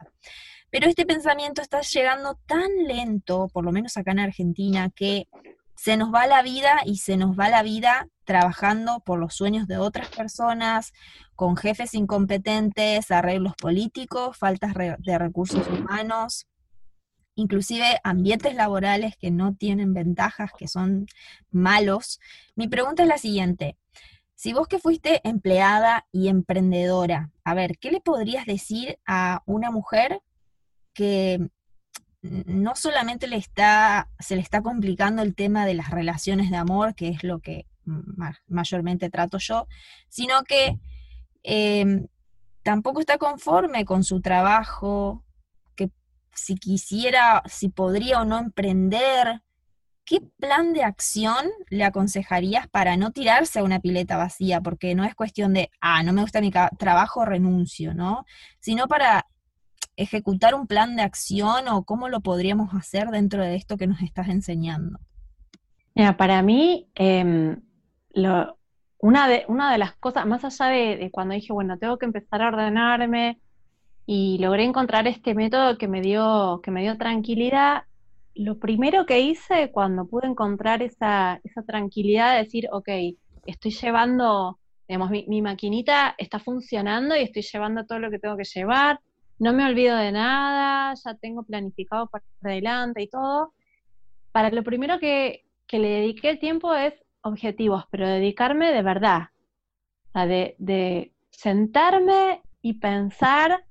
Pero 0.72 0.88
este 0.88 1.05
pensamiento 1.05 1.61
está 1.61 1.82
llegando 1.82 2.39
tan 2.45 2.70
lento, 2.88 3.47
por 3.51 3.65
lo 3.65 3.72
menos 3.72 3.97
acá 3.97 4.11
en 4.11 4.20
Argentina, 4.20 4.89
que 4.89 5.28
se 5.76 5.97
nos 5.97 6.13
va 6.13 6.28
la 6.28 6.41
vida 6.41 6.82
y 6.86 6.97
se 6.97 7.17
nos 7.17 7.39
va 7.39 7.49
la 7.49 7.63
vida 7.63 8.07
trabajando 8.26 8.99
por 8.99 9.17
los 9.17 9.34
sueños 9.34 9.67
de 9.67 9.78
otras 9.78 10.09
personas, 10.09 10.93
con 11.36 11.55
jefes 11.55 11.93
incompetentes, 11.93 13.09
arreglos 13.11 13.53
políticos, 13.55 14.38
faltas 14.38 14.74
de 14.76 15.17
recursos 15.17 15.65
humanos, 15.67 16.47
inclusive 17.36 17.99
ambientes 18.03 18.53
laborales 18.53 19.15
que 19.17 19.32
no 19.32 19.55
tienen 19.55 19.93
ventajas, 19.93 20.51
que 20.57 20.67
son 20.67 21.07
malos. 21.49 22.20
Mi 22.55 22.67
pregunta 22.67 23.03
es 23.03 23.09
la 23.09 23.17
siguiente. 23.17 23.78
Si 24.36 24.53
vos 24.53 24.67
que 24.67 24.80
fuiste 24.80 25.22
empleada 25.28 26.07
y 26.11 26.28
emprendedora, 26.28 27.32
a 27.43 27.53
ver, 27.53 27.78
¿qué 27.78 27.91
le 27.91 27.99
podrías 27.99 28.45
decir 28.45 28.99
a 29.05 29.43
una 29.45 29.72
mujer 29.72 30.22
que 30.94 31.50
no 32.22 32.76
solamente 32.76 33.28
le 33.28 33.38
está, 33.38 34.10
se 34.20 34.36
le 34.36 34.42
está 34.42 34.62
complicando 34.62 35.22
el 35.22 35.36
tema 35.36 35.66
de 35.66 35.74
las 35.74 35.90
relaciones 35.90 36.52
de 36.52 36.58
amor, 36.58 36.96
que 36.96 37.10
es 37.10 37.24
lo 37.24 37.40
que 37.40 37.66
mayormente 38.48 39.10
trato 39.10 39.38
yo, 39.38 39.68
sino 40.10 40.44
que 40.44 40.80
em, 41.44 42.08
tampoco 42.62 43.00
está 43.00 43.18
conforme 43.18 43.86
con 43.86 44.04
su 44.04 44.22
trabajo, 44.22 45.24
que 45.76 45.90
si 46.34 46.56
quisiera, 46.56 47.42
si 47.46 47.70
podría 47.70 48.22
o 48.22 48.26
no 48.26 48.38
emprender, 48.38 49.42
¿qué 50.04 50.22
plan 50.40 50.74
de 50.74 50.84
acción 50.84 51.48
le 51.70 51.86
aconsejarías 51.86 52.68
para 52.68 52.98
no 52.98 53.12
tirarse 53.12 53.60
a 53.60 53.64
una 53.64 53.80
pileta 53.80 54.18
vacía? 54.18 54.60
Porque 54.60 54.94
no 54.94 55.06
es 55.06 55.16
cuestión 55.16 55.54
de, 55.54 55.72
ah, 55.80 56.04
no 56.04 56.14
me 56.14 56.22
gusta 56.22 56.42
mi 56.42 56.52
trabajo, 56.52 57.26
renuncio, 57.26 57.94
¿no? 57.94 58.26
Sino 58.60 58.88
para 58.88 59.26
ejecutar 60.00 60.56
un 60.56 60.66
plan 60.66 60.95
de 60.95 61.02
acción 61.02 61.68
o 61.68 61.84
cómo 61.84 62.08
lo 62.08 62.22
podríamos 62.22 62.74
hacer 62.74 63.10
dentro 63.10 63.43
de 63.43 63.56
esto 63.56 63.78
que 63.78 63.88
nos 63.88 64.02
estás 64.02 64.30
enseñando. 64.30 65.00
Mira, 65.93 66.16
para 66.16 66.41
mí, 66.41 66.88
em, 66.95 67.62
una, 69.00 69.28
de, 69.28 69.45
una 69.47 69.72
de 69.72 69.78
las 69.78 69.95
cosas, 69.97 70.26
más 70.26 70.45
allá 70.45 70.68
de, 70.68 71.10
cuando 71.12 71.36
dije, 71.36 71.52
bueno, 71.52 71.78
tengo 71.78 71.97
que 71.97 72.06
empezar 72.06 72.41
a 72.41 72.47
ordenarme 72.47 73.39
y 74.06 74.38
logré 74.39 74.64
encontrar 74.64 75.08
este 75.08 75.36
método 75.36 75.78
que 75.78 75.88
me 75.88 76.02
dio, 76.02 76.62
que 76.64 76.72
me 76.72 76.82
dio 76.82 76.97
tranquilidad, 76.97 77.84
lo 78.36 78.58
primero 78.58 79.06
que 79.06 79.20
hice 79.20 79.70
cuando 79.72 80.08
pude 80.08 80.28
encontrar 80.28 80.82
esa, 80.82 81.41
esa 81.43 81.62
tranquilidad 81.64 82.34
de 82.34 82.43
decir, 82.43 82.70
ok, 82.72 82.88
estoy 83.45 83.72
llevando, 83.72 84.60
digamos, 84.88 85.10
mi, 85.10 85.41
maquinita 85.41 86.16
está 86.18 86.39
funcionando 86.39 87.18
y 87.18 87.24
estoy 87.24 87.41
llevando 87.41 87.86
todo 87.86 88.00
lo 88.00 88.10
que 88.10 88.20
tengo 88.20 88.38
que 88.38 88.45
llevar, 88.45 89.02
no 89.40 89.54
me 89.54 89.66
olvido 89.66 89.96
de 89.98 90.12
nada, 90.12 90.94
ya 90.94 91.16
tengo 91.16 91.44
planificado 91.44 92.08
para 92.08 92.24
adelante 92.44 93.02
y 93.02 93.10
todo. 93.10 93.54
Para 94.32 94.50
lo 94.52 94.64
primero 94.64 95.00
que, 95.00 95.46
que 95.66 95.80
le 95.80 95.90
dediqué 95.90 96.30
el 96.30 96.40
tiempo 96.40 96.74
es 96.76 96.94
objetivos, 97.22 97.86
pero 97.90 98.08
dedicarme 98.08 98.72
de 98.72 98.82
verdad, 98.82 99.30
o 100.14 100.20
de, 100.20 100.56
de 100.60 101.14
sentarme 101.32 102.42
y 102.62 102.74
pensar 102.74 103.66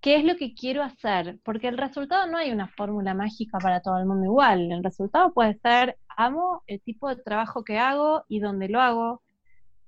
qué 0.00 0.16
es 0.16 0.24
lo 0.24 0.36
que 0.36 0.52
quiero 0.54 0.82
hacer, 0.82 1.38
porque 1.44 1.68
el 1.68 1.78
resultado 1.78 2.26
no 2.26 2.36
hay 2.36 2.50
una 2.50 2.66
fórmula 2.66 3.14
mágica 3.14 3.58
para 3.58 3.80
todo 3.80 3.98
el 3.98 4.06
mundo 4.06 4.26
igual. 4.26 4.72
El 4.72 4.82
resultado 4.82 5.32
puede 5.32 5.54
ser, 5.60 5.96
amo 6.08 6.64
el 6.66 6.80
tipo 6.82 7.08
de 7.08 7.22
trabajo 7.22 7.62
que 7.62 7.78
hago 7.78 8.24
y 8.28 8.40
dónde 8.40 8.68
lo 8.68 8.80
hago. 8.80 9.22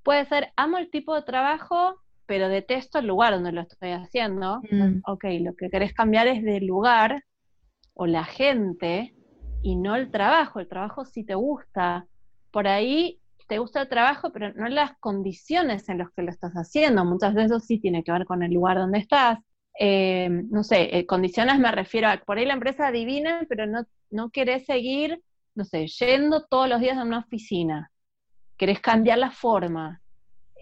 Puede 0.05 0.25
ser, 0.27 0.53
amo 0.57 0.79
el 0.79 0.89
tipo 0.91 1.17
de 1.17 1.23
trabajo, 1.23 2.01
pero 2.27 2.49
detesto 2.49 2.99
el 2.99 3.07
lugar 3.07 3.35
donde 3.35 3.53
lo 3.53 3.63
estoy 3.63 3.91
haciendo. 3.91 4.61
Mm. 4.71 5.01
Ok, 5.07 5.25
lo 5.41 5.55
que 5.55 5.71
querés 5.71 5.93
cambiar 5.93 6.27
es 6.27 6.43
del 6.43 6.67
lugar 6.67 7.23
o 7.95 8.07
la 8.07 8.25
gente 8.25 9.15
y 9.63 9.77
no 9.77 9.97
el 9.97 10.11
trabajo. 10.11 10.61
El 10.61 10.69
trabajo 10.69 11.05
sí 11.05 11.25
te 11.25 11.35
gusta. 11.35 12.07
Por 12.51 12.69
ahí 12.69 13.21
te 13.49 13.59
gusta 13.59 13.83
el 13.83 13.89
trabajo, 13.89 14.33
pero 14.33 14.53
no 14.55 14.69
las 14.69 14.97
condiciones 14.99 15.89
en 15.89 15.99
las 15.99 16.11
que 16.13 16.23
lo 16.23 16.31
estás 16.31 16.55
haciendo. 16.55 17.05
Muchas 17.05 17.35
veces 17.35 17.53
eso 17.53 17.61
sí 17.61 17.79
tiene 17.79 18.03
que 18.03 18.13
ver 18.13 18.25
con 18.25 18.43
el 18.43 18.53
lugar 18.53 18.79
donde 18.79 18.99
estás 18.99 19.39
eh, 19.79 20.29
no 20.31 20.63
sé, 20.63 20.97
eh, 20.97 21.07
condiciones 21.07 21.59
me 21.59 21.73
refiero 21.73 22.09
a, 22.09 22.19
por 22.19 22.39
ahí 22.39 22.47
la 22.47 22.55
empresa 22.55 22.89
adivina, 22.89 23.45
pero 23.49 23.67
no, 23.67 23.85
no 24.11 24.31
querés 24.31 24.67
seguir, 24.67 25.21
no 25.55 25.65
sé, 25.65 25.87
yendo 25.87 26.45
todos 26.47 26.69
los 26.69 26.81
días 26.81 26.97
a 26.97 27.03
una 27.03 27.19
oficina, 27.19 27.91
querés 28.57 28.81
cambiar 28.81 29.19
la 29.19 29.31
forma. 29.31 30.01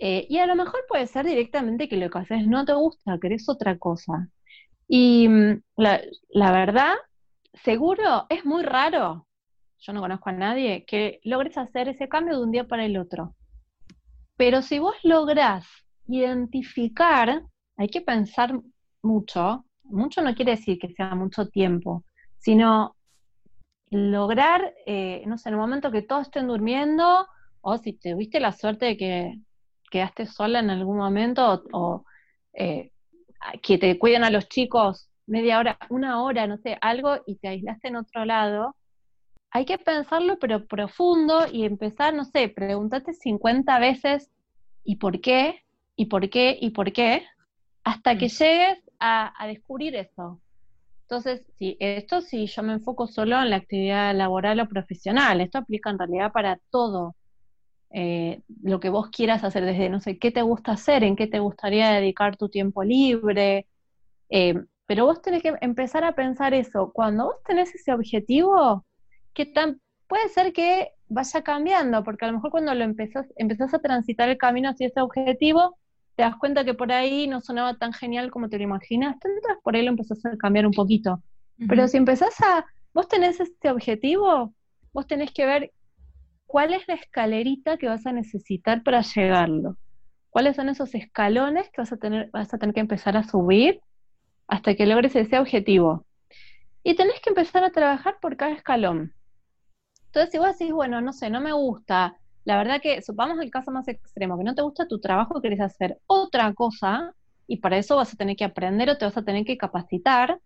Eh, 0.05 0.27
y 0.29 0.39
a 0.39 0.47
lo 0.47 0.57
mejor 0.57 0.81
puede 0.89 1.07
ser 1.07 1.25
directamente 1.27 1.89
que 1.89 1.97
lo 1.97 2.11
que 2.11 2.19
haces 2.19 2.45
no 2.49 2.65
te 2.65 2.73
gusta, 2.73 3.21
querés 3.21 3.49
otra 3.49 3.79
cosa. 3.79 4.29
Y 4.89 5.29
mm, 5.29 5.63
la, 5.77 6.03
verdad, 6.51 6.95
seguro, 7.63 8.27
es 8.29 8.45
muy 8.45 8.65
raro, 8.65 9.29
yo 9.79 9.93
no 9.93 10.01
conozco 10.01 10.31
a 10.31 10.33
nadie, 10.33 10.85
que 10.87 11.21
logres 11.23 11.57
hacer 11.57 11.89
ese 11.89 12.09
cambio 12.09 12.37
de 12.37 12.43
un 12.45 12.51
día 12.51 12.67
para 12.67 12.85
el 12.85 12.99
otro. 12.99 13.37
Pero 14.37 14.61
si 14.63 14.81
vos 14.81 14.97
lográs 15.05 15.69
identificar, 16.09 17.45
hay 17.77 17.89
que 17.89 18.01
pensar 18.01 18.61
mucho, 19.03 19.67
mucho 19.85 20.21
no 20.21 20.35
quiere 20.35 20.57
decir 20.57 20.81
que 20.81 20.93
sea 20.95 21.15
mucho 21.15 21.47
tiempo, 21.49 22.05
sino 22.39 22.97
lograr, 23.91 24.75
eh, 24.85 25.23
no 25.27 25.39
sé, 25.39 25.49
en 25.51 25.55
el 25.55 25.61
momento 25.61 25.93
que 25.93 26.03
todos 26.03 26.23
estén 26.23 26.49
durmiendo, 26.49 27.29
o 27.61 27.79
si 27.79 27.93
tuviste 27.93 28.41
la 28.41 28.51
suerte 28.51 28.87
de 28.87 28.97
que 28.97 29.39
quedaste 29.93 30.27
sola 30.27 30.59
en 30.61 30.71
algún 30.71 30.97
momento, 30.97 31.63
o, 31.73 32.05
eh, 32.55 32.91
que 33.63 33.77
te 33.77 33.99
cuiden 33.99 34.25
a 34.25 34.31
los 34.31 34.49
chicos 34.49 35.11
media 35.27 35.59
hora, 35.59 35.79
una 35.91 36.23
hora, 36.23 36.47
no 36.47 36.57
sé, 36.57 36.79
algo, 36.81 37.19
y 37.27 37.37
te 37.37 37.49
aislaste 37.49 37.89
en 37.89 37.97
otro 37.97 38.25
lado, 38.25 38.75
hay 39.51 39.67
que 39.67 39.77
pensarlo, 39.77 40.39
pero 40.39 40.67
profundo, 40.67 41.47
y 41.53 41.65
empezar, 41.65 42.15
no 42.15 42.25
sé, 42.25 42.49
pregúntate 42.49 43.13
50 43.13 43.79
veces, 43.79 44.31
¿y 44.83 44.97
por 44.97 45.21
qué? 45.21 45.63
¿Y 45.95 46.07
por 46.07 46.31
qué? 46.31 46.57
¿Y 46.59 46.71
por 46.71 46.93
qué? 46.93 47.25
Hasta 47.85 48.17
que 48.17 48.27
mm. 48.27 48.31
llegues 48.31 48.79
a, 48.99 49.47
descubrir 49.47 49.95
eso. 49.95 50.41
Entonces, 51.03 51.45
si 51.59 51.77
esto 51.81 52.23
si 52.23 52.47
yo 52.47 52.63
me 52.63 52.73
enfoco 52.73 53.07
solo 53.07 53.39
en 53.43 53.51
la 53.51 53.57
actividad 53.57 54.15
laboral 54.15 54.61
o 54.61 54.69
profesional, 54.69 55.43
esto 55.43 55.59
aplica 55.59 55.91
en 55.91 55.99
realidad 55.99 56.33
para 56.33 56.59
todo 56.71 57.15
eh, 57.93 58.41
lo 58.63 58.81
que 58.81 58.89
vos 58.89 59.11
quieras 59.11 59.45
hacer, 59.45 59.65
desde, 59.65 59.89
no 59.89 60.01
sé, 60.01 60.19
qué 60.19 60.31
te 60.31 60.43
gusta 60.43 60.73
hacer, 60.73 61.05
en 61.05 61.17
qué 61.17 61.27
te 61.27 61.41
gustaría 61.41 61.91
dedicar 61.91 62.37
tu 62.37 62.49
tiempo 62.49 62.83
libre, 62.83 63.67
eh, 64.31 64.55
pero 64.87 65.07
vos 65.07 65.23
tenés 65.23 65.43
que 65.43 65.55
empezar 65.61 66.05
a 66.05 66.15
pensar 66.15 66.55
eso. 66.55 66.91
Cuando 66.93 67.25
vos 67.25 67.37
tenés 67.47 67.75
ese 67.75 67.93
objetivo, 67.93 68.85
que 69.35 69.47
tan, 69.47 69.81
puede 70.07 70.29
ser 70.29 70.53
que 70.53 70.91
vaya 71.09 71.43
cambiando, 71.43 72.03
porque 72.03 72.25
a 72.25 72.29
lo 72.29 72.35
mejor 72.35 72.51
cuando 72.51 72.75
lo 72.75 72.85
empezás, 72.85 73.27
empezás 73.37 73.75
a 73.75 73.79
transitar 73.79 74.29
el 74.29 74.39
camino 74.39 74.71
hacia 74.71 74.87
ese 74.87 75.01
objetivo, 75.01 75.77
te 76.17 76.23
das 76.23 76.37
cuenta 76.37 76.65
que 76.65 76.75
por 76.75 76.93
ahí 76.93 77.27
no 77.27 77.41
sonaba 77.41 77.75
tan 77.79 77.93
genial 77.93 78.31
como 78.31 78.49
te 78.49 78.59
lo 78.59 78.65
imaginaste, 78.65 79.29
entonces 79.29 79.63
por 79.63 79.77
ahí 79.77 79.83
lo 79.83 79.91
empezás 79.91 80.25
a 80.25 80.37
cambiar 80.37 80.67
un 80.67 80.73
poquito. 80.73 81.23
Pero 81.69 81.87
si 81.89 81.97
empezás 81.97 82.35
a, 82.41 82.67
vos 82.93 83.09
tenés 83.09 83.39
este 83.41 83.71
objetivo, 83.71 84.53
vos 84.93 85.07
tenés 85.07 85.33
que 85.33 85.47
ver 85.47 85.73
cuál 86.53 86.75
es 86.75 86.87
la 86.87 86.95
escalerita 86.95 87.79
que 87.79 87.89
vas 87.89 88.05
a 88.05 88.13
necesitar 88.13 88.83
para 88.83 89.01
llegarlo. 89.01 89.79
¿Cuáles 90.29 90.57
son 90.57 90.69
esos 90.69 90.95
escalones 90.95 91.71
que 91.71 91.81
vas 91.81 91.93
a 91.93 91.97
tener, 91.97 92.29
vas 92.31 92.53
a 92.53 92.59
tener 92.59 92.75
que 92.75 92.81
empezar 92.81 93.17
a 93.17 93.23
subir 93.23 93.81
hasta 94.49 94.75
que 94.75 94.85
logres 94.85 95.17
ese 95.17 95.39
objetivo? 95.39 96.05
Y 96.83 96.95
tenés 96.95 97.21
que 97.23 97.31
empezar 97.31 97.65
a 97.65 97.71
trabajar 97.71 98.19
por 98.21 98.37
cada 98.37 98.53
escalón. 98.53 99.15
Entonces, 100.07 100.31
si 100.31 100.37
vos 100.37 100.59
decís, 100.59 100.75
bueno, 100.75 101.01
no 101.01 101.15
sé, 101.15 101.31
no 101.31 101.41
me 101.41 101.53
gusta 101.53 102.19
la 102.45 102.59
verdad 102.59 102.81
que, 102.83 103.01
supongamos 103.01 103.43
el 103.43 103.51
caso 103.51 103.71
más 103.71 103.87
extremo, 103.89 104.37
que 104.37 104.45
no 104.45 104.55
te 104.55 104.63
gusta 104.63 104.89
tu 104.89 105.01
trabajo, 105.01 105.41
querés 105.41 105.61
hacer 105.61 105.99
otra 106.07 106.53
cosa, 106.55 107.15
y 107.47 107.59
para 107.59 107.79
eso 107.79 107.97
vas 107.97 108.13
a 108.13 108.17
tener 108.17 108.37
que 108.37 108.45
aprender 108.45 108.91
o 108.91 108.99
te 108.99 109.05
vas 109.05 109.17
a 109.17 109.25
tener 109.25 109.47
que 109.47 109.57
capacitar, 109.57 110.39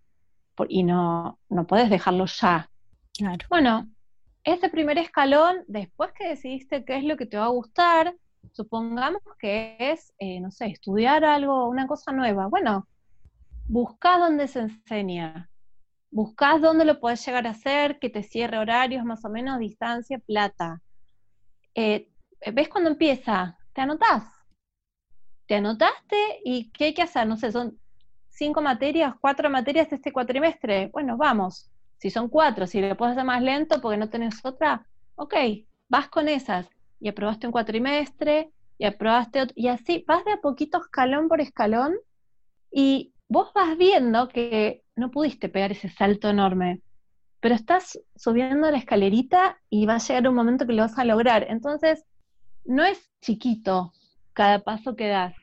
y 0.69 0.83
no, 0.83 1.39
no 1.49 1.67
puedes 1.67 1.91
dejarlo 1.91 2.27
ya. 2.27 2.71
Claro. 3.17 3.47
Bueno, 3.49 3.89
ese 4.47 4.69
primer 4.69 4.97
escalón, 4.97 5.65
después 5.67 6.13
que 6.13 6.29
decidiste 6.29 6.85
qué 6.85 6.97
es 6.97 7.05
lo 7.05 7.17
que 7.17 7.27
te 7.27 7.37
va 7.37 7.47
a 7.47 7.49
gustar, 7.49 8.15
supongamos 8.53 9.21
que 9.41 9.77
es, 9.79 10.15
eh, 10.21 10.41
no 10.41 10.53
sé, 10.53 10.67
estudiar 10.67 11.25
algo, 11.25 11.69
una 11.69 11.89
cosa 11.89 12.13
nueva. 12.13 12.47
Bueno, 12.47 12.87
buscá 13.67 14.19
dónde 14.19 14.47
se 14.47 14.61
enseña, 14.61 15.51
buscás 16.13 16.61
dónde 16.61 16.85
lo 16.85 17.01
puedes 17.01 17.27
llegar 17.27 17.49
a 17.49 17.51
hacer, 17.51 17.99
que 17.99 18.09
te 18.09 18.23
cierre 18.23 18.59
horarios, 18.59 19.05
más 19.05 19.25
o 19.25 19.29
menos, 19.29 19.59
distancia, 19.59 20.21
plata. 20.21 20.81
Eh, 21.75 22.09
¿ves 22.53 22.69
cuando 22.69 22.91
empieza? 22.91 23.59
¿Te 23.73 23.81
anotás? 23.81 24.25
¿Te 25.49 25.57
anotaste? 25.57 26.41
¿Y 26.45 26.71
qué 26.71 26.85
hay 26.87 26.95
que 26.95 27.03
hacer? 27.03 27.27
No 27.27 27.37
sé, 27.37 27.51
son 27.51 27.81
cinco 28.31 28.63
materias, 28.63 29.15
cuatro 29.21 29.51
materias 29.51 29.93
este 29.93 30.13
cuatrimestre. 30.13 30.89
Bueno, 30.93 31.17
vamos. 31.17 31.69
Si 31.99 32.11
son 32.11 32.29
cuatro, 32.29 32.67
si 32.67 32.81
lo 32.81 32.97
puedes 32.97 33.13
hacer 33.13 33.25
más 33.25 33.43
lento 33.43 33.81
porque 33.81 33.97
no 33.97 34.09
tenés 34.09 34.45
otra, 34.45 34.87
ok, 35.15 35.35
vas 35.89 36.09
con 36.09 36.29
esas. 36.29 36.69
Y 37.01 37.09
aprobaste 37.09 37.47
un 37.47 37.53
cuatrimestre, 37.53 38.51
y 38.79 38.85
aprobaste 38.85 39.43
otro, 39.43 39.55
y 39.57 39.69
así 39.69 40.05
vas 40.07 40.25
de 40.25 40.33
a 40.33 40.41
poquito 40.41 40.79
escalón 40.79 41.29
por 41.29 41.41
escalón, 41.41 41.95
y 42.71 43.13
vos 43.29 43.53
vas 43.55 43.77
viendo 43.77 44.29
que 44.29 44.83
no 44.95 45.11
pudiste 45.11 45.49
pegar 45.49 45.73
ese 45.73 45.89
salto 45.89 46.29
enorme, 46.29 46.83
pero 47.41 47.55
estás 47.55 47.99
subiendo 48.17 48.71
la 48.71 48.79
escalerita 48.79 49.59
y 49.71 49.87
va 49.87 49.97
a 49.97 49.99
llegar 49.99 50.29
un 50.29 50.35
momento 50.35 50.67
que 50.67 50.73
lo 50.73 50.83
vas 50.83 50.99
a 50.99 51.05
lograr. 51.05 51.47
Entonces, 51.49 52.05
no 52.65 52.85
es 52.85 53.11
chiquito 53.21 53.93
cada 54.33 54.61
paso 54.61 54.97
que 54.97 55.09
das, 55.09 55.35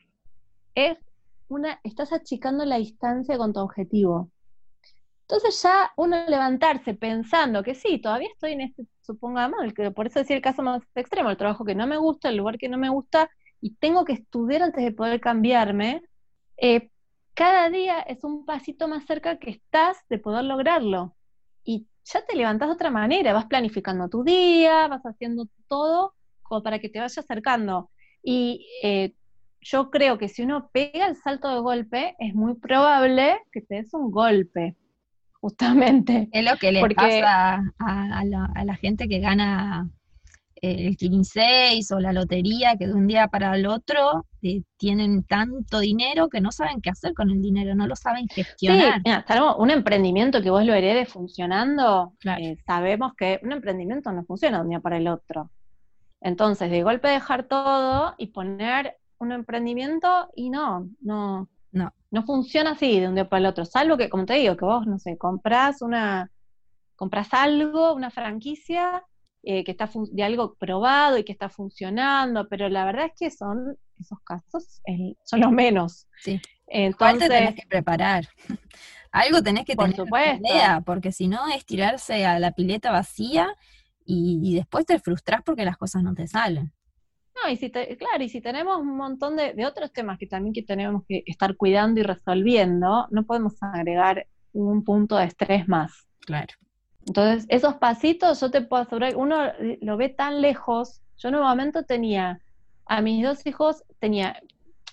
es 0.74 0.98
una, 1.48 1.80
estás 1.84 2.12
achicando 2.12 2.64
la 2.64 2.78
distancia 2.78 3.36
con 3.38 3.52
tu 3.52 3.60
objetivo. 3.60 4.30
Entonces 5.26 5.62
ya 5.62 5.90
uno 5.96 6.24
levantarse 6.28 6.94
pensando 6.94 7.62
que 7.62 7.74
sí, 7.74 7.98
todavía 7.98 8.28
estoy 8.28 8.52
en 8.52 8.60
este, 8.60 8.86
supongamos, 9.00 9.72
que 9.72 9.90
por 9.90 10.06
eso 10.06 10.18
decía 10.18 10.36
el 10.36 10.42
caso 10.42 10.62
más 10.62 10.82
extremo, 10.94 11.30
el 11.30 11.38
trabajo 11.38 11.64
que 11.64 11.74
no 11.74 11.86
me 11.86 11.96
gusta, 11.96 12.28
el 12.28 12.36
lugar 12.36 12.58
que 12.58 12.68
no 12.68 12.76
me 12.76 12.90
gusta, 12.90 13.30
y 13.60 13.74
tengo 13.76 14.04
que 14.04 14.12
estudiar 14.12 14.62
antes 14.62 14.84
de 14.84 14.92
poder 14.92 15.20
cambiarme, 15.20 16.02
eh, 16.58 16.90
cada 17.32 17.70
día 17.70 18.00
es 18.00 18.22
un 18.22 18.44
pasito 18.44 18.86
más 18.86 19.06
cerca 19.06 19.38
que 19.38 19.50
estás 19.50 19.96
de 20.10 20.18
poder 20.18 20.44
lograrlo. 20.44 21.16
Y 21.64 21.86
ya 22.04 22.24
te 22.26 22.36
levantás 22.36 22.68
de 22.68 22.74
otra 22.74 22.90
manera, 22.90 23.32
vas 23.32 23.46
planificando 23.46 24.10
tu 24.10 24.24
día, 24.24 24.88
vas 24.88 25.02
haciendo 25.04 25.48
todo 25.68 26.14
como 26.42 26.62
para 26.62 26.78
que 26.78 26.90
te 26.90 27.00
vaya 27.00 27.22
acercando. 27.22 27.90
Y 28.22 28.66
eh, 28.82 29.14
yo 29.62 29.90
creo 29.90 30.18
que 30.18 30.28
si 30.28 30.42
uno 30.42 30.68
pega 30.70 31.06
el 31.06 31.16
salto 31.16 31.48
de 31.48 31.60
golpe, 31.60 32.14
es 32.18 32.34
muy 32.34 32.54
probable 32.54 33.40
que 33.50 33.62
te 33.62 33.76
des 33.76 33.94
un 33.94 34.10
golpe, 34.10 34.76
justamente. 35.44 36.30
Es 36.32 36.42
lo 36.42 36.56
que 36.56 36.72
le 36.72 36.80
pasa 36.94 37.62
a, 37.78 38.24
la, 38.64 38.76
gente 38.76 39.06
que 39.08 39.20
gana 39.20 39.90
eh, 40.54 40.86
el 40.86 40.96
15 40.96 41.80
o 41.90 42.00
la 42.00 42.14
lotería, 42.14 42.76
que 42.78 42.86
de 42.86 42.94
un 42.94 43.06
día 43.06 43.28
para 43.28 43.54
el 43.54 43.66
otro 43.66 44.24
eh, 44.40 44.62
tienen 44.78 45.22
tanto 45.24 45.80
dinero 45.80 46.30
que 46.30 46.40
no 46.40 46.50
saben 46.50 46.80
qué 46.80 46.88
hacer 46.88 47.12
con 47.12 47.28
el 47.28 47.42
dinero, 47.42 47.74
no 47.74 47.86
lo 47.86 47.94
saben 47.94 48.26
gestionar. 48.26 49.02
Sí, 49.04 49.10
un 49.58 49.70
emprendimiento 49.70 50.40
que 50.40 50.48
vos 50.48 50.64
lo 50.64 50.72
heredes 50.72 51.10
funcionando, 51.10 52.14
eh, 52.38 52.56
sabemos 52.66 53.12
que 53.14 53.38
un 53.42 53.52
emprendimiento 53.52 54.12
no 54.12 54.24
funciona 54.24 54.56
de 54.56 54.62
un 54.62 54.70
día 54.70 54.80
para 54.80 54.96
el 54.96 55.08
otro. 55.08 55.50
Entonces, 56.22 56.70
de 56.70 56.82
golpe 56.82 57.08
dejar 57.08 57.42
todo 57.42 58.14
y 58.16 58.28
poner 58.28 58.96
un 59.18 59.30
emprendimiento 59.32 60.30
y 60.34 60.48
no, 60.48 60.88
no, 61.02 61.50
no, 62.14 62.24
funciona 62.24 62.72
así 62.72 63.00
de 63.00 63.08
un 63.08 63.14
día 63.14 63.28
para 63.28 63.40
el 63.40 63.46
otro, 63.46 63.64
salvo 63.64 63.96
que, 63.96 64.08
como 64.08 64.24
te 64.24 64.34
digo, 64.34 64.56
que 64.56 64.64
vos, 64.64 64.86
no 64.86 64.98
sé, 64.98 65.18
compras 65.18 65.82
una, 65.82 66.30
compras 66.96 67.28
algo, 67.32 67.92
una 67.94 68.10
franquicia 68.10 69.04
eh, 69.42 69.64
que 69.64 69.72
está 69.72 69.90
de 70.10 70.22
algo 70.22 70.54
probado 70.54 71.18
y 71.18 71.24
que 71.24 71.32
está 71.32 71.48
funcionando, 71.48 72.48
pero 72.48 72.68
la 72.68 72.84
verdad 72.84 73.06
es 73.06 73.12
que 73.18 73.30
son 73.30 73.76
esos 73.98 74.18
casos 74.24 74.80
son 75.24 75.40
los 75.40 75.52
menos. 75.52 76.08
Sí. 76.20 76.40
Entonces 76.66 77.28
tenés 77.28 77.54
que 77.54 77.66
preparar. 77.68 78.28
Algo 79.12 79.42
tenés 79.44 79.64
que 79.64 79.76
tener 79.76 79.94
idea, 80.40 80.82
porque 80.84 81.12
si 81.12 81.28
no 81.28 81.46
es 81.46 81.64
tirarse 81.64 82.26
a 82.26 82.40
la 82.40 82.50
pileta 82.50 82.90
vacía 82.90 83.54
y, 84.04 84.40
y 84.42 84.56
después 84.56 84.86
te 84.86 84.98
frustras 84.98 85.42
porque 85.44 85.64
las 85.64 85.76
cosas 85.76 86.02
no 86.02 86.14
te 86.14 86.26
salen. 86.26 86.72
No, 87.34 87.50
y 87.50 87.56
si 87.56 87.70
claro, 87.70 88.22
y 88.22 88.28
si 88.28 88.40
tenemos 88.40 88.78
un 88.78 88.96
montón 88.96 89.36
de, 89.36 89.54
otros 89.66 89.92
temas 89.92 90.18
que 90.18 90.26
también 90.26 90.52
que 90.52 90.62
tenemos 90.62 91.02
que 91.08 91.24
estar 91.26 91.56
cuidando 91.56 92.00
y 92.00 92.04
resolviendo, 92.04 93.08
no 93.10 93.24
podemos 93.24 93.54
agregar 93.60 94.26
un 94.52 94.84
punto 94.84 95.16
de 95.16 95.24
estrés 95.24 95.68
más. 95.68 95.92
Claro. 96.20 96.54
Entonces, 97.06 97.44
esos 97.48 97.74
pasitos, 97.74 98.40
yo 98.40 98.50
te 98.50 98.62
puedo 98.62 98.82
asegurar, 98.82 99.16
uno 99.16 99.36
lo 99.80 99.96
ve 99.96 100.08
tan 100.08 100.40
lejos. 100.40 101.02
Yo 101.18 101.28
en 101.28 101.36
un 101.36 101.42
momento 101.42 101.82
tenía 101.82 102.40
a 102.86 103.00
mis 103.02 103.24
dos 103.24 103.44
hijos, 103.46 103.84
tenía, 103.98 104.40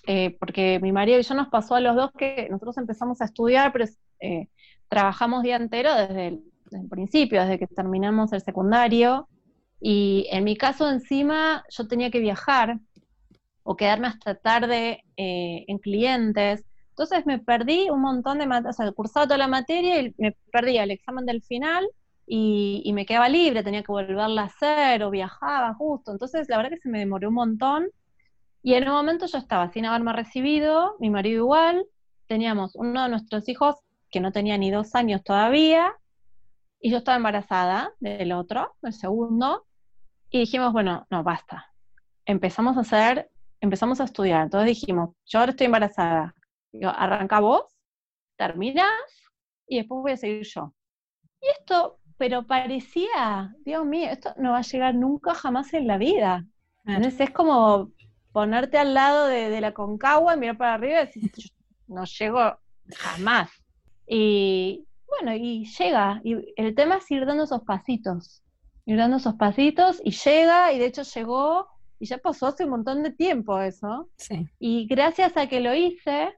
eh, 0.06 0.36
porque 0.38 0.78
mi 0.80 0.92
marido 0.92 1.20
y 1.20 1.22
yo 1.22 1.34
nos 1.34 1.48
pasó 1.48 1.76
a 1.76 1.80
los 1.80 1.94
dos 1.94 2.10
que 2.18 2.48
nosotros 2.50 2.76
empezamos 2.76 3.20
a 3.20 3.26
estudiar, 3.26 3.72
pero 3.72 3.86
eh, 4.20 4.48
trabajamos 4.88 5.42
día 5.42 5.56
entero 5.56 5.94
desde 5.94 6.28
el, 6.28 6.44
desde 6.64 6.84
el 6.84 6.88
principio, 6.88 7.40
desde 7.40 7.58
que 7.58 7.66
terminamos 7.66 8.32
el 8.32 8.42
secundario. 8.42 9.28
Y 9.84 10.28
en 10.30 10.44
mi 10.44 10.56
caso 10.56 10.88
encima 10.88 11.64
yo 11.68 11.88
tenía 11.88 12.10
que 12.12 12.20
viajar 12.20 12.78
o 13.64 13.76
quedarme 13.76 14.06
hasta 14.06 14.36
tarde 14.36 15.02
eh, 15.16 15.64
en 15.66 15.78
clientes. 15.78 16.64
Entonces 16.90 17.26
me 17.26 17.40
perdí 17.40 17.90
un 17.90 18.00
montón 18.00 18.38
de 18.38 18.46
materias, 18.46 18.78
o 18.78 18.82
sea, 18.84 18.92
cursaba 18.92 19.26
toda 19.26 19.38
la 19.38 19.48
materia 19.48 20.00
y 20.00 20.14
me 20.18 20.36
perdí 20.52 20.78
el 20.78 20.92
examen 20.92 21.26
del 21.26 21.42
final 21.42 21.84
y, 22.26 22.92
me 22.94 23.04
quedaba 23.06 23.28
libre, 23.28 23.64
tenía 23.64 23.82
que 23.82 23.90
volverla 23.90 24.42
a 24.42 24.44
hacer 24.44 25.02
o 25.02 25.10
viajaba 25.10 25.74
justo. 25.74 26.12
Entonces 26.12 26.48
la 26.48 26.58
verdad 26.58 26.70
que 26.70 26.78
se 26.78 26.88
me 26.88 27.00
demoró 27.00 27.28
un 27.28 27.34
montón. 27.34 27.88
Y 28.62 28.74
en 28.74 28.88
un 28.88 28.94
momento 28.94 29.26
yo 29.26 29.38
estaba 29.38 29.68
sin 29.72 29.86
haberme 29.86 30.12
recibido, 30.12 30.94
mi 31.00 31.10
marido 31.10 31.38
igual, 31.38 31.84
teníamos 32.28 32.76
uno 32.76 33.02
de 33.02 33.08
nuestros 33.08 33.48
hijos 33.48 33.76
que 34.12 34.20
no 34.20 34.30
tenía 34.30 34.56
ni 34.58 34.70
dos 34.70 34.94
años 34.94 35.24
todavía, 35.24 35.92
y 36.80 36.90
yo 36.90 36.98
estaba 36.98 37.16
embarazada 37.16 37.92
del 37.98 38.30
otro, 38.30 38.76
del 38.82 38.92
segundo, 38.92 39.64
y 40.32 40.40
dijimos, 40.40 40.72
bueno, 40.72 41.06
no, 41.10 41.22
basta. 41.22 41.70
Empezamos 42.24 42.78
a 42.78 42.80
hacer, 42.80 43.30
empezamos 43.60 44.00
a 44.00 44.04
estudiar. 44.04 44.44
Entonces 44.44 44.68
dijimos, 44.68 45.10
yo 45.26 45.38
ahora 45.38 45.50
estoy 45.50 45.66
embarazada. 45.66 46.34
Digo, 46.72 46.90
arranca 46.90 47.38
vos, 47.38 47.64
terminás 48.36 48.88
y 49.68 49.76
después 49.76 50.00
voy 50.00 50.12
a 50.12 50.16
seguir 50.16 50.46
yo. 50.46 50.72
Y 51.42 51.48
esto, 51.60 51.98
pero 52.16 52.46
parecía, 52.46 53.54
Dios 53.66 53.84
mío, 53.84 54.08
esto 54.10 54.32
no 54.38 54.52
va 54.52 54.58
a 54.58 54.62
llegar 54.62 54.94
nunca 54.94 55.34
jamás 55.34 55.74
en 55.74 55.86
la 55.86 55.98
vida. 55.98 56.46
Entonces 56.86 57.20
es 57.20 57.30
como 57.30 57.92
ponerte 58.32 58.78
al 58.78 58.94
lado 58.94 59.26
de, 59.26 59.60
la 59.60 59.74
concagua 59.74 60.34
y 60.34 60.38
mirar 60.38 60.56
para 60.56 60.74
arriba 60.74 61.02
y 61.02 61.06
decir, 61.06 61.30
no 61.88 62.04
llego 62.06 62.58
jamás. 62.96 63.50
Y 64.06 64.86
bueno, 65.06 65.36
y 65.36 65.66
llega. 65.66 66.22
Y 66.24 66.54
el 66.56 66.74
tema 66.74 66.96
es 66.96 67.10
ir 67.10 67.26
dando 67.26 67.44
esos 67.44 67.62
pasitos 67.64 68.41
ir 68.86 68.96
dando 68.96 69.16
esos 69.18 69.34
pasitos 69.34 70.00
y 70.04 70.10
llega, 70.10 70.72
y 70.72 70.78
de 70.78 70.86
hecho 70.86 71.02
llegó, 71.02 71.68
y 71.98 72.06
ya 72.06 72.18
pasó 72.18 72.46
hace 72.48 72.64
un 72.64 72.70
montón 72.70 73.02
de 73.02 73.12
tiempo 73.12 73.60
eso. 73.60 74.08
Sí. 74.16 74.48
Y 74.58 74.86
gracias 74.86 75.36
a 75.36 75.46
que 75.46 75.60
lo 75.60 75.74
hice, 75.74 76.34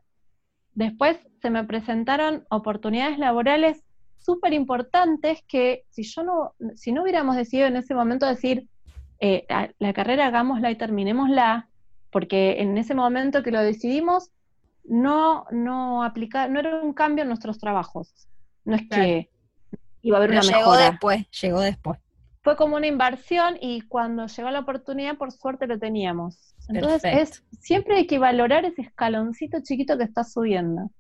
después 0.74 1.18
se 1.40 1.51
me 1.51 1.64
presentaron 1.64 2.45
oportunidades 2.51 3.18
laborales 3.18 3.82
súper 4.18 4.53
importantes 4.53 5.42
que 5.49 5.84
si 5.90 6.03
yo 6.03 6.22
no, 6.22 6.55
si 6.76 6.92
no 6.92 7.03
hubiéramos 7.03 7.36
decidido 7.36 7.66
en 7.66 7.76
ese 7.76 7.95
momento 7.95 8.26
decir, 8.26 8.68
eh, 9.20 9.47
la 9.78 9.92
carrera 9.92 10.26
hagámosla 10.26 10.70
y 10.70 10.76
terminémosla, 10.76 11.68
porque 12.11 12.61
en 12.61 12.76
ese 12.76 12.95
momento 12.95 13.42
que 13.42 13.51
lo 13.51 13.61
decidimos, 13.61 14.30
no, 14.84 15.47
no 15.51 16.05
aplicar, 16.05 16.51
no 16.51 16.61
era 16.61 16.82
un 16.82 16.92
cambio 16.92 17.22
en 17.22 17.28
nuestros 17.28 17.59
trabajos. 17.59 18.28
No 18.66 18.76
es 18.76 18.82
que 18.88 19.30
iba 20.03 20.16
a 20.16 20.18
haber 20.18 20.32
una 20.32 20.42
mejora. 20.42 20.59
Llegó 20.59 20.76
después, 20.76 21.30
llegó 21.30 21.61
después 21.61 22.04
fue 22.45 22.57
como 22.57 22.76
una 22.76 22.86
inversión 22.86 23.57
y 23.59 23.80
cuando 23.80 24.26
llegó 24.26 24.51
la 24.51 24.61
oportunidad, 24.61 25.16
por 25.16 25.32
suerte 25.32 25.66
lo 25.66 25.78
teníamos. 25.78 26.55
Entonces, 26.68 27.03
es, 27.05 27.42
siempre 27.59 27.97
hay 27.97 28.07
que 28.07 28.18
valorar 28.18 28.66
ese 28.66 28.82
escaloncito 28.82 29.59
chiquito 29.62 29.97
que 29.97 30.05
está 30.05 30.24
subiendo. 30.24 30.90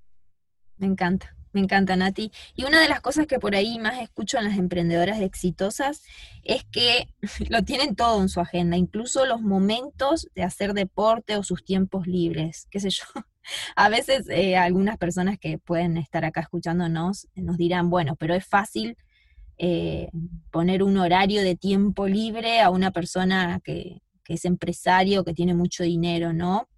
Me 0.78 0.86
encanta, 0.86 1.36
me 1.52 1.60
encanta, 1.60 1.96
Nati. 1.96 2.32
Y 2.56 2.64
una 2.64 2.80
de 2.80 2.88
las 2.88 3.02
cosas 3.02 3.26
que 3.26 3.38
por 3.38 3.54
ahí 3.54 3.78
más 3.78 4.00
escucho 4.00 4.38
en 4.38 4.44
las 4.44 4.56
emprendedoras 4.56 5.20
exitosas 5.20 6.02
es 6.44 6.64
que 6.64 7.08
lo 7.50 7.62
tienen 7.62 7.94
todo 7.94 8.22
en 8.22 8.30
su 8.30 8.40
agenda, 8.40 8.78
incluso 8.78 9.26
los 9.26 9.42
momentos 9.42 10.26
de 10.34 10.44
hacer 10.44 10.72
deporte 10.72 11.36
o 11.36 11.42
sus 11.42 11.62
tiempos 11.62 12.06
libres, 12.06 12.66
qué 12.70 12.80
sé 12.80 12.88
yo. 12.88 13.04
A 13.76 13.90
veces 13.90 14.26
eh, 14.30 14.56
algunas 14.56 14.96
personas 14.96 15.38
que 15.38 15.58
pueden 15.58 15.98
estar 15.98 16.24
acá 16.24 16.40
escuchándonos 16.40 17.28
nos 17.34 17.58
dirán, 17.58 17.90
bueno, 17.90 18.16
pero 18.16 18.34
es 18.34 18.46
fácil 18.46 18.96
eh, 19.58 20.08
poner 20.50 20.82
un 20.82 20.98
horario 20.98 21.42
de 21.42 21.56
tiempo 21.56 22.08
libre 22.08 22.60
a 22.60 22.70
una 22.70 22.90
persona 22.90 23.60
que, 23.62 24.00
es 24.26 24.44
empresario, 24.44 25.24
que 25.24 25.34
tiene 25.34 25.54
mucho 25.54 25.82
dinero, 25.84 26.32
¿no? 26.32 26.68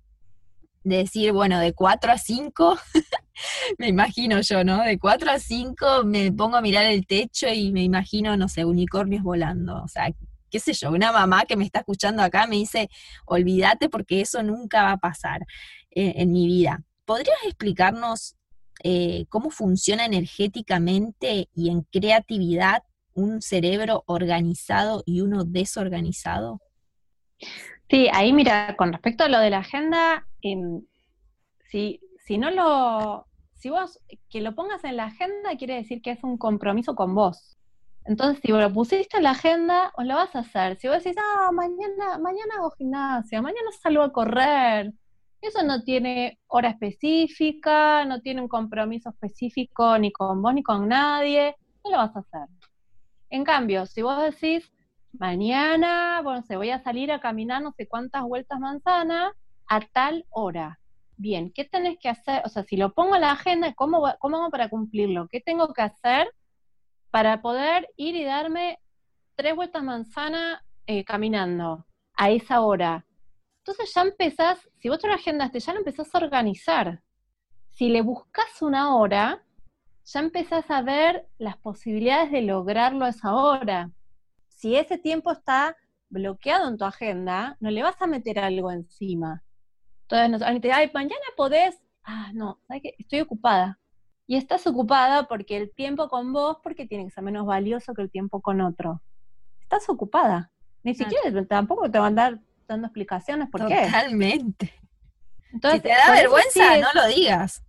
De 0.82 0.98
decir, 0.98 1.32
bueno, 1.32 1.58
de 1.60 1.72
4 1.72 2.12
a 2.12 2.18
5, 2.18 2.78
me 3.78 3.88
imagino 3.88 4.40
yo, 4.40 4.64
¿no? 4.64 4.82
De 4.82 4.98
4 4.98 5.30
a 5.30 5.38
5 5.38 6.04
me 6.04 6.32
pongo 6.32 6.56
a 6.56 6.60
mirar 6.60 6.86
el 6.86 7.06
techo 7.06 7.48
y 7.48 7.72
me 7.72 7.82
imagino, 7.82 8.36
no 8.36 8.48
sé, 8.48 8.64
unicornios 8.64 9.22
volando. 9.22 9.82
O 9.82 9.88
sea, 9.88 10.08
qué 10.50 10.60
sé 10.60 10.72
yo, 10.72 10.90
una 10.90 11.12
mamá 11.12 11.44
que 11.44 11.56
me 11.56 11.64
está 11.64 11.80
escuchando 11.80 12.22
acá 12.22 12.46
me 12.46 12.56
dice, 12.56 12.88
olvídate 13.26 13.88
porque 13.88 14.20
eso 14.20 14.42
nunca 14.42 14.82
va 14.82 14.92
a 14.92 14.98
pasar 14.98 15.42
eh, 15.90 16.14
en 16.16 16.32
mi 16.32 16.46
vida. 16.46 16.82
¿Podrías 17.04 17.38
explicarnos 17.44 18.35
eh, 18.88 19.26
cómo 19.30 19.50
funciona 19.50 20.06
energéticamente 20.06 21.48
y 21.52 21.70
en 21.70 21.82
creatividad 21.82 22.84
un 23.14 23.42
cerebro 23.42 24.04
organizado 24.06 25.02
y 25.04 25.22
uno 25.22 25.42
desorganizado? 25.42 26.60
Sí, 27.90 28.06
ahí 28.12 28.32
mira, 28.32 28.76
con 28.76 28.92
respecto 28.92 29.24
a 29.24 29.28
lo 29.28 29.40
de 29.40 29.50
la 29.50 29.58
agenda, 29.58 30.28
em, 30.40 30.82
si, 31.68 31.98
si 32.24 32.38
no 32.38 32.52
lo, 32.52 33.26
si 33.54 33.70
vos 33.70 33.98
que 34.30 34.40
lo 34.40 34.54
pongas 34.54 34.84
en 34.84 34.96
la 34.96 35.06
agenda 35.06 35.56
quiere 35.58 35.74
decir 35.74 36.00
que 36.00 36.12
es 36.12 36.22
un 36.22 36.38
compromiso 36.38 36.94
con 36.94 37.16
vos. 37.16 37.58
Entonces, 38.04 38.40
si 38.40 38.52
vos 38.52 38.60
lo 38.60 38.72
pusiste 38.72 39.16
en 39.16 39.24
la 39.24 39.32
agenda, 39.32 39.90
os 39.96 40.06
lo 40.06 40.14
vas 40.14 40.36
a 40.36 40.40
hacer. 40.40 40.78
Si 40.78 40.86
vos 40.86 41.02
decís, 41.02 41.20
ah, 41.20 41.50
mañana, 41.52 42.18
mañana 42.18 42.54
hago 42.58 42.70
gimnasia, 42.70 43.42
mañana 43.42 43.68
salgo 43.82 44.04
a 44.04 44.12
correr, 44.12 44.92
eso 45.46 45.62
no 45.62 45.82
tiene 45.82 46.38
hora 46.48 46.70
específica, 46.70 48.04
no 48.04 48.20
tiene 48.20 48.40
un 48.42 48.48
compromiso 48.48 49.10
específico 49.10 49.98
ni 49.98 50.12
con 50.12 50.42
vos 50.42 50.54
ni 50.54 50.62
con 50.62 50.88
nadie, 50.88 51.54
no 51.84 51.90
lo 51.90 51.96
vas 51.98 52.16
a 52.16 52.20
hacer. 52.20 52.48
En 53.30 53.44
cambio, 53.44 53.86
si 53.86 54.02
vos 54.02 54.22
decís, 54.22 54.72
mañana, 55.12 56.20
bueno, 56.22 56.42
se 56.42 56.56
voy 56.56 56.70
a 56.70 56.82
salir 56.82 57.10
a 57.12 57.20
caminar 57.20 57.62
no 57.62 57.72
sé 57.72 57.86
cuántas 57.88 58.22
vueltas 58.22 58.60
manzana 58.60 59.32
a 59.68 59.80
tal 59.80 60.24
hora. 60.30 60.78
Bien, 61.16 61.50
¿qué 61.52 61.64
tenés 61.64 61.98
que 61.98 62.08
hacer? 62.08 62.42
O 62.44 62.48
sea, 62.48 62.62
si 62.62 62.76
lo 62.76 62.92
pongo 62.92 63.14
en 63.14 63.22
la 63.22 63.32
agenda, 63.32 63.72
¿cómo, 63.74 64.04
cómo 64.18 64.36
hago 64.36 64.50
para 64.50 64.68
cumplirlo? 64.68 65.28
¿Qué 65.28 65.40
tengo 65.40 65.72
que 65.72 65.82
hacer 65.82 66.30
para 67.10 67.40
poder 67.40 67.88
ir 67.96 68.14
y 68.16 68.24
darme 68.24 68.78
tres 69.34 69.56
vueltas 69.56 69.82
manzana 69.82 70.62
eh, 70.86 71.04
caminando 71.04 71.86
a 72.14 72.30
esa 72.30 72.60
hora? 72.60 73.06
Entonces 73.66 73.92
ya 73.92 74.02
empezás, 74.02 74.68
si 74.86 74.88
vos 74.88 75.00
te 75.00 75.08
lo 75.08 75.14
agendaste, 75.14 75.58
ya 75.58 75.72
lo 75.72 75.80
empezás 75.80 76.14
a 76.14 76.18
organizar. 76.18 77.02
Si 77.70 77.88
le 77.88 78.02
buscas 78.02 78.62
una 78.62 78.94
hora, 78.94 79.42
ya 80.04 80.20
empezás 80.20 80.70
a 80.70 80.80
ver 80.80 81.26
las 81.38 81.56
posibilidades 81.56 82.30
de 82.30 82.42
lograrlo 82.42 83.04
a 83.04 83.08
esa 83.08 83.34
hora. 83.34 83.90
Si 84.46 84.76
ese 84.76 84.96
tiempo 84.96 85.32
está 85.32 85.76
bloqueado 86.08 86.68
en 86.68 86.76
tu 86.76 86.84
agenda, 86.84 87.56
no 87.58 87.72
le 87.72 87.82
vas 87.82 88.00
a 88.00 88.06
meter 88.06 88.38
algo 88.38 88.70
encima. 88.70 89.42
Entonces, 90.02 90.40
alguien 90.42 90.62
te 90.62 90.68
dice, 90.68 90.80
ay, 90.80 90.90
mañana 90.94 91.26
podés. 91.36 91.82
Ah, 92.04 92.30
no, 92.32 92.60
¿sabes 92.68 92.84
qué? 92.84 92.94
Estoy 92.96 93.22
ocupada. 93.22 93.80
Y 94.28 94.36
estás 94.36 94.68
ocupada 94.68 95.26
porque 95.26 95.56
el 95.56 95.74
tiempo 95.74 96.08
con 96.08 96.32
vos, 96.32 96.58
porque 96.62 96.86
tiene 96.86 97.06
que 97.06 97.10
ser 97.10 97.24
menos 97.24 97.44
valioso 97.44 97.92
que 97.92 98.02
el 98.02 98.10
tiempo 98.12 98.40
con 98.40 98.60
otro. 98.60 99.02
Estás 99.62 99.88
ocupada. 99.88 100.52
Ni 100.84 100.94
siquiera, 100.94 101.44
tampoco 101.46 101.90
te 101.90 101.98
van 101.98 102.16
a 102.20 102.22
dar 102.22 102.40
dando 102.66 102.86
explicaciones 102.86 103.48
por 103.50 103.66
qué. 103.66 103.86
Totalmente. 103.86 104.74
Entonces, 105.52 105.80
si 105.80 105.88
te 105.88 105.94
da 105.94 106.12
vergüenza, 106.12 106.78
no 106.78 106.88
lo 106.94 107.06
digas. 107.08 107.62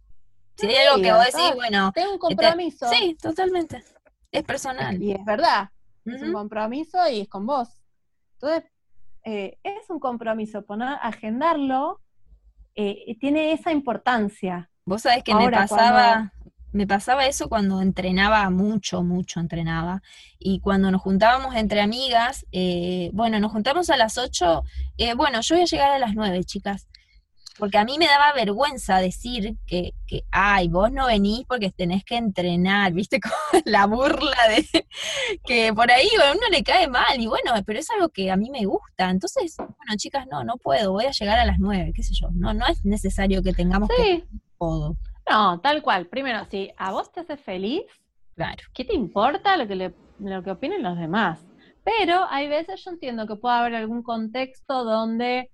Si 0.55 0.67
hay 0.67 0.87
algo 0.87 1.01
que 1.01 1.11
vos 1.11 1.25
decís, 1.25 1.55
bueno. 1.55 1.91
Tengo 1.93 2.13
un 2.13 2.19
compromiso. 2.19 2.89
sí, 2.89 3.15
totalmente. 3.21 3.83
Es 4.31 4.43
personal. 4.43 5.01
Y 5.01 5.11
es 5.11 5.23
verdad. 5.23 5.69
Es 6.05 6.21
un 6.21 6.33
compromiso 6.33 6.97
y 7.09 7.21
es 7.21 7.27
con 7.27 7.45
vos. 7.45 7.69
Entonces, 8.33 8.69
eh, 9.23 9.57
es 9.63 9.89
un 9.89 9.99
compromiso, 9.99 10.65
poner, 10.65 10.97
agendarlo, 11.01 12.01
eh, 12.75 13.17
tiene 13.19 13.51
esa 13.51 13.71
importancia. 13.71 14.69
Vos 14.85 15.01
sabés 15.01 15.23
que 15.23 15.35
me 15.35 15.51
pasaba, 15.51 16.31
me 16.71 16.87
pasaba 16.87 17.25
eso 17.25 17.49
cuando 17.49 17.81
entrenaba 17.81 18.49
mucho, 18.49 19.03
mucho 19.03 19.39
entrenaba. 19.39 20.01
Y 20.39 20.59
cuando 20.59 20.91
nos 20.91 21.01
juntábamos 21.01 21.55
entre 21.55 21.81
amigas, 21.81 22.45
eh, 22.51 23.09
bueno, 23.13 23.39
nos 23.39 23.51
juntamos 23.51 23.89
a 23.89 23.97
las 23.97 24.17
8, 24.17 24.63
bueno, 25.15 25.41
yo 25.41 25.55
voy 25.55 25.63
a 25.63 25.67
llegar 25.67 25.91
a 25.91 25.99
las 25.99 26.13
9, 26.13 26.43
chicas 26.43 26.87
porque 27.57 27.77
a 27.77 27.85
mí 27.85 27.97
me 27.97 28.05
daba 28.05 28.33
vergüenza 28.33 28.97
decir 28.99 29.57
que, 29.65 29.93
que, 30.05 30.23
ay, 30.31 30.67
vos 30.67 30.91
no 30.91 31.07
venís 31.07 31.45
porque 31.47 31.71
tenés 31.71 32.03
que 32.03 32.15
entrenar, 32.15 32.93
viste, 32.93 33.19
como 33.19 33.63
la 33.65 33.85
burla 33.85 34.37
de 34.49 34.85
que 35.45 35.73
por 35.73 35.91
ahí 35.91 36.07
a 36.23 36.31
uno 36.31 36.47
le 36.51 36.63
cae 36.63 36.87
mal, 36.87 37.19
y 37.19 37.27
bueno, 37.27 37.51
pero 37.65 37.79
es 37.79 37.89
algo 37.91 38.09
que 38.09 38.31
a 38.31 38.37
mí 38.37 38.49
me 38.49 38.65
gusta, 38.65 39.09
entonces, 39.09 39.55
bueno, 39.57 39.95
chicas, 39.97 40.25
no, 40.29 40.43
no 40.43 40.57
puedo, 40.57 40.91
voy 40.91 41.05
a 41.05 41.11
llegar 41.11 41.39
a 41.39 41.45
las 41.45 41.59
nueve, 41.59 41.91
qué 41.95 42.03
sé 42.03 42.13
yo, 42.13 42.29
no, 42.33 42.53
no 42.53 42.67
es 42.67 42.85
necesario 42.85 43.41
que 43.41 43.53
tengamos 43.53 43.89
que 43.89 44.23
todo. 44.59 44.97
No, 45.29 45.59
tal 45.59 45.81
cual, 45.81 46.07
primero, 46.07 46.45
si 46.45 46.71
a 46.77 46.91
vos 46.91 47.11
te 47.11 47.21
hace 47.21 47.37
feliz, 47.37 47.83
claro. 48.35 48.63
¿qué 48.73 48.85
te 48.85 48.95
importa 48.95 49.57
lo 49.57 49.67
que, 49.67 49.75
le, 49.75 49.93
lo 50.19 50.43
que 50.43 50.51
opinen 50.51 50.83
los 50.83 50.97
demás? 50.97 51.45
Pero 51.83 52.25
hay 52.29 52.47
veces 52.47 52.83
yo 52.83 52.91
entiendo 52.91 53.27
que 53.27 53.35
puede 53.35 53.55
haber 53.55 53.75
algún 53.75 54.03
contexto 54.03 54.83
donde 54.83 55.49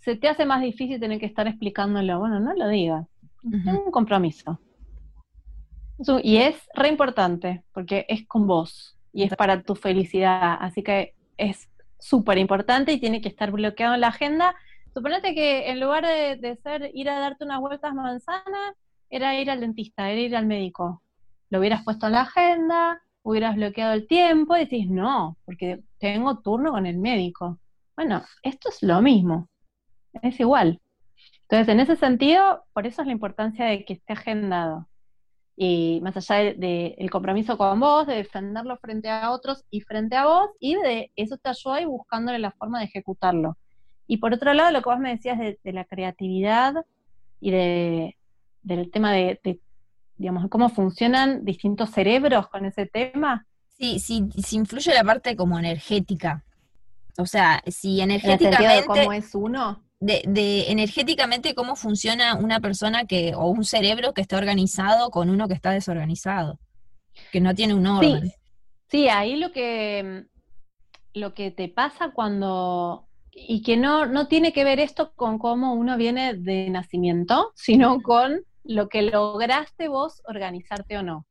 se 0.00 0.16
te 0.16 0.28
hace 0.28 0.44
más 0.44 0.60
difícil 0.60 1.00
tener 1.00 1.18
que 1.18 1.26
estar 1.26 1.46
explicándolo. 1.46 2.18
Bueno, 2.18 2.40
no 2.40 2.54
lo 2.54 2.68
digas. 2.68 3.06
Es 3.44 3.72
un 3.72 3.90
compromiso. 3.90 4.60
Y 6.22 6.36
es 6.36 6.68
re 6.74 6.88
importante, 6.88 7.64
porque 7.72 8.06
es 8.08 8.26
con 8.26 8.46
vos 8.46 8.96
y 9.12 9.24
es 9.24 9.34
para 9.34 9.62
tu 9.62 9.74
felicidad. 9.74 10.56
Así 10.60 10.82
que 10.82 11.14
es 11.36 11.68
súper 11.98 12.38
importante 12.38 12.92
y 12.92 13.00
tiene 13.00 13.20
que 13.20 13.28
estar 13.28 13.50
bloqueado 13.50 13.94
en 13.94 14.02
la 14.02 14.08
agenda. 14.08 14.54
Suponete 14.94 15.34
que 15.34 15.70
en 15.70 15.80
lugar 15.80 16.06
de, 16.06 16.58
ser 16.62 16.90
ir 16.94 17.10
a 17.10 17.18
darte 17.18 17.44
unas 17.44 17.60
vueltas 17.60 17.94
manzanas, 17.94 18.74
era 19.10 19.40
ir 19.40 19.50
al 19.50 19.60
dentista, 19.60 20.10
era 20.10 20.20
ir 20.20 20.36
al 20.36 20.46
médico. 20.46 21.02
Lo 21.50 21.60
hubieras 21.60 21.84
puesto 21.84 22.06
en 22.06 22.12
la 22.12 22.22
agenda, 22.22 23.02
hubieras 23.22 23.56
bloqueado 23.56 23.92
el 23.94 24.06
tiempo 24.06 24.56
y 24.56 24.60
decís, 24.60 24.88
no, 24.88 25.36
porque 25.44 25.82
tengo 25.98 26.40
turno 26.40 26.72
con 26.72 26.86
el 26.86 26.98
médico. 26.98 27.58
Bueno, 27.96 28.22
esto 28.42 28.68
es 28.68 28.82
lo 28.82 29.02
mismo 29.02 29.48
es 30.22 30.40
igual. 30.40 30.80
Entonces, 31.42 31.68
en 31.68 31.80
ese 31.80 31.96
sentido, 31.96 32.64
por 32.72 32.86
eso 32.86 33.02
es 33.02 33.06
la 33.06 33.12
importancia 33.12 33.66
de 33.66 33.84
que 33.84 33.94
esté 33.94 34.12
agendado. 34.12 34.88
Y 35.56 36.00
más 36.02 36.16
allá 36.16 36.54
del 36.54 37.10
compromiso 37.10 37.58
con 37.58 37.80
vos, 37.80 38.06
de 38.06 38.14
defenderlo 38.14 38.76
frente 38.78 39.08
a 39.08 39.32
otros 39.32 39.64
y 39.70 39.80
frente 39.80 40.14
a 40.14 40.26
vos, 40.26 40.50
y 40.60 40.76
de 40.76 41.10
eso 41.16 41.36
te 41.36 41.48
ayuda 41.48 41.80
y 41.80 41.84
buscándole 41.86 42.38
la 42.38 42.52
forma 42.52 42.78
de 42.78 42.84
ejecutarlo. 42.84 43.56
Y 44.06 44.18
por 44.18 44.32
otro 44.32 44.54
lado, 44.54 44.70
lo 44.70 44.82
que 44.82 44.90
vos 44.90 45.00
me 45.00 45.10
decías 45.10 45.38
de, 45.38 45.58
la 45.72 45.84
creatividad 45.84 46.74
y 47.40 47.50
de, 47.50 48.17
del 48.62 48.90
tema 48.90 49.12
de, 49.12 49.60
digamos, 50.16 50.48
cómo 50.48 50.68
funcionan 50.68 51.44
distintos 51.44 51.90
cerebros 51.90 52.48
con 52.48 52.64
ese 52.64 52.86
tema. 52.86 53.46
Sí, 53.78 53.98
sí, 54.00 54.24
sí 54.44 54.56
influye 54.56 54.92
la 54.92 55.04
parte 55.04 55.36
como 55.36 55.58
energética. 55.58 56.44
O 57.16 57.26
sea, 57.26 57.62
si 57.66 58.00
energéticamente... 58.00 58.86
¿Cómo 58.86 59.12
es 59.12 59.34
uno? 59.34 59.82
de, 60.00 60.70
energéticamente 60.70 61.54
cómo 61.54 61.76
funciona 61.76 62.34
una 62.36 62.60
persona 62.60 63.04
que, 63.06 63.34
o 63.34 63.46
un 63.46 63.64
cerebro 63.64 64.14
que 64.14 64.20
está 64.20 64.36
organizado 64.36 65.10
con 65.10 65.30
uno 65.30 65.48
que 65.48 65.54
está 65.54 65.70
desorganizado, 65.70 66.58
que 67.32 67.40
no 67.40 67.54
tiene 67.54 67.74
un 67.74 67.86
orden. 67.86 68.32
Sí, 68.88 69.08
ahí 69.08 69.36
lo 69.36 69.52
que, 69.52 70.26
lo 71.14 71.34
que 71.34 71.50
te 71.50 71.68
pasa 71.68 72.10
cuando, 72.10 73.07
y 73.46 73.62
que 73.62 73.76
no, 73.76 74.06
no 74.06 74.28
tiene 74.28 74.52
que 74.52 74.64
ver 74.64 74.80
esto 74.80 75.12
con 75.14 75.38
cómo 75.38 75.74
uno 75.74 75.96
viene 75.96 76.34
de 76.34 76.70
nacimiento, 76.70 77.52
sino 77.54 78.00
con 78.02 78.44
lo 78.64 78.88
que 78.88 79.02
lograste 79.02 79.88
vos 79.88 80.22
organizarte 80.26 80.98
o 80.98 81.02
no. 81.02 81.26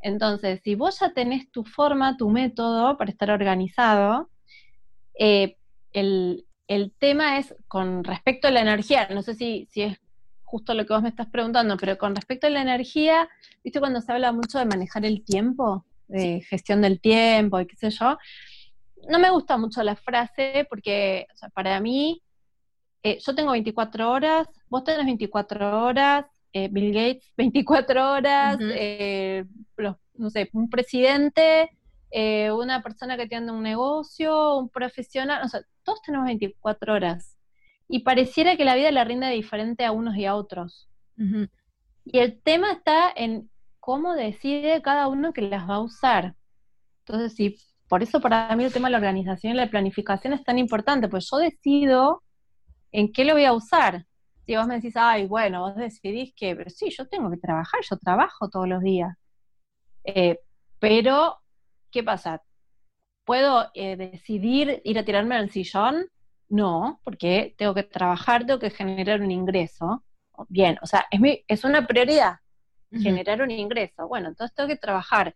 Entonces, 0.00 0.60
si 0.62 0.74
vos 0.74 0.98
ya 1.00 1.12
tenés 1.12 1.50
tu 1.50 1.64
forma, 1.64 2.16
tu 2.16 2.28
método 2.28 2.96
para 2.96 3.10
estar 3.10 3.30
organizado, 3.30 4.30
eh, 5.18 5.56
el, 5.92 6.46
el 6.66 6.92
tema 6.98 7.38
es 7.38 7.54
con 7.68 8.02
respecto 8.02 8.48
a 8.48 8.50
la 8.50 8.60
energía, 8.60 9.08
no 9.10 9.22
sé 9.22 9.34
si, 9.34 9.68
si 9.70 9.82
es 9.82 9.98
justo 10.42 10.74
lo 10.74 10.84
que 10.84 10.92
vos 10.92 11.02
me 11.02 11.08
estás 11.08 11.28
preguntando, 11.28 11.76
pero 11.76 11.96
con 11.96 12.14
respecto 12.14 12.46
a 12.46 12.50
la 12.50 12.60
energía, 12.60 13.28
¿viste 13.64 13.80
cuando 13.80 14.00
se 14.00 14.12
habla 14.12 14.32
mucho 14.32 14.58
de 14.58 14.66
manejar 14.66 15.04
el 15.06 15.24
tiempo, 15.24 15.86
de 16.08 16.42
gestión 16.42 16.82
del 16.82 17.00
tiempo 17.00 17.58
y 17.58 17.66
qué 17.66 17.76
sé 17.76 17.90
yo? 17.90 18.18
No 19.08 19.18
me 19.18 19.30
gusta 19.30 19.56
mucho 19.56 19.82
la 19.82 19.96
frase 19.96 20.66
porque 20.68 21.26
para 21.54 21.80
mí, 21.80 22.22
eh, 23.02 23.18
yo 23.24 23.34
tengo 23.34 23.52
24 23.52 24.10
horas, 24.10 24.48
vos 24.68 24.84
tenés 24.84 25.04
24 25.04 25.84
horas, 25.84 26.26
eh, 26.52 26.68
Bill 26.70 26.92
Gates 26.92 27.32
24 27.36 28.12
horas, 28.12 28.58
eh, 28.60 29.44
no 30.14 30.30
sé, 30.30 30.48
un 30.52 30.68
presidente 30.70 31.70
eh, 32.14 32.52
una 32.52 32.82
persona 32.82 33.16
que 33.16 33.26
tiene 33.26 33.50
un 33.50 33.62
negocio, 33.62 34.58
un 34.58 34.68
profesional, 34.68 35.42
o 35.44 35.48
sea, 35.48 35.62
todos 35.82 36.02
tenemos 36.02 36.26
24 36.26 36.92
horas. 36.92 37.38
Y 37.88 38.00
pareciera 38.00 38.56
que 38.56 38.66
la 38.66 38.74
vida 38.74 38.90
le 38.90 39.02
rinde 39.02 39.30
diferente 39.30 39.86
a 39.86 39.92
unos 39.92 40.14
y 40.16 40.26
a 40.26 40.34
otros. 40.34 40.90
Y 42.04 42.18
el 42.18 42.40
tema 42.42 42.72
está 42.72 43.10
en 43.16 43.50
cómo 43.80 44.14
decide 44.14 44.82
cada 44.82 45.08
uno 45.08 45.32
que 45.32 45.40
las 45.40 45.68
va 45.68 45.76
a 45.76 45.80
usar. 45.80 46.34
Entonces, 47.06 47.34
sí, 47.34 47.56
por 47.92 48.02
eso 48.02 48.22
para 48.22 48.56
mí 48.56 48.64
el 48.64 48.72
tema 48.72 48.88
de 48.88 48.92
la 48.92 48.96
organización 48.96 49.52
y 49.52 49.56
la 49.56 49.68
planificación 49.68 50.32
es 50.32 50.42
tan 50.42 50.56
importante, 50.56 51.10
pues 51.10 51.28
yo 51.30 51.36
decido 51.36 52.22
en 52.90 53.12
qué 53.12 53.22
lo 53.26 53.34
voy 53.34 53.44
a 53.44 53.52
usar. 53.52 54.06
Si 54.46 54.56
vos 54.56 54.66
me 54.66 54.76
decís, 54.76 54.94
ay, 54.96 55.26
bueno, 55.26 55.60
vos 55.60 55.76
decidís 55.76 56.32
que, 56.34 56.56
pero 56.56 56.70
sí, 56.70 56.88
yo 56.88 57.06
tengo 57.06 57.30
que 57.30 57.36
trabajar, 57.36 57.80
yo 57.82 57.98
trabajo 57.98 58.48
todos 58.48 58.66
los 58.66 58.80
días. 58.80 59.14
Eh, 60.04 60.38
pero 60.78 61.36
¿qué 61.90 62.02
pasa? 62.02 62.42
¿Puedo 63.26 63.70
eh, 63.74 63.96
decidir 63.96 64.80
ir 64.84 64.98
a 64.98 65.04
tirarme 65.04 65.36
al 65.36 65.50
sillón? 65.50 66.06
No, 66.48 66.98
porque 67.04 67.54
tengo 67.58 67.74
que 67.74 67.82
trabajar, 67.82 68.46
tengo 68.46 68.58
que 68.58 68.70
generar 68.70 69.20
un 69.20 69.30
ingreso. 69.30 70.02
Bien, 70.48 70.78
o 70.80 70.86
sea, 70.86 71.04
es, 71.10 71.20
es 71.46 71.62
una 71.62 71.86
prioridad 71.86 72.36
generar 72.90 73.42
un 73.42 73.50
ingreso. 73.50 74.08
Bueno, 74.08 74.28
entonces 74.28 74.54
tengo 74.56 74.68
que 74.70 74.76
trabajar. 74.76 75.34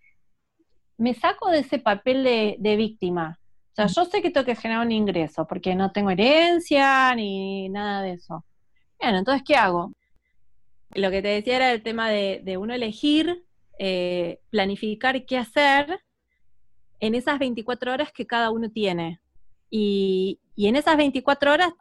Me 0.98 1.14
saco 1.14 1.50
de 1.50 1.60
ese 1.60 1.78
papel 1.78 2.24
de, 2.24 2.76
víctima. 2.76 3.38
O 3.72 3.74
sea, 3.74 3.86
yo 3.86 4.04
sé 4.06 4.22
que 4.22 4.30
tengo 4.30 4.46
que 4.46 4.56
generar 4.56 4.84
un 4.86 4.92
ingreso 4.92 5.46
porque 5.46 5.74
no 5.74 5.92
tengo 5.92 6.10
herencia 6.10 7.14
ni 7.14 7.68
nada 7.68 8.02
de 8.02 8.12
eso. 8.12 8.44
Bien, 9.00 9.14
entonces, 9.14 9.42
¿qué 9.46 9.56
hago? 9.56 9.92
Lo 10.94 11.10
que 11.10 11.20
te 11.20 11.28
decía 11.28 11.56
era 11.56 11.72
el 11.72 11.82
tema 11.82 12.08
de, 12.08 12.56
uno 12.58 12.72
elegir, 12.72 13.44
eh, 13.78 14.40
planificar 14.50 15.26
qué 15.26 15.36
hacer 15.36 16.00
en 17.00 17.14
esas 17.14 17.38
24 17.38 17.92
horas 17.92 18.12
que 18.12 18.26
cada 18.26 18.50
uno 18.50 18.70
tiene. 18.70 19.20
Y, 19.70 20.40
en 20.56 20.76
esas 20.76 20.96
24 20.96 21.52
horas 21.52 21.72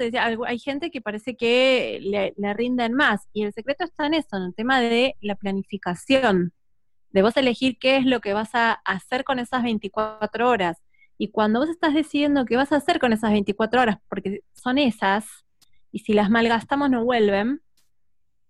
hay 0.46 0.60
gente 0.60 0.92
que 0.92 1.00
parece 1.00 1.38
que 1.38 2.00
le, 2.02 2.34
le, 2.36 2.54
rinden 2.54 2.94
más. 2.94 3.22
Y 3.32 3.44
el 3.44 3.54
secreto 3.54 3.86
está 3.86 4.08
en 4.08 4.16
eso, 4.16 4.36
en 4.36 4.44
el 4.44 4.54
tema 4.54 4.82
de 4.82 5.16
la 5.22 5.36
planificación, 5.36 6.52
de 7.16 7.22
vos 7.22 7.38
elegir 7.38 7.78
qué 7.80 7.96
es 7.96 8.06
lo 8.06 8.20
que 8.20 8.34
vas 8.34 8.54
a 8.56 8.74
hacer 8.84 9.24
con 9.24 9.40
esas 9.40 9.64
24 9.64 10.50
horas. 10.50 10.84
Y 11.18 11.30
cuando 11.30 11.62
vos 11.62 11.70
estás 11.70 11.94
decidiendo 11.94 12.44
qué 12.44 12.58
vas 12.58 12.74
a 12.74 12.76
hacer 12.76 13.00
con 13.00 13.14
esas 13.14 13.32
24 13.32 13.82
horas, 13.82 14.00
porque 14.10 14.42
son 14.52 14.78
esas, 14.78 15.26
y 15.94 16.00
si 16.00 16.12
las 16.12 16.30
malgastamos 16.30 16.90
no 16.90 17.06
vuelven, 17.06 17.62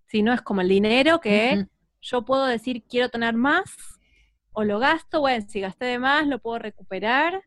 si 0.08 0.24
no 0.24 0.34
es 0.34 0.42
como 0.42 0.62
el 0.62 0.70
dinero 0.70 1.22
que 1.22 1.68
yo 2.02 2.26
puedo 2.26 2.48
decir 2.48 2.84
quiero 2.90 3.10
tener 3.10 3.36
más, 3.36 3.70
o 4.52 4.64
lo 4.64 4.80
gasto, 4.80 5.20
bueno, 5.20 5.46
si 5.48 5.60
gasté 5.60 5.86
de 5.86 6.00
más, 6.00 6.26
lo 6.26 6.40
puedo 6.40 6.58
recuperar. 6.58 7.44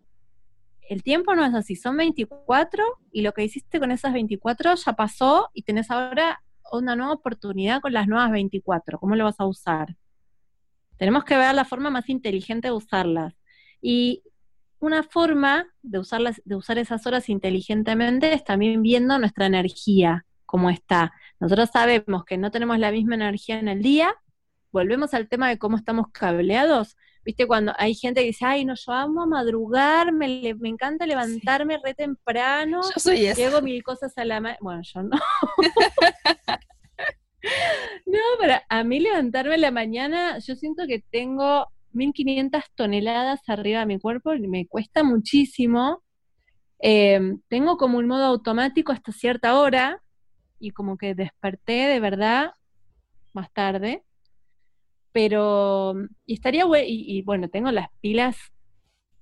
El 0.89 1.03
tiempo 1.03 1.35
no 1.35 1.45
es 1.45 1.53
así, 1.53 1.75
son 1.75 1.97
24 1.97 2.85
y 3.11 3.23
lo 3.23 3.33
que 3.33 3.43
hiciste 3.43 3.81
con 3.81 3.91
esas 3.91 4.13
24 4.13 4.77
ya 4.77 4.93
pasó 4.93 5.51
y 5.53 5.63
tenés 5.63 5.91
ahora 5.91 6.45
una 6.71 6.95
nueva 6.95 7.15
oportunidad 7.15 7.81
con 7.81 7.93
las 7.93 8.07
nuevas 8.07 8.31
24. 8.31 9.01
¿Cómo 9.01 9.17
lo 9.17 9.25
vas 9.25 9.41
a 9.41 9.47
usar? 9.47 9.97
Tenemos 10.99 11.25
que 11.25 11.37
ver 11.37 11.55
la 11.55 11.65
forma 11.65 11.91
más 11.91 12.09
inteligente 12.09 12.69
de 12.69 12.73
usarlas. 12.73 13.35
Y 13.81 14.23
una 14.81 15.03
forma 15.03 15.67
de, 15.83 15.99
usarlas, 15.99 16.41
de 16.45 16.57
usar 16.57 16.79
esas 16.79 17.07
horas 17.07 17.29
inteligentemente 17.29 18.33
es 18.33 18.45
también 18.45 18.83
viendo 18.83 19.19
nuestra 19.19 19.47
energía. 19.47 20.25
cómo 20.47 20.71
está. 20.71 21.13
Nosotros 21.41 21.69
sabemos 21.73 22.25
que 22.25 22.39
no 22.39 22.51
tenemos 22.51 22.79
la 22.79 22.91
misma 22.91 23.17
energía 23.17 23.59
en 23.59 23.69
el 23.69 23.83
día. 23.83 24.15
Volvemos 24.73 25.13
al 25.13 25.29
tema 25.29 25.49
de 25.49 25.59
cómo 25.59 25.77
estamos 25.77 26.07
cableados. 26.11 26.97
Viste, 27.23 27.47
cuando 27.47 27.75
hay 27.77 27.95
gente 27.95 28.23
que 28.23 28.29
dice, 28.29 28.47
ay, 28.47 28.65
no, 28.65 28.75
yo 28.75 28.93
amo 28.93 29.27
madrugar, 29.27 30.13
me, 30.13 30.55
me 30.59 30.69
encanta 30.71 31.07
levantarme 31.07 31.79
re 31.85 31.93
temprano. 31.93 32.81
Yo 32.83 33.01
soy 33.01 33.27
esa. 33.27 33.61
mil 33.61 33.83
cosas 33.83 34.17
a 34.17 34.25
la 34.25 34.41
mañana. 34.41 34.59
Bueno, 34.63 34.81
yo 34.83 35.03
no. 35.03 35.19
no, 38.09 38.19
pero 38.41 38.55
a 38.69 38.85
mí 38.85 39.01
levantarme 39.01 39.57
en 39.57 39.61
la 39.61 39.71
mañana, 39.71 40.39
yo 40.39 40.57
siento 40.57 40.87
que 40.87 41.01
tengo 41.11 41.67
1500 41.93 42.65
toneladas 42.75 43.41
arriba 43.49 43.81
de 43.81 43.87
mi 43.87 43.99
cuerpo 43.99 44.35
y 44.35 44.49
me 44.49 44.67
cuesta 44.67 45.03
muchísimo. 45.05 46.03
Em, 46.79 47.41
tengo 47.49 47.77
como 47.77 47.99
un 47.99 48.07
modo 48.07 48.25
automático 48.25 48.93
hasta 48.93 49.13
cierta 49.13 49.59
hora 49.59 50.03
y 50.59 50.71
como 50.71 50.97
que 50.97 51.15
desperté 51.15 51.89
de 51.89 52.01
verdad 52.01 52.53
más 53.35 53.53
tarde. 53.53 54.05
Pero, 55.13 55.95
y 56.27 56.35
estaría 56.35 56.65
bueno, 56.65 56.87
y, 56.89 57.23
bueno, 57.23 57.49
tengo 57.49 57.71
las 57.73 57.89
pilas 58.01 58.37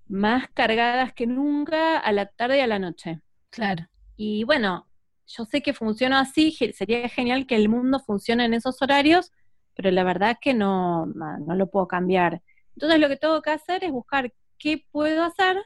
más 0.08 0.48
cargadas 0.52 1.12
que 1.12 1.26
nunca 1.26 1.98
a 1.98 2.12
la 2.12 2.26
tarde 2.26 2.58
y 2.58 2.60
a 2.60 2.66
la 2.66 2.78
noche. 2.78 3.20
Claro. 3.50 3.86
Y 4.16 4.44
bueno, 4.44 4.85
yo 5.26 5.44
sé 5.44 5.62
que 5.62 5.74
funciona 5.74 6.20
así, 6.20 6.52
sería 6.52 7.08
genial 7.08 7.46
que 7.46 7.56
el 7.56 7.68
mundo 7.68 8.00
funcione 8.00 8.44
en 8.44 8.54
esos 8.54 8.80
horarios, 8.82 9.32
pero 9.74 9.90
la 9.90 10.04
verdad 10.04 10.32
es 10.32 10.38
que 10.40 10.54
no, 10.54 11.06
no 11.06 11.54
lo 11.54 11.68
puedo 11.68 11.88
cambiar. 11.88 12.42
Entonces 12.74 13.00
lo 13.00 13.08
que 13.08 13.16
tengo 13.16 13.42
que 13.42 13.50
hacer 13.50 13.84
es 13.84 13.90
buscar 13.90 14.32
qué 14.58 14.84
puedo 14.90 15.22
hacer 15.24 15.56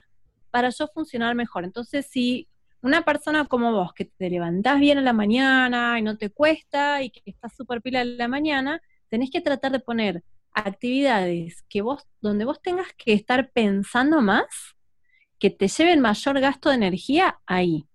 para 0.50 0.70
yo 0.70 0.88
funcionar 0.88 1.34
mejor. 1.34 1.64
Entonces, 1.64 2.06
si 2.06 2.48
una 2.82 3.02
persona 3.04 3.46
como 3.46 3.72
vos, 3.72 3.92
que 3.92 4.06
te 4.06 4.30
levantás 4.30 4.80
bien 4.80 4.98
a 4.98 5.02
la 5.02 5.12
mañana 5.12 5.98
y 5.98 6.02
no 6.02 6.16
te 6.16 6.30
cuesta 6.30 7.02
y 7.02 7.10
que 7.10 7.22
estás 7.26 7.54
súper 7.54 7.82
pila 7.82 8.00
en 8.00 8.16
la 8.16 8.28
mañana, 8.28 8.80
tenés 9.08 9.30
que 9.30 9.40
tratar 9.40 9.72
de 9.72 9.80
poner 9.80 10.24
actividades 10.52 11.62
que 11.68 11.82
vos, 11.82 12.06
donde 12.20 12.44
vos 12.44 12.60
tengas 12.62 12.88
que 12.96 13.12
estar 13.12 13.50
pensando 13.52 14.20
más, 14.22 14.46
que 15.38 15.50
te 15.50 15.68
lleven 15.68 16.00
mayor 16.00 16.40
gasto 16.40 16.68
de 16.68 16.76
energía 16.76 17.38
ahí, 17.46 17.86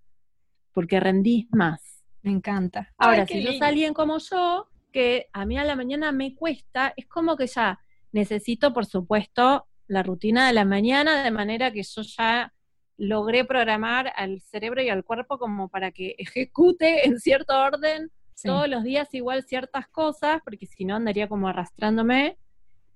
porque 0.76 1.00
rendís 1.00 1.48
más. 1.52 2.04
Me 2.22 2.32
encanta. 2.32 2.94
Ahora, 2.98 3.26
si 3.26 3.42
sos 3.44 3.62
alguien 3.62 3.94
como 3.94 4.18
yo, 4.20 4.68
que 4.92 5.28
a 5.32 5.46
mí 5.46 5.58
a 5.58 5.64
la 5.64 5.76
mañana 5.76 6.12
me 6.12 6.36
cuesta, 6.36 6.94
es 6.98 7.08
como 7.08 7.38
que 7.38 7.48
ya 7.48 7.80
necesito, 8.12 8.74
por 8.74 8.86
supuesto, 8.86 9.68
la 9.88 10.04
rutina 10.04 10.48
de 10.48 10.54
la 10.54 10.66
mañana, 10.66 11.24
de 11.24 11.32
manera 11.32 11.72
que 11.72 11.84
yo 11.84 12.02
ya 12.02 12.54
logré 12.98 13.46
programar 13.46 14.12
al 14.16 14.42
cerebro 14.42 14.82
y 14.82 14.90
al 14.90 15.04
cuerpo 15.04 15.38
como 15.38 15.70
para 15.70 15.92
que 15.92 16.16
ejecute 16.18 17.08
en 17.08 17.20
cierto 17.20 17.58
orden 17.58 18.12
todos 18.44 18.68
los 18.68 18.84
días 18.84 19.14
igual 19.14 19.44
ciertas 19.44 19.88
cosas, 19.88 20.42
porque 20.44 20.66
si 20.66 20.84
no 20.84 20.96
andaría 20.96 21.30
como 21.30 21.48
arrastrándome. 21.48 22.38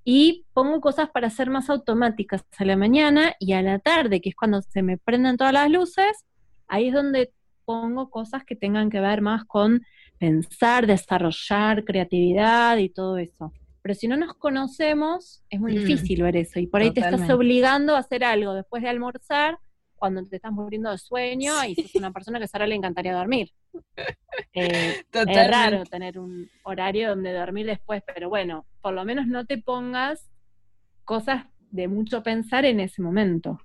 Y 0.04 0.46
pongo 0.54 0.82
cosas 0.82 1.10
para 1.12 1.30
ser 1.30 1.50
más 1.50 1.70
automáticas 1.70 2.44
a 2.58 2.66
la 2.66 2.76
mañana 2.76 3.36
y 3.40 3.54
a 3.54 3.62
la 3.62 3.80
tarde, 3.80 4.22
que 4.22 4.30
es 4.30 4.36
cuando 4.36 4.62
se 4.62 4.82
me 4.82 4.98
prenden 4.98 5.38
todas 5.38 5.54
las 5.54 5.70
luces, 5.70 6.26
ahí 6.68 6.88
es 6.88 6.94
donde 6.94 7.32
pongo 7.70 8.10
cosas 8.10 8.44
que 8.46 8.56
tengan 8.56 8.90
que 8.90 9.00
ver 9.00 9.22
más 9.22 9.46
con 9.46 9.86
pensar, 10.18 10.88
desarrollar 10.88 11.86
creatividad 11.86 12.78
y 12.78 12.90
todo 12.90 13.20
eso. 13.20 13.54
Pero 13.84 13.94
si 13.94 14.08
no 14.08 14.18
nos 14.18 14.34
conocemos, 14.34 15.44
es 15.52 15.60
muy 15.60 15.74
mm. 15.74 15.76
difícil 15.76 16.24
ver 16.24 16.36
eso. 16.38 16.60
Y 16.60 16.66
por 16.66 16.82
ahí 16.82 16.90
te 16.90 17.02
estás 17.02 17.30
obligando 17.30 17.96
a 17.96 18.00
hacer 18.00 18.24
algo 18.24 18.56
después 18.56 18.82
de 18.82 18.90
almorzar, 18.90 19.60
cuando 19.94 20.26
te 20.26 20.38
estás 20.38 20.52
muriendo 20.52 20.90
de 20.90 20.98
sueño 20.98 21.54
y 21.68 21.76
sos 21.76 21.94
una 21.94 22.12
persona 22.12 22.40
que 22.40 22.46
a 22.46 22.48
Sara 22.48 22.66
le 22.66 22.74
encantaría 22.74 23.14
dormir. 23.14 23.52
Eh, 24.54 25.04
es 25.12 25.50
raro 25.50 25.84
tener 25.84 26.18
un 26.18 26.50
horario 26.64 27.10
donde 27.10 27.34
dormir 27.34 27.66
después, 27.66 28.02
pero 28.16 28.30
bueno, 28.30 28.66
por 28.82 28.94
lo 28.94 29.04
menos 29.04 29.28
no 29.28 29.46
te 29.46 29.58
pongas 29.58 30.32
cosas 31.04 31.46
de 31.72 31.88
mucho 31.88 32.24
pensar 32.24 32.66
en 32.66 32.80
ese 32.80 33.02
momento. 33.02 33.60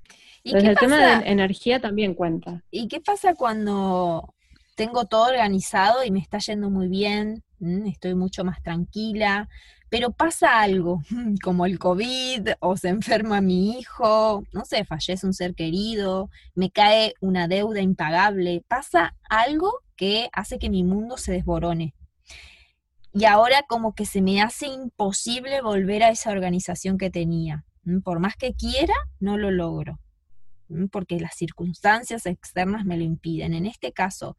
Entonces 0.45 0.71
el 0.71 0.77
tema 0.77 1.21
de 1.21 1.31
energía 1.31 1.81
también 1.81 2.15
cuenta. 2.15 2.63
¿Y 2.71 2.89
qué 2.89 3.01
pasa 3.01 3.35
cuando 3.35 4.35
tengo 4.77 5.07
todo 5.07 5.29
organizado 5.29 6.05
y 6.05 6.11
me 6.11 6.19
está 6.19 6.39
yendo 6.39 6.71
muy 6.71 6.89
bien? 6.89 7.43
Estoy 7.87 8.15
mucho 8.15 8.45
más 8.45 8.63
tranquila, 8.63 9.49
pero 9.89 10.11
pasa 10.11 10.61
algo, 10.61 11.03
como 11.43 11.65
el 11.67 11.79
COVID, 11.79 12.51
o 12.61 12.77
se 12.77 12.89
enferma 12.89 13.41
mi 13.41 13.79
hijo, 13.79 14.45
no 14.53 14.65
sé, 14.65 14.85
fallece 14.85 15.27
un 15.27 15.33
ser 15.33 15.55
querido, 15.55 16.31
me 16.55 16.71
cae 16.71 17.15
una 17.21 17.49
deuda 17.49 17.81
impagable, 17.81 18.65
pasa 18.69 19.17
algo 19.31 19.81
que 19.97 20.29
hace 20.33 20.59
que 20.59 20.69
mi 20.69 20.83
mundo 20.83 21.17
se 21.17 21.33
desborone. 21.33 21.95
Y 23.13 23.27
ahora 23.27 23.63
como 23.69 23.95
que 23.95 24.05
se 24.05 24.21
me 24.21 24.43
hace 24.43 24.67
imposible 24.67 25.63
volver 25.63 26.03
a 26.03 26.11
esa 26.11 26.33
organización 26.33 26.99
que 26.99 27.11
tenía. 27.11 27.65
Por 28.03 28.21
más 28.21 28.37
que 28.37 28.55
quiera, 28.55 28.95
no 29.21 29.37
lo 29.37 29.51
logro, 29.51 29.99
porque 30.91 31.21
las 31.21 31.35
circunstancias 31.35 32.27
externas 32.27 32.85
me 32.85 32.97
lo 32.97 33.05
impiden. 33.05 33.55
En 33.55 33.67
este 33.67 33.93
caso, 33.93 34.37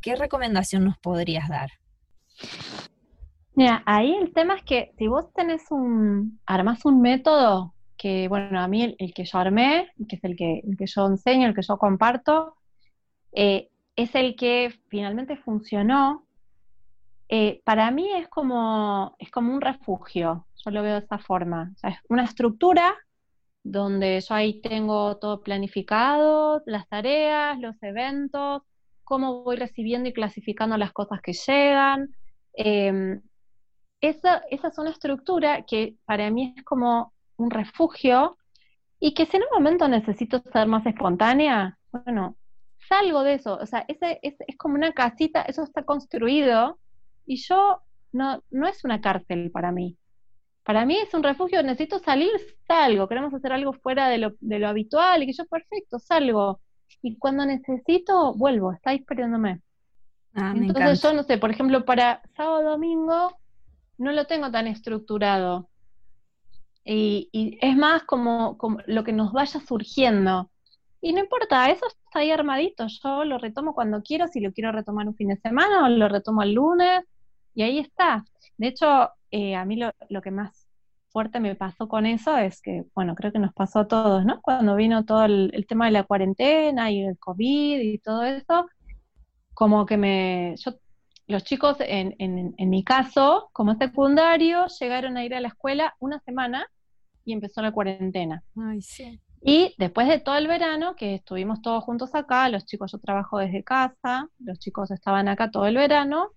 ¿qué 0.00 0.16
recomendación 0.16 0.84
nos 0.84 0.98
podrías 0.98 1.48
dar? 1.48 1.70
Mira, 3.54 3.82
ahí 3.84 4.14
el 4.14 4.32
tema 4.32 4.54
es 4.54 4.62
que 4.62 4.92
si 4.96 5.06
vos 5.06 5.32
tenés 5.34 5.70
un, 5.70 6.40
armás 6.46 6.84
un 6.84 7.00
método 7.00 7.74
que, 7.98 8.28
bueno, 8.28 8.58
a 8.60 8.68
mí 8.68 8.96
el, 8.98 9.12
que 9.12 9.24
yo 9.24 9.38
armé, 9.38 9.88
que 10.08 10.16
es 10.16 10.24
el 10.24 10.34
que, 10.36 10.62
el 10.66 10.76
que 10.78 10.86
yo 10.86 11.06
enseño, 11.06 11.46
el 11.46 11.54
que 11.54 11.62
yo 11.62 11.76
comparto, 11.76 12.54
eh, 13.32 13.68
es 13.96 14.14
el 14.14 14.36
que 14.36 14.72
finalmente 14.88 15.36
funcionó. 15.36 16.26
Eh, 17.32 17.62
para 17.64 17.92
mí 17.92 18.10
es 18.12 18.28
como, 18.28 19.14
es 19.20 19.30
como 19.30 19.54
un 19.54 19.60
refugio, 19.60 20.48
yo 20.56 20.70
lo 20.72 20.82
veo 20.82 20.94
de 20.94 21.04
esa 21.04 21.18
forma. 21.18 21.72
Es 21.84 21.94
una 22.08 22.24
estructura 22.24 22.98
donde 23.62 24.20
yo 24.20 24.34
ahí 24.34 24.60
tengo 24.60 25.16
todo 25.18 25.40
planificado, 25.40 26.60
las 26.66 26.88
tareas, 26.88 27.56
los 27.60 27.80
eventos, 27.82 28.62
cómo 29.04 29.44
voy 29.44 29.54
recibiendo 29.54 30.08
y 30.08 30.12
clasificando 30.12 30.76
las 30.76 30.92
cosas 30.92 31.20
que 31.22 31.32
llegan. 31.32 32.08
Em, 32.52 33.22
esa, 34.00 34.42
es 34.50 34.78
una 34.78 34.90
estructura 34.90 35.62
que 35.62 35.94
para 36.06 36.30
mí 36.30 36.52
es 36.56 36.64
como 36.64 37.12
un 37.36 37.50
refugio 37.52 38.38
y 38.98 39.14
que 39.14 39.26
si 39.26 39.36
en 39.36 39.44
un 39.44 39.50
momento 39.52 39.86
necesito 39.86 40.42
ser 40.52 40.66
más 40.66 40.84
espontánea, 40.84 41.78
bueno, 41.92 42.36
salgo 42.88 43.22
de 43.22 43.34
eso. 43.34 43.56
O 43.62 43.66
sea, 43.66 43.84
ese, 43.86 44.18
es, 44.22 44.34
es 44.48 44.56
como 44.56 44.74
una 44.74 44.92
casita, 44.92 45.42
eso 45.42 45.62
está 45.62 45.84
construido 45.84 46.80
y 47.26 47.36
yo 47.36 47.82
no, 48.12 48.42
no 48.50 48.66
es 48.66 48.84
una 48.84 49.00
cárcel 49.00 49.50
para 49.50 49.72
mí. 49.72 49.96
Para 50.64 50.84
mí 50.84 50.96
es 50.96 51.12
un 51.14 51.22
refugio, 51.22 51.62
necesito 51.62 51.98
salir, 51.98 52.30
salgo, 52.66 53.08
queremos 53.08 53.32
hacer 53.32 53.52
algo 53.52 53.72
fuera 53.72 54.08
de 54.08 54.18
lo, 54.18 54.32
de 54.40 54.58
lo 54.58 54.68
habitual 54.68 55.22
y 55.22 55.26
que 55.26 55.32
yo, 55.32 55.46
perfecto, 55.46 55.98
salgo. 55.98 56.60
Y 57.02 57.16
cuando 57.16 57.46
necesito, 57.46 58.34
vuelvo, 58.34 58.72
está 58.72 58.92
esperándome. 58.92 59.62
Ah, 60.34 60.52
Entonces 60.54 61.02
yo 61.02 61.12
no 61.12 61.22
sé, 61.22 61.38
por 61.38 61.50
ejemplo, 61.50 61.84
para 61.84 62.22
sábado 62.36 62.70
domingo 62.70 63.36
no 63.98 64.12
lo 64.12 64.26
tengo 64.26 64.50
tan 64.50 64.66
estructurado. 64.66 65.68
Y, 66.84 67.58
es 67.60 67.76
más 67.76 68.04
como, 68.04 68.56
lo 68.86 69.04
que 69.04 69.12
nos 69.12 69.32
vaya 69.32 69.60
surgiendo. 69.60 70.50
Y 71.00 71.12
no 71.12 71.20
importa, 71.20 71.70
eso 71.70 71.86
está 71.86 72.20
ahí 72.20 72.30
armadito. 72.30 72.86
Yo 72.86 73.24
lo 73.24 73.38
retomo 73.38 73.74
cuando 73.74 74.02
quiero, 74.02 74.28
si 74.28 74.40
lo 74.40 74.52
quiero 74.52 74.72
retomar 74.72 75.08
un 75.08 75.14
fin 75.14 75.28
de 75.28 75.36
semana 75.36 75.84
o 75.84 75.88
lo 75.88 76.08
retomo 76.08 76.42
el 76.42 76.52
lunes, 76.52 77.02
y 77.54 77.62
ahí 77.62 77.78
está. 77.78 78.24
De 78.58 78.68
hecho, 78.68 79.10
eh, 79.30 79.54
a 79.56 79.64
mí 79.64 79.76
lo, 79.76 80.22
que 80.22 80.30
más 80.30 80.66
fuerte 81.10 81.40
me 81.40 81.54
pasó 81.54 81.88
con 81.88 82.06
eso 82.06 82.36
es 82.36 82.60
que, 82.60 82.84
bueno, 82.94 83.14
creo 83.14 83.32
que 83.32 83.38
nos 83.38 83.52
pasó 83.54 83.80
a 83.80 83.88
todos, 83.88 84.24
¿no? 84.24 84.40
Cuando 84.42 84.76
vino 84.76 85.04
todo 85.04 85.24
el, 85.24 85.66
tema 85.68 85.86
de 85.86 85.92
la 85.92 86.04
cuarentena 86.04 86.90
y 86.90 87.02
el 87.02 87.18
COVID 87.18 87.80
y 87.80 87.98
todo 87.98 88.22
eso, 88.24 88.68
como 89.54 89.86
que 89.86 89.96
me, 89.96 90.54
yo 90.58 90.72
los 91.26 91.44
chicos, 91.44 91.76
en, 91.80 92.14
en, 92.18 92.70
mi 92.70 92.82
caso, 92.82 93.50
como 93.52 93.76
secundario, 93.76 94.66
llegaron 94.80 95.16
a 95.16 95.24
ir 95.24 95.34
a 95.34 95.40
la 95.40 95.48
escuela 95.48 95.94
una 96.00 96.18
semana 96.20 96.66
y 97.24 97.32
empezó 97.32 97.62
la 97.62 97.70
cuarentena. 97.70 98.42
Y 99.42 99.74
después 99.78 100.06
de 100.08 100.18
todo 100.18 100.36
el 100.36 100.46
verano, 100.46 100.96
que 100.96 101.14
estuvimos 101.14 101.62
todos 101.62 101.82
juntos 101.84 102.14
acá, 102.14 102.48
los 102.48 102.66
chicos, 102.66 102.92
yo 102.92 102.98
trabajo 102.98 103.38
desde 103.38 103.64
casa, 103.64 104.28
los 104.38 104.58
chicos 104.58 104.90
estaban 104.90 105.28
acá 105.28 105.50
todo 105.50 105.66
el 105.66 105.76
verano, 105.76 106.32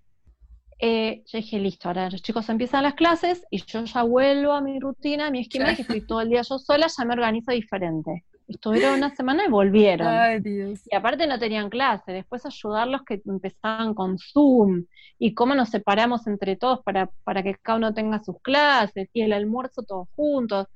eh, 0.80 1.24
yo 1.28 1.38
dije, 1.38 1.60
listo, 1.60 1.90
ahora 1.90 2.10
los 2.10 2.22
chicos 2.22 2.50
empiezan 2.50 2.84
las 2.84 2.94
clases 2.96 3.46
y 3.50 3.64
yo 3.66 3.84
ya 3.84 4.04
vuelvo 4.04 4.54
a 4.54 4.62
mi 4.62 4.80
rutina, 4.80 5.28
a 5.28 5.32
mi 5.32 5.42
esquema, 5.42 5.76
que 5.76 5.82
estoy 5.84 6.02
todo 6.02 6.22
el 6.22 6.30
día 6.30 6.42
yo 6.42 6.58
sola, 6.60 6.88
ya 6.88 7.06
me 7.06 7.14
organizo 7.14 7.52
diferente 7.52 8.24
estuvieron 8.48 8.96
una 8.96 9.16
semana 9.16 9.46
y 9.46 9.50
volvieron. 9.52 10.08
Ay, 10.08 10.40
Dios. 10.40 10.82
Y 10.90 10.96
aparte 10.96 11.28
no 11.28 11.40
tenían 11.40 11.70
clase, 11.70 12.12
después 12.12 12.46
ayudarlos 12.46 13.04
que 13.04 13.22
empezaban 13.26 13.94
con 13.94 14.18
Zoom 14.18 14.86
y 15.20 15.34
cómo 15.34 15.56
nos 15.56 15.70
separamos 15.70 16.28
entre 16.28 16.56
todos 16.56 16.82
para, 16.84 17.10
para 17.24 17.44
que 17.44 17.56
cada 17.56 17.78
uno 17.78 17.94
tenga 17.94 18.24
sus 18.24 18.40
clases 18.42 19.10
y 19.14 19.22
el 19.22 19.34
almuerzo 19.34 19.84
todos 19.84 20.08
juntos. 20.16 20.68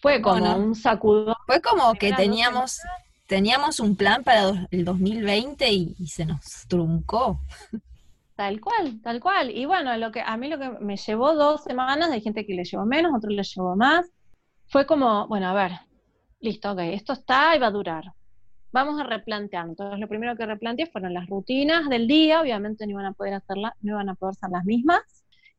Fue 0.00 0.20
como 0.20 0.56
un 0.56 0.74
sacudón. 0.74 1.34
Fue 1.46 1.60
como 1.60 1.94
que 1.94 2.12
teníamos 2.12 2.80
teníamos 3.26 3.78
un 3.78 3.94
plan 3.94 4.24
para 4.24 4.66
el 4.70 4.84
2020 4.84 5.70
y, 5.70 5.94
y 5.98 6.06
se 6.06 6.24
nos 6.24 6.66
truncó. 6.66 7.40
Tal 8.34 8.60
cual, 8.60 9.00
tal 9.02 9.20
cual. 9.20 9.50
Y 9.50 9.66
bueno, 9.66 9.96
lo 9.96 10.12
que 10.12 10.20
a 10.20 10.36
mí 10.36 10.48
lo 10.48 10.58
que 10.58 10.70
me 10.80 10.96
llevó 10.96 11.34
dos 11.34 11.64
semanas, 11.64 12.10
hay 12.10 12.20
gente 12.20 12.46
que 12.46 12.54
le 12.54 12.64
llevó 12.64 12.86
menos, 12.86 13.12
otros 13.14 13.32
le 13.34 13.42
llevó 13.42 13.74
más, 13.74 14.06
fue 14.68 14.86
como, 14.86 15.26
bueno, 15.26 15.48
a 15.48 15.54
ver, 15.54 15.72
listo, 16.40 16.72
ok, 16.72 16.78
esto 16.80 17.14
está 17.14 17.56
y 17.56 17.58
va 17.58 17.66
a 17.66 17.72
durar. 17.72 18.04
Vamos 18.70 19.00
a 19.00 19.04
replantear. 19.04 19.66
Entonces, 19.66 19.98
lo 19.98 20.08
primero 20.08 20.36
que 20.36 20.46
replanteé 20.46 20.86
fueron 20.86 21.14
las 21.14 21.26
rutinas 21.26 21.88
del 21.88 22.06
día, 22.06 22.40
obviamente 22.40 22.86
no 22.86 22.92
iban 22.92 23.06
a 23.06 23.12
poder 23.12 23.34
hacerlas, 23.34 23.72
no 23.80 23.94
iban 23.94 24.08
a 24.08 24.14
poder 24.14 24.34
ser 24.34 24.50
las 24.50 24.64
mismas. 24.64 25.00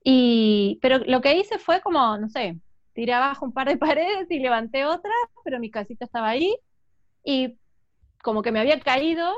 Y, 0.03 0.79
pero 0.81 0.99
lo 0.99 1.21
que 1.21 1.37
hice 1.37 1.59
fue 1.59 1.81
como, 1.81 2.17
no 2.17 2.29
sé, 2.29 2.59
tiré 2.99 3.13
abajo 3.13 3.45
un 3.45 3.53
par 3.53 3.69
de 3.69 3.77
paredes 3.87 4.27
y 4.29 4.39
levanté 4.39 4.85
otra, 4.85 5.13
pero 5.45 5.57
mi 5.57 5.71
casita 5.71 6.03
estaba 6.03 6.27
ahí 6.27 6.53
y 7.23 7.57
como 8.21 8.41
que 8.41 8.51
me 8.51 8.59
había 8.59 8.77
caído 8.81 9.33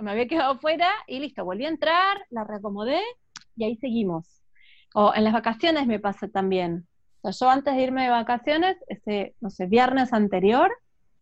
me 0.00 0.12
había 0.12 0.28
quedado 0.28 0.58
fuera 0.58 0.88
y 1.08 1.18
listo, 1.18 1.44
volví 1.44 1.66
a 1.66 1.68
entrar, 1.68 2.24
la 2.30 2.44
reacomodé 2.44 3.00
y 3.56 3.64
ahí 3.64 3.76
seguimos. 3.76 4.42
O 4.94 5.12
en 5.14 5.24
las 5.24 5.32
vacaciones 5.32 5.86
me 5.86 5.98
pasa 5.98 6.28
también. 6.28 6.86
O 7.22 7.32
sea, 7.32 7.46
yo 7.46 7.52
antes 7.52 7.74
de 7.74 7.82
irme 7.82 8.04
de 8.04 8.10
vacaciones, 8.10 8.76
ese, 8.86 9.34
no 9.40 9.50
sé, 9.50 9.66
viernes 9.66 10.12
anterior, 10.12 10.70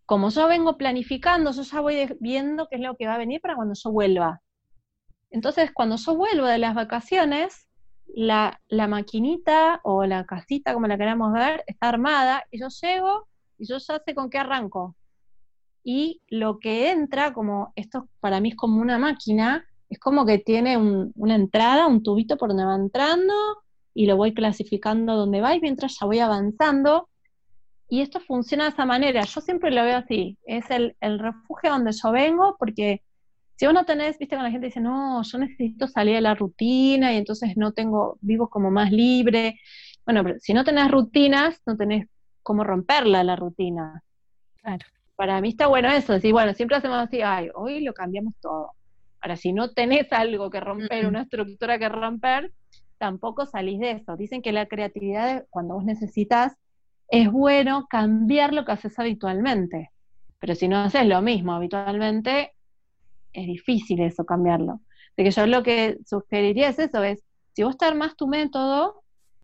como 0.06 0.28
yo 0.30 0.48
vengo 0.48 0.76
planificando, 0.76 1.52
yo 1.52 1.62
ya 1.62 1.80
voy 1.80 2.16
viendo 2.20 2.68
qué 2.68 2.76
es 2.76 2.82
lo 2.82 2.96
que 2.96 3.06
va 3.06 3.14
a 3.14 3.18
venir 3.18 3.40
para 3.40 3.56
cuando 3.56 3.74
yo 3.74 3.90
vuelva. 3.90 4.40
Entonces, 5.30 5.70
cuando 5.72 5.96
yo 5.96 6.16
vuelvo 6.16 6.46
de 6.46 6.58
las 6.58 6.74
vacaciones, 6.74 7.68
la, 8.14 8.60
maquinita 8.88 9.80
o 9.84 10.04
la 10.04 10.24
casita, 10.26 10.74
como 10.74 10.86
la 10.86 10.98
queramos 10.98 11.32
ver, 11.32 11.64
está 11.66 11.88
armada 11.88 12.44
y 12.50 12.60
yo 12.60 12.68
llego 12.68 13.28
y 13.58 13.66
yo 13.66 13.78
ya 13.78 14.00
sé 14.04 14.14
con 14.14 14.30
qué 14.30 14.38
arranco 14.38 14.96
y 15.82 16.20
lo 16.28 16.58
que 16.58 16.90
entra, 16.90 17.32
como 17.32 17.72
esto 17.74 18.08
para 18.20 18.40
mí 18.40 18.50
es 18.50 18.56
como 18.56 18.80
una 18.80 18.98
máquina, 18.98 19.64
es 19.88 19.98
como 19.98 20.26
que 20.26 20.38
tiene 20.38 20.76
una 20.76 21.34
entrada, 21.34 21.86
un 21.86 22.02
tubito 22.02 22.36
por 22.36 22.50
donde 22.50 22.64
va 22.64 22.76
entrando 22.76 23.34
y 23.94 24.06
lo 24.06 24.16
voy 24.16 24.34
clasificando 24.34 25.16
donde 25.16 25.40
va 25.40 25.54
y 25.54 25.60
mientras 25.60 25.96
ya 25.98 26.06
voy 26.06 26.20
avanzando. 26.20 27.08
Y 27.88 28.02
esto 28.02 28.20
funciona 28.20 28.64
de 28.64 28.70
esa 28.70 28.86
manera. 28.86 29.24
Yo 29.24 29.40
siempre 29.40 29.72
lo 29.72 29.82
veo 29.82 29.96
así. 29.98 30.38
Es 30.44 30.70
el, 30.70 30.96
el 31.00 31.18
refugio 31.18 31.70
donde 31.70 31.90
yo 31.92 32.12
vengo 32.12 32.56
porque 32.56 33.02
si 33.60 33.66
vos 33.66 33.74
no 33.74 33.84
tenés, 33.84 34.18
viste, 34.18 34.34
cuando 34.34 34.48
la 34.48 34.52
gente 34.52 34.66
dice, 34.66 34.80
no, 34.80 35.22
yo 35.22 35.38
necesito 35.38 35.86
salir 35.86 36.14
de 36.14 36.20
la 36.22 36.34
rutina 36.34 37.12
y 37.12 37.16
entonces 37.16 37.56
no 37.56 37.72
tengo, 37.72 38.18
vivo 38.20 38.48
como 38.48 38.70
más 38.70 38.90
libre. 38.90 39.60
Bueno, 40.04 40.24
pero 40.24 40.38
si 40.40 40.54
no 40.54 40.64
tenés 40.64 40.90
rutinas, 40.90 41.60
no 41.66 41.76
tenés 41.76 42.08
cómo 42.42 42.64
romperla 42.64 43.22
la 43.22 43.36
rutina. 43.36 44.02
Claro 44.62 44.86
para 45.20 45.38
mí 45.42 45.50
está 45.50 45.66
bueno 45.66 45.90
eso, 45.90 46.14
decir, 46.14 46.32
bueno, 46.32 46.54
siempre 46.54 46.78
hacemos 46.78 46.96
así, 46.96 47.20
ay, 47.20 47.50
hoy 47.54 47.82
lo 47.82 47.92
cambiamos 47.92 48.32
todo. 48.40 48.72
Ahora, 49.20 49.36
si 49.36 49.52
no 49.52 49.70
tenés 49.72 50.10
algo 50.14 50.48
que 50.48 50.60
romper, 50.60 51.06
una 51.06 51.20
estructura 51.20 51.78
que 51.78 51.90
romper, 51.90 52.54
tampoco 52.96 53.44
salís 53.44 53.80
de 53.80 53.90
eso. 53.90 54.16
Dicen 54.16 54.40
que 54.40 54.50
la 54.50 54.64
creatividad, 54.64 55.44
cuando 55.50 55.74
vos 55.74 55.84
necesitas, 55.84 56.56
es 57.08 57.30
bueno 57.30 57.86
cambiar 57.90 58.54
lo 58.54 58.64
que 58.64 58.72
haces 58.72 58.98
habitualmente. 58.98 59.90
Pero 60.38 60.54
si 60.54 60.68
no 60.68 60.78
haces 60.78 61.04
lo 61.04 61.20
mismo 61.20 61.52
habitualmente, 61.52 62.54
es 63.32 63.46
difícil 63.46 64.00
eso 64.00 64.24
cambiarlo. 64.24 64.80
De 65.16 65.24
que 65.24 65.30
yo 65.30 65.46
lo 65.46 65.62
que 65.62 65.98
sugeriría 66.06 66.68
es 66.68 66.78
eso, 66.78 67.02
es, 67.02 67.22
si 67.54 67.62
vos 67.62 67.76
te 67.76 67.84
armás 67.84 68.16
tu 68.16 68.26
método, 68.26 69.02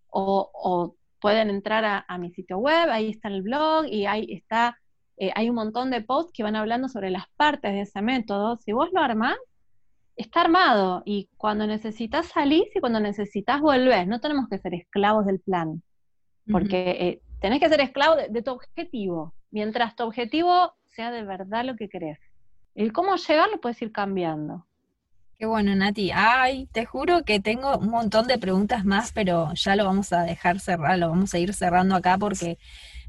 o, 0.09 0.97
pueden 1.21 1.51
entrar 1.51 1.85
a, 1.85 2.05
a, 2.09 2.19
mi 2.19 2.31
sitio 2.31 2.59
web, 2.59 2.89
ahí 2.91 3.11
está 3.11 3.29
el 3.29 3.43
blog 3.43 3.87
y 3.87 4.07
ahí 4.07 4.27
está 4.33 4.79
eh, 5.19 5.33
hay 5.35 5.49
un 5.49 5.57
montón 5.57 5.91
de 5.91 6.03
posts 6.03 6.33
que 6.33 6.43
van 6.43 6.57
hablando 6.57 6.89
sobre 6.89 7.11
las 7.11 7.25
partes 7.37 7.73
de 7.73 7.83
ese 7.83 8.03
método. 8.03 8.59
Si 8.59 8.73
vos 8.73 8.91
lo 8.93 9.01
armás, 9.01 9.37
está 10.17 10.43
armado 10.43 11.03
y 11.05 11.29
cuando 11.37 11.67
necesitas 11.67 12.27
salir 12.27 12.65
y 12.75 12.81
cuando 12.81 13.01
necesitas 13.01 13.61
volver. 13.61 14.07
No 14.09 14.21
tenemos 14.21 14.49
que 14.49 14.59
ser 14.59 14.75
esclavos 14.75 15.27
del 15.27 15.41
plan, 15.41 15.83
porque 16.51 16.91
eh, 16.91 17.23
tenés 17.41 17.61
que 17.61 17.69
ser 17.69 17.81
esclavo 17.81 18.17
de, 18.17 18.43
tu 18.43 18.53
objetivo, 18.53 19.35
mientras 19.51 19.97
tu 19.97 20.05
objetivo 20.05 20.75
sea 20.91 21.11
de 21.11 21.23
verdad 21.23 21.65
lo 21.65 21.77
que 21.77 21.89
querés. 21.89 22.19
El 22.77 22.93
cómo 22.93 23.17
llegar 23.17 23.49
lo 23.51 23.59
puedes 23.59 23.81
ir 23.81 23.91
cambiando. 23.91 24.67
Qué 25.39 25.47
bueno, 25.47 25.75
Nati. 25.75 26.11
Ay, 26.15 26.67
te 26.73 26.85
juro 26.85 27.25
que 27.25 27.41
tengo 27.41 27.79
un 27.79 27.89
montón 27.89 28.27
de 28.27 28.39
preguntas 28.39 28.85
más, 28.85 29.13
pero 29.13 29.53
ya 29.55 29.77
lo 29.77 29.87
vamos 29.87 30.13
a 30.13 30.23
dejar 30.23 30.61
cerrar, 30.61 30.99
lo 30.99 31.09
vamos 31.09 31.33
a 31.33 31.39
ir 31.39 31.55
cerrando 31.55 31.95
acá 31.95 32.19
porque 32.19 32.59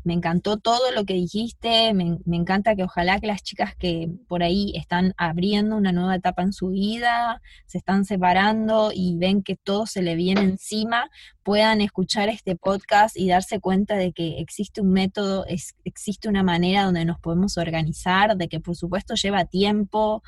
me 0.08 0.14
encantó 0.14 0.56
todo 0.56 0.92
lo 0.94 1.04
que 1.04 1.16
dijiste, 1.16 1.94
me, 1.94 2.18
encanta 2.32 2.78
que 2.78 2.84
ojalá 2.84 3.20
que 3.20 3.28
las 3.28 3.44
chicas 3.44 3.76
que 3.76 4.10
por 4.30 4.42
ahí 4.42 4.72
están 4.74 5.14
abriendo 5.18 5.76
una 5.76 5.92
nueva 5.92 6.16
etapa 6.16 6.44
en 6.44 6.54
su 6.54 6.70
vida, 6.70 7.42
se 7.66 7.78
están 7.78 8.06
separando 8.06 8.92
y 8.94 9.18
ven 9.18 9.44
que 9.44 9.58
todo 9.58 9.86
se 9.86 10.02
le 10.02 10.16
viene 10.16 10.42
encima, 10.42 11.10
puedan 11.48 11.80
escuchar 11.80 12.28
este 12.28 12.58
podcast 12.58 13.16
y 13.16 13.30
darse 13.30 13.62
cuenta 13.62 13.96
de 13.96 14.12
que 14.12 14.42
existe 14.42 14.82
un 14.82 14.92
método, 14.92 15.46
existe 15.86 16.28
una 16.28 16.44
manera 16.44 16.84
donde 16.84 17.06
nos 17.06 17.22
podemos 17.22 17.58
organizar, 17.58 18.36
de 18.36 18.50
que 18.50 18.60
por 18.60 18.76
supuesto 18.76 19.14
lleva 19.16 19.46
tiempo, 19.46 20.24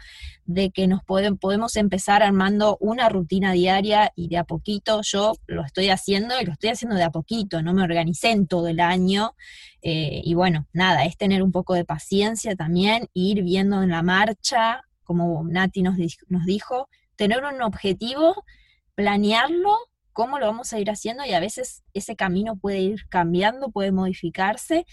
de 0.45 0.72
que 0.72 0.88
nos 0.88 1.01
podemos 1.03 1.76
empezar 1.76 2.24
armando 2.24 2.78
una 2.80 3.09
rutina 3.09 3.51
diaria 3.51 4.13
y 4.15 4.30
de 4.30 4.38
a 4.38 4.45
poquito. 4.45 5.01
Yo 5.01 5.34
lo 5.45 5.65
estoy 5.65 5.89
haciendo 5.89 6.39
y 6.39 6.45
lo 6.45 6.53
estoy 6.53 6.70
haciendo 6.70 6.95
de 6.95 7.03
a 7.03 7.11
poquito, 7.11 7.61
no 7.61 7.74
me 7.74 7.84
organicé 7.84 8.32
en 8.32 8.47
todo 8.47 8.70
el 8.70 8.80
año. 8.80 9.36
Eh, 9.82 10.22
y 10.24 10.36
bueno, 10.36 10.67
nada, 10.72 11.03
es 11.03 11.17
tener 11.17 11.43
un 11.43 11.51
poco 11.51 11.74
de 11.74 11.84
paciencia 11.84 12.55
también, 12.55 13.09
ir 13.13 13.43
viendo 13.43 13.84
en 13.84 13.89
la 13.89 14.03
marcha, 14.03 14.86
como 15.03 15.43
Nati 15.43 15.82
nos, 15.82 15.97
nos 16.30 16.45
dijo, 16.45 16.88
tener 17.17 17.43
un 17.43 17.61
objetivo, 17.61 18.45
planearlo, 18.95 19.89
cómo 20.20 20.38
lo 20.38 20.47
vamos 20.47 20.74
a 20.74 20.80
ir 20.80 20.89
haciendo 20.89 21.24
y 21.24 21.32
a 21.32 21.39
veces 21.39 21.86
ese 21.93 22.17
camino 22.17 22.57
puede 22.57 22.80
ir 22.80 23.07
cambiando, 23.07 23.72
puede 23.72 23.93
modificarse. 23.93 24.86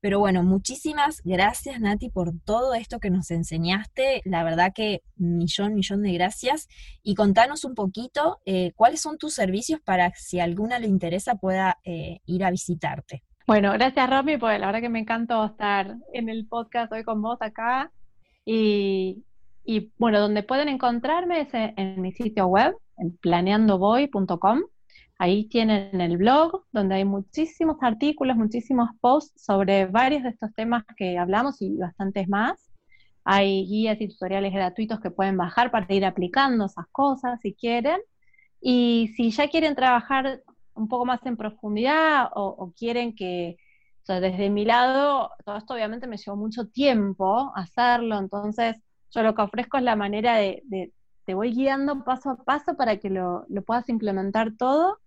Pero 0.00 0.18
bueno, 0.18 0.42
muchísimas 0.42 1.20
gracias 1.22 1.78
Nati 1.78 2.10
por 2.10 2.32
todo 2.44 2.74
esto 2.74 2.98
que 2.98 3.08
nos 3.08 3.30
enseñaste. 3.30 4.22
La 4.24 4.42
verdad 4.42 4.72
que 4.74 5.04
millón, 5.14 5.74
millón 5.74 6.02
de 6.02 6.12
gracias. 6.14 6.66
Y 7.00 7.14
contanos 7.14 7.64
un 7.64 7.76
poquito 7.76 8.40
eh, 8.44 8.72
cuáles 8.74 9.00
son 9.00 9.18
tus 9.18 9.34
servicios 9.34 9.80
para 9.80 10.10
si 10.16 10.40
alguna 10.40 10.80
le 10.80 10.88
interesa 10.88 11.36
pueda 11.36 11.78
eh, 11.84 12.18
ir 12.26 12.42
a 12.44 12.50
visitarte. 12.50 13.22
Bueno, 13.46 13.70
gracias 13.74 14.10
Romy, 14.10 14.36
porque 14.36 14.58
la 14.58 14.66
verdad 14.66 14.80
que 14.80 14.88
me 14.88 14.98
encantó 14.98 15.44
estar 15.44 15.94
en 16.12 16.28
el 16.28 16.48
podcast 16.48 16.90
hoy 16.92 17.04
con 17.04 17.22
vos 17.22 17.38
acá. 17.40 17.92
Y, 18.44 19.22
bueno, 19.98 20.20
donde 20.20 20.42
pueden 20.42 20.68
encontrarme 20.68 21.42
es 21.42 21.48
en, 21.52 22.00
mi 22.00 22.12
sitio 22.12 22.46
web, 22.46 22.76
en 22.98 23.16
planeandovoy.com. 23.18 24.62
Ahí 25.18 25.48
tienen 25.48 26.00
el 26.00 26.16
blog, 26.16 26.64
donde 26.72 26.96
hay 26.96 27.04
muchísimos 27.04 27.76
artículos, 27.80 28.36
muchísimos 28.36 28.90
posts 29.00 29.44
sobre 29.44 29.86
varios 29.86 30.24
de 30.24 30.30
estos 30.30 30.52
temas 30.54 30.84
que 30.96 31.16
hablamos 31.16 31.62
y 31.62 31.76
bastantes 31.76 32.28
más. 32.28 32.70
Hay 33.24 33.66
guías 33.66 34.00
y 34.00 34.08
tutoriales 34.08 34.52
gratuitos 34.52 35.00
que 35.00 35.12
pueden 35.12 35.36
bajar 35.36 35.70
para 35.70 35.86
ir 35.94 36.04
aplicando 36.04 36.66
esas 36.66 36.86
cosas 36.90 37.40
si 37.40 37.54
quieren. 37.54 38.00
Y 38.60 39.12
si 39.16 39.30
ya 39.30 39.48
quieren 39.48 39.76
trabajar 39.76 40.42
un 40.74 40.88
poco 40.88 41.04
más 41.04 41.24
en 41.26 41.36
profundidad 41.36 42.30
o, 42.34 42.72
quieren 42.76 43.14
que, 43.14 43.56
o 44.02 44.06
sea, 44.06 44.20
desde 44.20 44.50
mi 44.50 44.64
lado, 44.64 45.30
todo 45.44 45.56
esto 45.56 45.74
obviamente 45.74 46.06
me 46.06 46.16
llevó 46.16 46.36
mucho 46.36 46.66
tiempo 46.68 47.52
hacerlo, 47.54 48.18
entonces 48.18 48.76
yo 49.12 49.22
lo 49.22 49.34
que 49.34 49.42
ofrezco 49.42 49.76
es 49.76 49.82
la 49.82 49.96
manera 49.96 50.36
de, 50.36 50.92
te 51.24 51.34
voy 51.34 51.52
guiando 51.52 52.04
paso 52.04 52.30
a 52.30 52.36
paso 52.36 52.76
para 52.76 52.96
que 52.96 53.10
lo, 53.10 53.46
puedas 53.66 53.88
implementar 53.88 54.52
todo. 54.56 54.98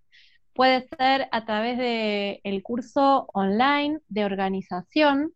Puede 0.53 0.88
ser 0.97 1.28
a 1.32 1.45
través 1.45 1.78
del 1.78 2.39
el 2.43 2.64
curso 2.64 3.28
online 3.34 3.99
de 4.08 4.26
organización, 4.26 5.34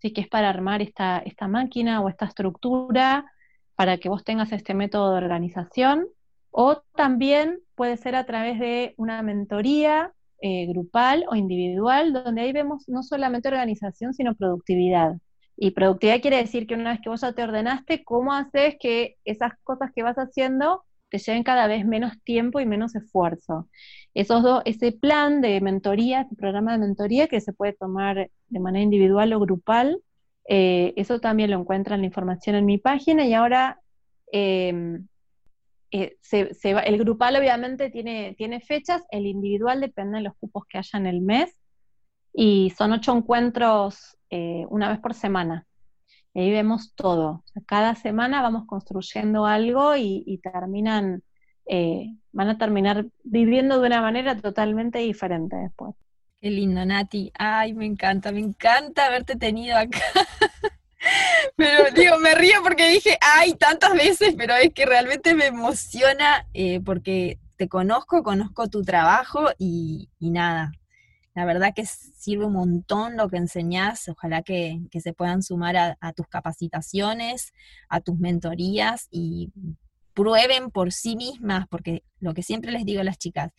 si 0.00 0.12
que 0.12 0.20
es 0.22 0.28
para 0.28 0.50
armar 0.50 0.82
esta, 0.82 1.18
esta 1.18 1.48
máquina 1.48 2.02
o 2.02 2.08
esta 2.08 2.26
estructura 2.26 3.24
para 3.74 3.96
que 3.96 4.10
vos 4.10 4.24
tengas 4.24 4.52
este 4.52 4.74
método 4.74 5.12
de 5.12 5.18
organización. 5.18 6.06
O 6.50 6.82
también 6.94 7.60
puede 7.74 7.96
ser 7.96 8.16
a 8.16 8.26
través 8.26 8.58
de 8.58 8.94
una 8.98 9.22
mentoría 9.22 10.12
eh, 10.42 10.66
grupal 10.66 11.24
o 11.28 11.36
individual, 11.36 12.12
donde 12.12 12.42
ahí 12.42 12.52
vemos 12.52 12.88
no 12.88 13.02
solamente 13.02 13.48
organización, 13.48 14.12
sino 14.12 14.34
productividad. 14.34 15.14
Y 15.62 15.72
productividad 15.72 16.22
quiere 16.22 16.38
decir 16.38 16.66
que 16.66 16.74
una 16.74 16.92
vez 16.92 17.00
que 17.02 17.10
vos 17.10 17.20
ya 17.20 17.34
te 17.34 17.42
ordenaste, 17.42 18.02
¿cómo 18.02 18.32
haces 18.32 18.76
que 18.80 19.18
esas 19.26 19.52
cosas 19.62 19.90
que 19.94 20.02
vas 20.02 20.16
haciendo 20.16 20.86
te 21.10 21.18
lleven 21.18 21.42
cada 21.42 21.66
vez 21.66 21.84
menos 21.84 22.14
tiempo 22.24 22.60
y 22.60 22.66
menos 22.66 22.96
esfuerzo? 22.96 23.68
Esos 24.14 24.42
dos, 24.42 24.62
ese 24.64 24.92
plan 24.92 25.42
de 25.42 25.60
mentoría, 25.60 26.22
este 26.22 26.34
programa 26.34 26.72
de 26.72 26.78
mentoría 26.78 27.28
que 27.28 27.42
se 27.42 27.52
puede 27.52 27.74
tomar 27.74 28.30
de 28.48 28.58
manera 28.58 28.82
individual 28.82 29.34
o 29.34 29.40
grupal, 29.40 30.00
eh, 30.48 30.94
eso 30.96 31.20
también 31.20 31.50
lo 31.50 31.60
encuentran 31.60 32.00
la 32.00 32.06
información 32.06 32.56
en 32.56 32.64
mi 32.64 32.78
página 32.78 33.26
y 33.26 33.34
ahora 33.34 33.78
em, 34.32 35.08
eh, 35.90 36.16
el 36.32 36.98
grupal 36.98 37.36
obviamente 37.36 37.90
tiene, 37.90 38.34
tiene 38.38 38.60
fechas, 38.62 39.02
el 39.10 39.26
individual 39.26 39.82
depende 39.82 40.16
de 40.16 40.24
los 40.24 40.32
cupos 40.40 40.64
que 40.66 40.78
haya 40.78 40.98
en 40.98 41.06
el 41.06 41.20
mes 41.20 41.54
y 42.32 42.72
son 42.78 42.92
ocho 42.92 43.14
encuentros 43.14 44.16
eh, 44.30 44.64
una 44.70 44.88
vez 44.88 44.98
por 45.00 45.14
semana. 45.14 45.66
Y 46.32 46.40
ahí 46.40 46.50
vemos 46.50 46.94
todo. 46.94 47.44
cada 47.66 47.94
semana 47.96 48.42
vamos 48.42 48.66
construyendo 48.66 49.46
algo 49.46 49.96
y, 49.96 50.40
terminan, 50.42 51.22
eh, 51.66 52.14
van 52.32 52.48
a 52.48 52.58
terminar 52.58 53.06
viviendo 53.24 53.80
de 53.80 53.86
una 53.88 54.00
manera 54.00 54.36
totalmente 54.36 55.00
diferente 55.00 55.56
después. 55.56 55.94
Qué 56.40 56.50
lindo, 56.50 56.84
Nati. 56.86 57.32
Ay, 57.34 57.74
me 57.74 57.84
encanta, 57.84 58.32
me 58.32 58.40
encanta 58.40 59.06
haberte 59.06 59.36
tenido 59.36 59.76
acá. 59.76 60.00
Pero 61.56 61.90
digo, 61.94 62.18
me 62.18 62.34
río 62.34 62.62
porque 62.62 62.88
dije, 62.88 63.18
ay, 63.20 63.54
tantas 63.54 63.92
veces, 63.94 64.34
pero 64.36 64.54
es 64.54 64.72
que 64.74 64.84
realmente 64.86 65.34
me 65.34 65.46
emociona 65.46 66.46
eh, 66.52 66.80
porque 66.84 67.38
te 67.56 67.68
conozco, 67.68 68.22
conozco 68.22 68.68
tu 68.68 68.82
trabajo 68.82 69.48
y, 69.58 70.08
nada. 70.20 70.72
La 71.34 71.44
verdad 71.44 71.72
que 71.74 71.86
sirve 71.86 72.44
un 72.44 72.54
montón 72.54 73.16
lo 73.16 73.28
que 73.28 73.36
enseñás. 73.36 74.08
Ojalá 74.08 74.42
que, 74.42 74.80
se 75.00 75.12
puedan 75.12 75.42
sumar 75.42 75.76
a, 75.76 76.12
tus 76.12 76.26
capacitaciones, 76.26 77.52
a 77.88 78.00
tus 78.00 78.18
mentorías 78.18 79.06
y 79.10 79.52
prueben 80.12 80.70
por 80.70 80.92
sí 80.92 81.16
mismas, 81.16 81.66
porque 81.68 82.02
lo 82.18 82.34
que 82.34 82.42
siempre 82.42 82.72
les 82.72 82.84
digo 82.84 83.00
a 83.00 83.04
las 83.04 83.18
chicas, 83.18 83.52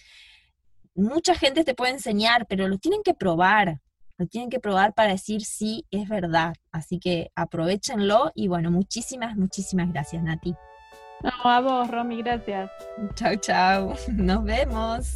mucha 0.94 1.34
gente 1.36 1.64
te 1.64 1.74
puede 1.74 1.94
enseñar, 1.94 2.46
pero 2.48 2.68
lo 2.68 2.78
tienen 2.78 3.02
que 3.04 3.14
probar, 3.14 3.80
lo 4.18 4.28
tienen 4.28 4.50
que 4.50 4.60
probar 4.60 4.94
para 4.94 5.12
decir 5.12 5.44
si 5.46 5.86
es 5.92 6.10
verdad. 6.10 6.54
Así 6.72 7.00
que 7.00 7.32
aprovechenlo 7.36 8.32
y 8.36 8.50
bueno, 8.50 8.70
muchísimas, 8.70 9.38
muchísimas 9.38 9.92
gracias, 9.92 10.22
Nati. 10.22 10.54
No, 11.24 11.50
a 11.50 11.62
vos, 11.62 11.88
Romy, 11.88 12.22
gracias. 12.22 12.70
Chao, 13.16 13.36
chao. 13.36 13.96
Nos 14.10 14.44
vemos. 14.44 15.16